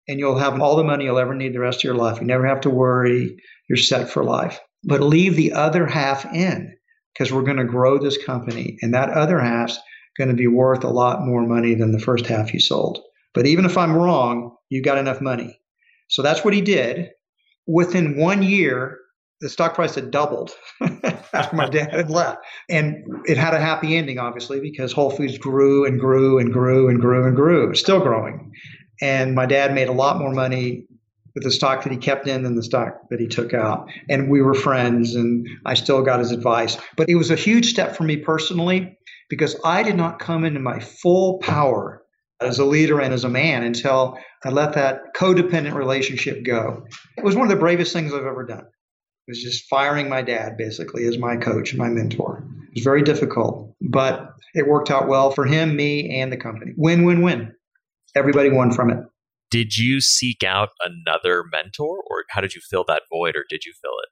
and 0.07 0.19
you'll 0.19 0.37
have 0.37 0.59
all 0.61 0.75
the 0.75 0.83
money 0.83 1.05
you'll 1.05 1.19
ever 1.19 1.33
need 1.33 1.53
the 1.53 1.59
rest 1.59 1.79
of 1.79 1.83
your 1.83 1.95
life. 1.95 2.19
You 2.19 2.27
never 2.27 2.45
have 2.45 2.61
to 2.61 2.69
worry. 2.69 3.37
You're 3.69 3.77
set 3.77 4.09
for 4.09 4.23
life. 4.23 4.59
But 4.83 5.01
leave 5.01 5.35
the 5.35 5.53
other 5.53 5.85
half 5.85 6.25
in 6.33 6.75
because 7.13 7.31
we're 7.31 7.43
going 7.43 7.57
to 7.57 7.63
grow 7.63 7.97
this 7.97 8.23
company. 8.23 8.77
And 8.81 8.93
that 8.93 9.09
other 9.09 9.39
half's 9.39 9.79
going 10.17 10.29
to 10.29 10.35
be 10.35 10.47
worth 10.47 10.83
a 10.83 10.89
lot 10.89 11.25
more 11.25 11.45
money 11.45 11.73
than 11.73 11.91
the 11.91 11.99
first 11.99 12.25
half 12.25 12.53
you 12.53 12.59
sold. 12.59 12.99
But 13.33 13.45
even 13.45 13.65
if 13.65 13.77
I'm 13.77 13.95
wrong, 13.95 14.55
you 14.69 14.81
got 14.81 14.97
enough 14.97 15.21
money. 15.21 15.59
So 16.09 16.21
that's 16.21 16.43
what 16.43 16.53
he 16.53 16.61
did. 16.61 17.09
Within 17.65 18.17
one 18.17 18.43
year, 18.43 18.99
the 19.41 19.49
stock 19.49 19.73
price 19.73 19.95
had 19.95 20.11
doubled 20.11 20.51
after 21.33 21.55
my 21.55 21.67
dad 21.69 21.93
had 21.93 22.09
left. 22.09 22.39
And 22.69 23.03
it 23.25 23.37
had 23.37 23.53
a 23.53 23.59
happy 23.59 23.95
ending, 23.95 24.19
obviously, 24.19 24.59
because 24.59 24.91
Whole 24.91 25.09
Foods 25.09 25.37
grew 25.37 25.85
and 25.85 25.99
grew 25.99 26.39
and 26.39 26.51
grew 26.51 26.89
and 26.89 26.99
grew 26.99 27.25
and 27.25 27.35
grew. 27.35 27.73
Still 27.73 27.99
growing. 27.99 28.51
And 29.03 29.35
my 29.35 29.45
dad 29.45 29.73
made 29.73 29.89
a 29.89 29.93
lot 29.93 30.17
more 30.17 30.31
money 30.31 30.87
with 31.35 31.43
the 31.43 31.51
stock 31.51 31.83
that 31.83 31.91
he 31.91 31.97
kept 31.97 32.25
in 32.25 32.43
than 32.43 32.55
the 32.55 32.63
stock 32.63 33.01
that 33.09 33.19
he 33.19 33.27
took 33.27 33.53
out. 33.53 33.89
And 34.07 34.29
we 34.29 34.41
were 34.41 34.53
friends, 34.53 35.13
and 35.13 35.45
I 35.65 35.73
still 35.73 36.01
got 36.03 36.19
his 36.19 36.31
advice. 36.31 36.77
But 36.95 37.09
it 37.09 37.15
was 37.15 37.29
a 37.29 37.35
huge 37.35 37.69
step 37.69 37.97
for 37.97 38.03
me 38.03 38.15
personally 38.15 38.97
because 39.29 39.57
I 39.65 39.83
did 39.83 39.97
not 39.97 40.19
come 40.19 40.45
into 40.45 40.61
my 40.61 40.79
full 40.79 41.39
power 41.39 42.01
as 42.39 42.59
a 42.59 42.65
leader 42.65 43.01
and 43.01 43.13
as 43.13 43.25
a 43.25 43.29
man 43.29 43.63
until 43.63 44.17
I 44.45 44.51
let 44.51 44.71
that 44.75 45.13
codependent 45.17 45.73
relationship 45.73 46.45
go. 46.45 46.85
It 47.17 47.25
was 47.25 47.35
one 47.35 47.45
of 47.45 47.51
the 47.51 47.59
bravest 47.59 47.91
things 47.91 48.13
I've 48.13 48.25
ever 48.25 48.45
done. 48.45 48.63
It 49.27 49.31
was 49.31 49.43
just 49.43 49.67
firing 49.69 50.07
my 50.07 50.21
dad 50.21 50.55
basically 50.55 51.05
as 51.07 51.17
my 51.17 51.35
coach 51.35 51.71
and 51.71 51.79
my 51.79 51.89
mentor. 51.89 52.47
It 52.69 52.77
was 52.77 52.83
very 52.85 53.01
difficult, 53.01 53.75
but 53.81 54.33
it 54.53 54.65
worked 54.65 54.91
out 54.91 55.09
well 55.09 55.31
for 55.31 55.45
him, 55.45 55.75
me, 55.75 56.21
and 56.21 56.31
the 56.31 56.37
company. 56.37 56.71
Win, 56.77 57.03
win, 57.03 57.21
win 57.21 57.53
everybody 58.15 58.49
won 58.49 58.71
from 58.71 58.89
it. 58.89 58.99
Did 59.51 59.77
you 59.77 60.01
seek 60.01 60.43
out 60.43 60.69
another 60.83 61.43
mentor 61.51 61.97
or 62.09 62.23
how 62.29 62.41
did 62.41 62.55
you 62.55 62.61
fill 62.69 62.85
that 62.87 63.03
void 63.11 63.35
or 63.35 63.45
did 63.49 63.65
you 63.65 63.73
fill 63.81 63.93
it? 64.03 64.09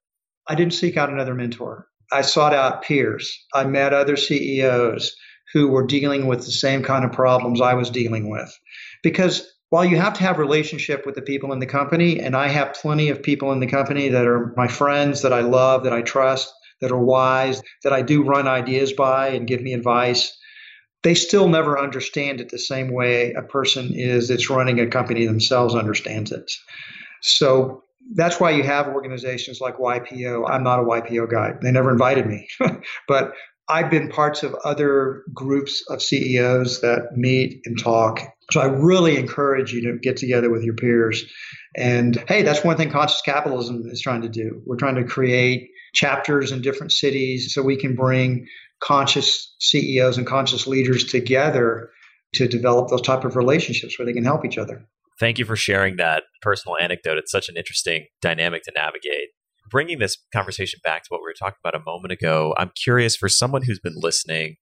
I 0.47 0.55
didn't 0.55 0.73
seek 0.73 0.97
out 0.97 1.09
another 1.09 1.33
mentor. 1.33 1.87
I 2.11 2.21
sought 2.21 2.53
out 2.53 2.83
peers. 2.83 3.31
I 3.53 3.63
met 3.63 3.93
other 3.93 4.17
CEOs 4.17 5.15
who 5.53 5.69
were 5.69 5.85
dealing 5.85 6.27
with 6.27 6.45
the 6.45 6.51
same 6.51 6.83
kind 6.83 7.05
of 7.05 7.11
problems 7.11 7.61
I 7.61 7.73
was 7.73 7.89
dealing 7.89 8.29
with. 8.29 8.55
Because 9.03 9.49
while 9.69 9.85
you 9.85 9.97
have 9.97 10.13
to 10.15 10.23
have 10.23 10.37
relationship 10.37 11.05
with 11.05 11.15
the 11.15 11.21
people 11.21 11.53
in 11.53 11.59
the 11.59 11.65
company, 11.65 12.19
and 12.19 12.35
I 12.35 12.49
have 12.49 12.73
plenty 12.73 13.09
of 13.09 13.23
people 13.23 13.51
in 13.51 13.61
the 13.61 13.67
company 13.67 14.09
that 14.09 14.27
are 14.27 14.53
my 14.57 14.67
friends 14.67 15.21
that 15.21 15.33
I 15.33 15.41
love, 15.41 15.83
that 15.85 15.93
I 15.93 16.01
trust, 16.01 16.53
that 16.81 16.91
are 16.91 17.03
wise, 17.03 17.61
that 17.83 17.93
I 17.93 18.01
do 18.01 18.23
run 18.23 18.47
ideas 18.47 18.91
by 18.93 19.29
and 19.29 19.47
give 19.47 19.61
me 19.61 19.73
advice, 19.73 20.37
they 21.03 21.15
still 21.15 21.47
never 21.47 21.79
understand 21.79 22.41
it 22.41 22.49
the 22.49 22.59
same 22.59 22.93
way 22.93 23.33
a 23.33 23.41
person 23.41 23.91
is 23.93 24.27
that's 24.27 24.49
running 24.49 24.79
a 24.79 24.87
company 24.87 25.25
themselves 25.25 25.75
understands 25.75 26.31
it. 26.31 26.51
So 27.21 27.83
that's 28.15 28.39
why 28.39 28.51
you 28.51 28.63
have 28.63 28.87
organizations 28.87 29.61
like 29.61 29.77
YPO. 29.77 30.49
I'm 30.49 30.63
not 30.63 30.79
a 30.79 30.83
YPO 30.83 31.31
guy. 31.31 31.53
They 31.61 31.71
never 31.71 31.91
invited 31.91 32.27
me. 32.27 32.47
but 33.07 33.33
I've 33.69 33.89
been 33.89 34.09
parts 34.09 34.43
of 34.43 34.55
other 34.65 35.23
groups 35.33 35.83
of 35.89 36.01
CEOs 36.01 36.81
that 36.81 37.15
meet 37.15 37.61
and 37.65 37.79
talk. 37.79 38.21
So 38.51 38.59
I 38.59 38.65
really 38.65 39.17
encourage 39.17 39.71
you 39.71 39.81
to 39.83 39.97
get 39.99 40.17
together 40.17 40.49
with 40.49 40.63
your 40.63 40.73
peers. 40.73 41.23
And 41.77 42.17
hey, 42.27 42.41
that's 42.41 42.65
one 42.65 42.75
thing 42.75 42.91
conscious 42.91 43.21
capitalism 43.21 43.83
is 43.87 44.01
trying 44.01 44.23
to 44.23 44.29
do. 44.29 44.61
We're 44.65 44.75
trying 44.75 44.95
to 44.95 45.05
create 45.05 45.69
chapters 45.93 46.51
in 46.51 46.61
different 46.61 46.91
cities 46.91 47.53
so 47.53 47.61
we 47.61 47.77
can 47.77 47.95
bring 47.95 48.45
conscious 48.81 49.55
CEOs 49.59 50.17
and 50.17 50.27
conscious 50.27 50.67
leaders 50.67 51.05
together 51.05 51.89
to 52.33 52.47
develop 52.47 52.89
those 52.89 53.01
type 53.01 53.23
of 53.23 53.35
relationships 53.35 53.97
where 53.97 54.05
they 54.05 54.13
can 54.13 54.23
help 54.23 54.45
each 54.45 54.57
other. 54.57 54.85
Thank 55.19 55.37
you 55.37 55.45
for 55.45 55.55
sharing 55.55 55.97
that 55.97 56.23
personal 56.41 56.77
anecdote. 56.77 57.17
It's 57.17 57.31
such 57.31 57.49
an 57.49 57.57
interesting 57.57 58.07
dynamic 58.21 58.63
to 58.63 58.71
navigate. 58.75 59.29
Bringing 59.69 59.99
this 59.99 60.17
conversation 60.33 60.79
back 60.83 61.03
to 61.03 61.07
what 61.09 61.19
we 61.21 61.25
were 61.25 61.35
talking 61.37 61.59
about 61.63 61.79
a 61.79 61.83
moment 61.85 62.11
ago, 62.11 62.55
I'm 62.57 62.71
curious 62.81 63.15
for 63.15 63.29
someone 63.29 63.61
who's 63.63 63.79
been 63.79 63.95
listening 63.95 64.55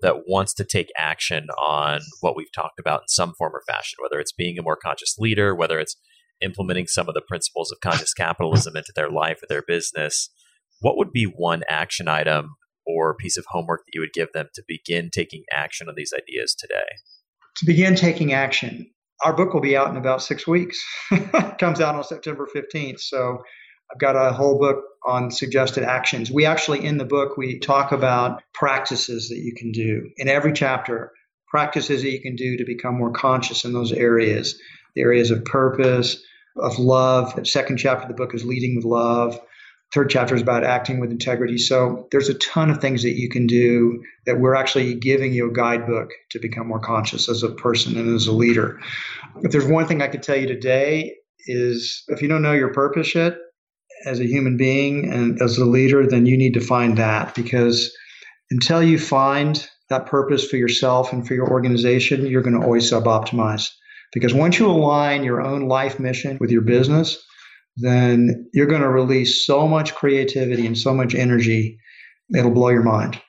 that 0.00 0.26
wants 0.26 0.54
to 0.54 0.64
take 0.64 0.88
action 0.96 1.46
on 1.58 2.00
what 2.20 2.36
we've 2.36 2.52
talked 2.54 2.78
about 2.78 3.02
in 3.02 3.08
some 3.08 3.34
form 3.36 3.54
or 3.54 3.62
fashion, 3.66 3.96
whether 4.02 4.20
it's 4.20 4.32
being 4.32 4.58
a 4.58 4.62
more 4.62 4.76
conscious 4.76 5.16
leader, 5.18 5.54
whether 5.54 5.78
it's 5.78 5.96
implementing 6.40 6.86
some 6.86 7.08
of 7.08 7.14
the 7.14 7.22
principles 7.26 7.72
of 7.72 7.80
conscious 7.80 8.12
capitalism 8.12 8.76
into 8.76 8.92
their 8.94 9.10
life 9.10 9.42
or 9.42 9.46
their 9.48 9.62
business. 9.66 10.30
What 10.80 10.96
would 10.98 11.12
be 11.12 11.24
one 11.24 11.62
action 11.68 12.08
item 12.08 12.55
or 12.86 13.14
piece 13.14 13.36
of 13.36 13.44
homework 13.48 13.84
that 13.86 13.94
you 13.94 14.00
would 14.00 14.12
give 14.12 14.32
them 14.32 14.48
to 14.54 14.62
begin 14.66 15.10
taking 15.10 15.44
action 15.52 15.88
on 15.88 15.94
these 15.96 16.12
ideas 16.16 16.54
today? 16.54 16.86
To 17.56 17.66
begin 17.66 17.94
taking 17.94 18.32
action, 18.32 18.90
our 19.24 19.32
book 19.32 19.54
will 19.54 19.60
be 19.60 19.76
out 19.76 19.90
in 19.90 19.96
about 19.96 20.22
six 20.22 20.46
weeks. 20.46 20.82
it 21.10 21.58
comes 21.58 21.80
out 21.80 21.94
on 21.94 22.04
September 22.04 22.46
15th. 22.54 23.00
So 23.00 23.42
I've 23.92 23.98
got 23.98 24.16
a 24.16 24.32
whole 24.32 24.58
book 24.58 24.84
on 25.06 25.30
suggested 25.30 25.84
actions. 25.84 26.30
We 26.30 26.44
actually, 26.44 26.84
in 26.84 26.98
the 26.98 27.04
book, 27.04 27.36
we 27.36 27.58
talk 27.58 27.92
about 27.92 28.42
practices 28.52 29.28
that 29.28 29.38
you 29.38 29.54
can 29.56 29.72
do 29.72 30.10
in 30.16 30.28
every 30.28 30.52
chapter, 30.52 31.12
practices 31.48 32.02
that 32.02 32.10
you 32.10 32.20
can 32.20 32.36
do 32.36 32.56
to 32.56 32.64
become 32.64 32.96
more 32.96 33.12
conscious 33.12 33.64
in 33.64 33.72
those 33.72 33.92
areas, 33.92 34.60
the 34.94 35.02
areas 35.02 35.30
of 35.30 35.44
purpose, 35.44 36.22
of 36.56 36.78
love. 36.78 37.36
The 37.36 37.44
second 37.44 37.76
chapter 37.78 38.02
of 38.02 38.08
the 38.08 38.14
book 38.14 38.34
is 38.34 38.44
leading 38.44 38.76
with 38.76 38.84
love. 38.84 39.38
Third 39.96 40.10
chapter 40.10 40.34
is 40.34 40.42
about 40.42 40.62
acting 40.62 41.00
with 41.00 41.10
integrity. 41.10 41.56
So 41.56 42.06
there's 42.12 42.28
a 42.28 42.34
ton 42.34 42.68
of 42.68 42.82
things 42.82 43.02
that 43.02 43.16
you 43.16 43.30
can 43.30 43.46
do 43.46 44.04
that 44.26 44.38
we're 44.38 44.54
actually 44.54 44.94
giving 44.94 45.32
you 45.32 45.48
a 45.48 45.54
guidebook 45.54 46.10
to 46.32 46.38
become 46.38 46.68
more 46.68 46.80
conscious 46.80 47.30
as 47.30 47.42
a 47.42 47.48
person 47.48 47.96
and 47.96 48.14
as 48.14 48.26
a 48.26 48.32
leader. 48.32 48.78
If 49.42 49.52
there's 49.52 49.64
one 49.64 49.86
thing 49.86 50.02
I 50.02 50.08
could 50.08 50.22
tell 50.22 50.36
you 50.36 50.46
today 50.46 51.14
is 51.46 52.04
if 52.08 52.20
you 52.20 52.28
don't 52.28 52.42
know 52.42 52.52
your 52.52 52.74
purpose 52.74 53.14
yet, 53.14 53.38
as 54.04 54.20
a 54.20 54.26
human 54.26 54.58
being 54.58 55.10
and 55.10 55.40
as 55.40 55.56
a 55.56 55.64
leader, 55.64 56.06
then 56.06 56.26
you 56.26 56.36
need 56.36 56.52
to 56.54 56.60
find 56.60 56.98
that 56.98 57.34
because 57.34 57.96
until 58.50 58.82
you 58.82 58.98
find 58.98 59.66
that 59.88 60.04
purpose 60.04 60.46
for 60.46 60.58
yourself 60.58 61.14
and 61.14 61.26
for 61.26 61.32
your 61.32 61.50
organization, 61.50 62.26
you're 62.26 62.42
going 62.42 62.60
to 62.60 62.66
always 62.66 62.90
sub 62.90 63.04
optimize. 63.04 63.70
Because 64.12 64.34
once 64.34 64.58
you 64.58 64.66
align 64.66 65.24
your 65.24 65.40
own 65.40 65.68
life 65.68 65.98
mission 65.98 66.36
with 66.38 66.50
your 66.50 66.60
business, 66.60 67.16
then 67.76 68.48
you're 68.52 68.66
going 68.66 68.82
to 68.82 68.88
release 68.88 69.44
so 69.44 69.68
much 69.68 69.94
creativity 69.94 70.66
and 70.66 70.78
so 70.78 70.94
much 70.94 71.14
energy, 71.14 71.78
it'll 72.34 72.50
blow 72.50 72.70
your 72.70 72.82
mind. 72.82 73.20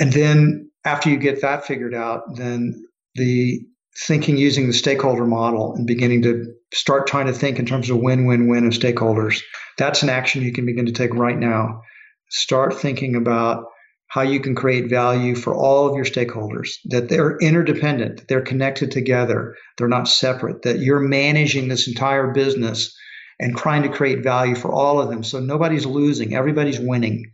And 0.00 0.12
then 0.12 0.70
after 0.84 1.10
you 1.10 1.18
get 1.18 1.42
that 1.42 1.66
figured 1.66 1.94
out, 1.94 2.22
then 2.36 2.84
the 3.14 3.60
thinking 4.06 4.36
using 4.36 4.66
the 4.66 4.72
stakeholder 4.72 5.26
model 5.26 5.74
and 5.74 5.86
beginning 5.86 6.22
to 6.22 6.52
start 6.72 7.06
trying 7.06 7.26
to 7.26 7.32
think 7.32 7.58
in 7.58 7.66
terms 7.66 7.90
of 7.90 7.98
win 7.98 8.26
win 8.26 8.48
win 8.48 8.66
of 8.66 8.72
stakeholders. 8.72 9.42
That's 9.76 10.02
an 10.02 10.08
action 10.08 10.42
you 10.42 10.52
can 10.52 10.66
begin 10.66 10.86
to 10.86 10.92
take 10.92 11.14
right 11.14 11.38
now. 11.38 11.82
Start 12.30 12.74
thinking 12.74 13.16
about 13.16 13.64
how 14.08 14.22
you 14.22 14.40
can 14.40 14.54
create 14.54 14.88
value 14.88 15.34
for 15.34 15.54
all 15.54 15.86
of 15.86 15.94
your 15.94 16.04
stakeholders, 16.04 16.76
that 16.86 17.08
they're 17.08 17.36
interdependent, 17.38 18.18
that 18.18 18.28
they're 18.28 18.40
connected 18.40 18.90
together, 18.90 19.54
they're 19.76 19.88
not 19.88 20.08
separate, 20.08 20.62
that 20.62 20.78
you're 20.78 21.00
managing 21.00 21.68
this 21.68 21.88
entire 21.88 22.32
business 22.32 22.96
and 23.40 23.56
trying 23.56 23.82
to 23.82 23.88
create 23.88 24.22
value 24.22 24.54
for 24.54 24.72
all 24.72 25.00
of 25.00 25.08
them. 25.08 25.22
So 25.22 25.40
nobody's 25.40 25.86
losing, 25.86 26.34
everybody's 26.34 26.80
winning. 26.80 27.32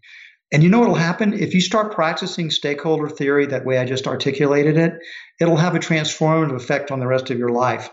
And 0.52 0.62
you 0.62 0.68
know 0.68 0.78
what 0.78 0.88
will 0.88 0.94
happen? 0.94 1.32
If 1.32 1.54
you 1.54 1.60
start 1.60 1.94
practicing 1.94 2.50
stakeholder 2.50 3.08
theory 3.08 3.46
that 3.46 3.64
way 3.64 3.78
I 3.78 3.84
just 3.84 4.06
articulated 4.06 4.76
it, 4.76 4.92
it'll 5.40 5.56
have 5.56 5.74
a 5.74 5.80
transformative 5.80 6.54
effect 6.54 6.90
on 6.90 7.00
the 7.00 7.06
rest 7.06 7.30
of 7.30 7.38
your 7.38 7.48
life. 7.48 7.90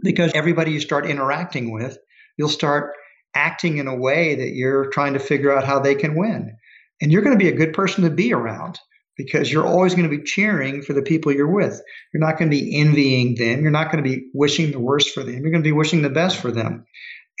Because 0.00 0.32
everybody 0.34 0.72
you 0.72 0.80
start 0.80 1.06
interacting 1.06 1.72
with, 1.72 1.98
you'll 2.38 2.48
start 2.48 2.94
acting 3.34 3.78
in 3.78 3.88
a 3.88 3.96
way 3.96 4.36
that 4.36 4.50
you're 4.50 4.90
trying 4.90 5.14
to 5.14 5.18
figure 5.18 5.54
out 5.54 5.64
how 5.64 5.80
they 5.80 5.94
can 5.94 6.14
win. 6.14 6.56
And 7.02 7.12
you're 7.12 7.22
going 7.22 7.36
to 7.36 7.44
be 7.44 7.50
a 7.50 7.56
good 7.56 7.72
person 7.72 8.04
to 8.04 8.10
be 8.10 8.32
around 8.32 8.78
because 9.16 9.52
you're 9.52 9.66
always 9.66 9.94
going 9.94 10.08
to 10.08 10.16
be 10.16 10.24
cheering 10.24 10.82
for 10.82 10.92
the 10.92 11.02
people 11.02 11.32
you're 11.32 11.50
with. 11.50 11.80
You're 12.12 12.24
not 12.24 12.38
going 12.38 12.50
to 12.50 12.56
be 12.56 12.80
envying 12.80 13.34
them. 13.36 13.62
You're 13.62 13.70
not 13.70 13.92
going 13.92 14.02
to 14.02 14.08
be 14.08 14.28
wishing 14.32 14.70
the 14.70 14.80
worst 14.80 15.10
for 15.10 15.22
them. 15.22 15.34
You're 15.34 15.50
going 15.50 15.62
to 15.62 15.68
be 15.68 15.72
wishing 15.72 16.02
the 16.02 16.10
best 16.10 16.38
for 16.38 16.50
them. 16.50 16.86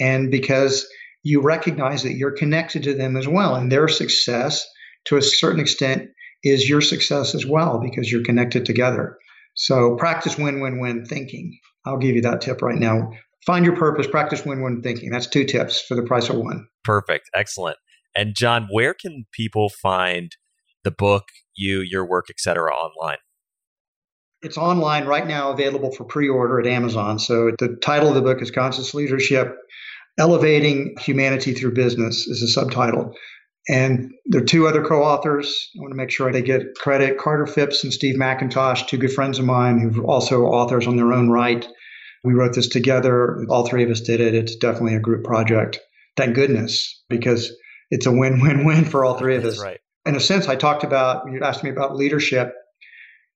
And 0.00 0.30
because 0.30 0.86
you 1.24 1.40
recognize 1.40 2.02
that 2.02 2.14
you're 2.14 2.30
connected 2.30 2.84
to 2.84 2.94
them 2.94 3.16
as 3.16 3.26
well. 3.26 3.56
And 3.56 3.72
their 3.72 3.88
success, 3.88 4.64
to 5.06 5.16
a 5.16 5.22
certain 5.22 5.58
extent, 5.58 6.10
is 6.44 6.68
your 6.68 6.82
success 6.82 7.34
as 7.34 7.44
well 7.46 7.80
because 7.82 8.12
you're 8.12 8.22
connected 8.22 8.66
together. 8.66 9.18
So 9.54 9.96
practice 9.96 10.38
win 10.38 10.60
win 10.60 10.78
win 10.78 11.06
thinking. 11.06 11.58
I'll 11.86 11.98
give 11.98 12.14
you 12.14 12.22
that 12.22 12.42
tip 12.42 12.60
right 12.62 12.78
now. 12.78 13.10
Find 13.46 13.64
your 13.64 13.76
purpose, 13.76 14.06
practice 14.06 14.44
win 14.44 14.62
win 14.62 14.82
thinking. 14.82 15.10
That's 15.10 15.26
two 15.26 15.44
tips 15.44 15.80
for 15.80 15.94
the 15.94 16.02
price 16.02 16.28
of 16.28 16.36
one. 16.36 16.68
Perfect. 16.84 17.30
Excellent. 17.34 17.78
And 18.14 18.34
John, 18.34 18.68
where 18.70 18.94
can 18.94 19.24
people 19.32 19.70
find 19.70 20.36
the 20.84 20.90
book, 20.90 21.24
you, 21.56 21.80
your 21.80 22.06
work, 22.06 22.26
etc., 22.30 22.70
online? 22.70 23.16
It's 24.42 24.58
online 24.58 25.06
right 25.06 25.26
now, 25.26 25.50
available 25.50 25.90
for 25.90 26.04
pre 26.04 26.28
order 26.28 26.60
at 26.60 26.66
Amazon. 26.66 27.18
So 27.18 27.52
the 27.58 27.76
title 27.82 28.10
of 28.10 28.14
the 28.14 28.20
book 28.20 28.42
is 28.42 28.50
Conscious 28.50 28.92
Leadership 28.92 29.56
Elevating 30.18 30.94
Humanity 31.00 31.52
Through 31.54 31.74
Business 31.74 32.26
is 32.26 32.42
a 32.42 32.48
subtitle. 32.48 33.14
And 33.68 34.12
there 34.26 34.42
are 34.42 34.44
two 34.44 34.66
other 34.66 34.84
co 34.84 35.02
authors. 35.02 35.70
I 35.76 35.80
want 35.80 35.92
to 35.92 35.96
make 35.96 36.10
sure 36.10 36.30
they 36.30 36.42
get 36.42 36.74
credit 36.76 37.18
Carter 37.18 37.46
Phipps 37.46 37.82
and 37.82 37.92
Steve 37.92 38.16
McIntosh, 38.16 38.86
two 38.86 38.98
good 38.98 39.12
friends 39.12 39.38
of 39.38 39.46
mine 39.46 39.78
who 39.78 40.02
are 40.02 40.06
also 40.06 40.44
authors 40.44 40.86
on 40.86 40.96
their 40.96 41.12
own 41.12 41.30
right. 41.30 41.66
We 42.22 42.34
wrote 42.34 42.54
this 42.54 42.68
together. 42.68 43.44
All 43.48 43.66
three 43.66 43.82
of 43.82 43.90
us 43.90 44.00
did 44.00 44.20
it. 44.20 44.34
It's 44.34 44.56
definitely 44.56 44.94
a 44.94 45.00
group 45.00 45.24
project. 45.24 45.80
Thank 46.16 46.34
goodness, 46.34 47.02
because 47.08 47.52
it's 47.90 48.06
a 48.06 48.12
win 48.12 48.40
win 48.40 48.64
win 48.64 48.84
for 48.84 49.04
all 49.04 49.18
three 49.18 49.36
of 49.36 49.42
That's 49.42 49.58
us. 49.58 49.64
right. 49.64 49.80
In 50.06 50.14
a 50.14 50.20
sense, 50.20 50.48
I 50.48 50.56
talked 50.56 50.84
about, 50.84 51.24
you 51.32 51.40
asked 51.42 51.64
me 51.64 51.70
about 51.70 51.96
leadership. 51.96 52.52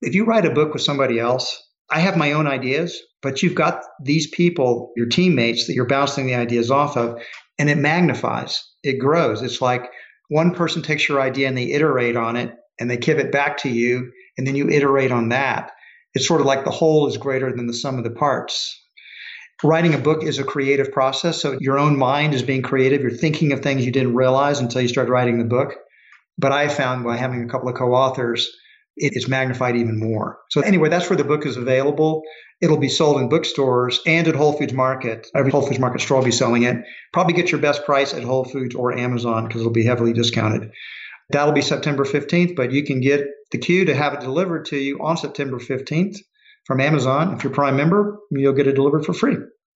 If 0.02 0.14
you 0.14 0.26
write 0.26 0.44
a 0.44 0.50
book 0.50 0.74
with 0.74 0.82
somebody 0.82 1.18
else, 1.18 1.62
I 1.91 2.01
have 2.01 2.16
my 2.16 2.32
own 2.32 2.47
ideas, 2.47 3.01
but 3.22 3.43
you've 3.43 3.55
got 3.55 3.82
these 4.03 4.28
people, 4.28 4.93
your 4.97 5.07
teammates 5.07 5.66
that 5.66 5.74
you're 5.74 5.86
bouncing 5.86 6.26
the 6.26 6.34
ideas 6.34 6.70
off 6.70 6.97
of, 6.97 7.20
and 7.59 7.70
it 7.70 7.78
magnifies, 7.78 8.62
it 8.82 8.99
grows. 8.99 9.43
It's 9.43 9.61
like 9.61 9.91
one 10.28 10.55
person 10.55 10.82
takes 10.82 11.09
your 11.09 11.20
idea 11.20 11.49
and 11.49 11.57
they 11.57 11.72
iterate 11.72 12.16
on 12.16 12.36
it 12.36 12.55
and 12.78 12.91
they 12.91 12.97
give 12.97 13.18
it 13.18 13.32
back 13.32 13.59
to 13.59 13.68
you, 13.68 14.12
and 14.36 14.47
then 14.47 14.55
you 14.55 14.68
iterate 14.68 15.11
on 15.11 15.30
that. 15.30 15.72
It's 16.14 16.28
sort 16.28 16.41
of 16.41 16.47
like 16.47 16.64
the 16.64 16.70
whole 16.70 17.09
is 17.09 17.16
greater 17.16 17.53
than 17.53 17.66
the 17.66 17.74
sum 17.74 17.99
of 17.99 18.05
the 18.05 18.11
parts. 18.11 18.74
Writing 19.64 19.95
a 19.95 19.99
book 19.99 20.22
is 20.22 20.39
a 20.39 20.45
creative 20.45 20.93
process, 20.93 21.43
so 21.43 21.59
your 21.61 21.78
own 21.78 21.99
mind 21.99 22.34
is 22.34 22.45
being 22.45 22.62
creative. 22.62 23.03
You're 23.03 23.11
thinking 23.11 23.53
of 23.53 23.61
things 23.61 23.84
you 23.84 23.91
didn't 23.91 24.14
realize 24.14 24.61
until 24.61 24.80
you 24.80 24.86
start 24.86 25.09
writing 25.09 25.39
the 25.39 25.45
book. 25.45 25.74
But 26.39 26.53
I 26.53 26.68
found 26.68 27.03
by 27.03 27.16
having 27.16 27.43
a 27.43 27.49
couple 27.49 27.68
of 27.68 27.74
co 27.74 27.93
authors, 27.93 28.49
it 28.99 29.16
is 29.16 29.28
magnified 29.28 29.76
even 29.76 29.99
more. 29.99 30.38
So, 30.51 30.61
anyway, 30.61 30.88
that's 30.88 31.09
where 31.09 31.16
the 31.16 31.24
book 31.24 31.46
is 31.46 31.57
available. 31.57 32.22
It'll 32.61 32.76
be 32.76 32.88
sold 32.88 33.20
in 33.20 33.28
bookstores 33.28 34.01
and 34.07 34.26
at 34.26 34.34
Whole 34.34 34.53
Foods 34.53 34.72
Market. 34.72 35.28
Every 35.34 35.51
Whole 35.51 35.62
Foods 35.62 35.78
Market 35.78 36.01
store 36.01 36.18
will 36.18 36.24
be 36.24 36.32
selling 36.32 36.64
it. 36.64 36.76
Probably 37.12 37.34
get 37.34 37.53
your 37.53 37.61
best 37.61 37.84
price 37.84 38.14
at 38.14 38.24
Whole 38.24 38.44
Foods 38.44 38.74
or 38.74 38.96
Amazon 38.96 39.46
because 39.46 39.61
it'll 39.61 39.72
be 39.72 39.84
heavily 39.84 40.12
discounted. 40.12 40.70
That'll 41.30 41.53
be 41.53 41.62
September 41.62 42.05
15th, 42.05 42.57
but 42.57 42.72
you 42.72 42.84
can 42.84 43.01
get 43.01 43.26
the 43.53 43.59
queue 43.59 43.84
to 43.84 43.94
have 43.94 44.14
it 44.14 44.20
delivered 44.20 44.64
to 44.66 44.76
you 44.76 44.99
on 45.01 45.16
September 45.16 45.59
15th 45.59 46.16
from 46.66 46.80
Amazon. 46.80 47.34
If 47.34 47.44
you're 47.44 47.53
a 47.53 47.55
Prime 47.55 47.76
member, 47.76 48.18
you'll 48.30 48.55
get 48.55 48.66
it 48.66 48.74
delivered 48.74 49.05
for 49.05 49.12
free. 49.12 49.36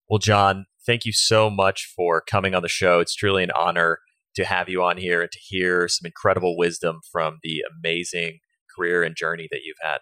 Well, 0.08 0.18
John, 0.18 0.66
thank 0.86 1.04
you 1.04 1.12
so 1.12 1.50
much 1.50 1.92
for 1.96 2.20
coming 2.20 2.54
on 2.54 2.62
the 2.62 2.68
show. 2.68 3.00
It's 3.00 3.14
truly 3.14 3.42
an 3.42 3.50
honor 3.56 3.98
to 4.36 4.44
have 4.44 4.68
you 4.68 4.82
on 4.82 4.96
here 4.96 5.22
and 5.22 5.30
to 5.30 5.38
hear 5.40 5.88
some 5.88 6.06
incredible 6.06 6.56
wisdom 6.56 7.00
from 7.10 7.38
the 7.42 7.62
amazing 7.78 8.38
career 8.80 9.02
and 9.02 9.16
journey 9.16 9.48
that 9.50 9.60
you've 9.64 9.76
had. 9.82 9.98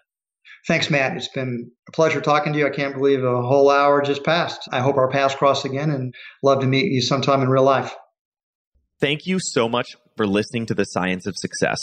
Thanks, 0.67 0.89
Matt. 0.89 1.15
It's 1.15 1.29
been 1.29 1.71
a 1.87 1.91
pleasure 1.91 2.21
talking 2.21 2.53
to 2.53 2.59
you. 2.59 2.67
I 2.67 2.71
can't 2.71 2.95
believe 2.95 3.23
a 3.23 3.41
whole 3.41 3.69
hour 3.69 4.01
just 4.01 4.23
passed. 4.23 4.67
I 4.71 4.81
hope 4.81 4.97
our 4.97 5.09
paths 5.09 5.35
cross 5.35 5.65
again 5.65 5.89
and 5.89 6.13
love 6.43 6.61
to 6.61 6.67
meet 6.67 6.91
you 6.91 7.01
sometime 7.01 7.41
in 7.41 7.49
real 7.49 7.63
life. 7.63 7.95
Thank 8.99 9.25
you 9.25 9.39
so 9.39 9.69
much 9.69 9.95
for 10.17 10.27
listening 10.27 10.65
to 10.67 10.73
The 10.73 10.83
Science 10.83 11.25
of 11.25 11.37
Success. 11.37 11.79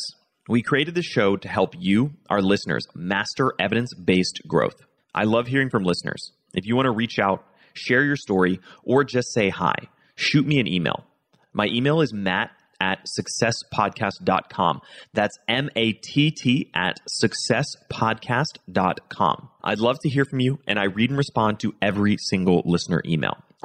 We 0.49 0.63
created 0.63 0.95
this 0.95 1.07
show 1.07 1.37
to 1.37 1.49
help 1.49 1.75
you, 1.79 2.13
our 2.29 2.43
listeners, 2.43 2.87
master 2.95 3.53
evidence 3.59 3.95
based 3.95 4.43
growth. 4.47 4.77
I 5.15 5.25
love 5.25 5.47
hearing 5.47 5.71
from 5.71 5.83
listeners. 5.83 6.33
If 6.55 6.67
you 6.67 6.77
want 6.77 6.87
to 6.87 6.93
reach 6.93 7.19
out, 7.19 7.45
share 7.73 8.05
your 8.05 8.17
story, 8.17 8.61
or 8.85 9.05
just 9.05 9.33
say 9.33 9.49
hi, 9.49 9.75
shoot 10.15 10.47
me 10.47 10.61
an 10.61 10.69
email. 10.69 11.05
My 11.53 11.67
email 11.67 12.03
is 12.03 12.13
matt 12.13 12.51
at 12.81 13.07
successpodcast.com. 13.19 14.81
That's 15.15 15.37
M 15.49 15.71
A 15.77 15.93
T 15.93 16.31
T 16.31 16.71
at 16.75 17.01
successpodcast.com. 17.23 19.49
I'd 19.65 19.81
love 19.81 19.99
to 20.01 20.09
hear 20.09 20.25
from 20.25 20.41
you, 20.41 20.59
and 20.67 20.79
I 20.79 20.85
read 20.85 21.11
and 21.11 21.19
respond 21.19 21.61
to 21.61 21.75
every 21.83 22.17
single 22.19 22.63
listener 22.65 23.03
email. 23.07 23.37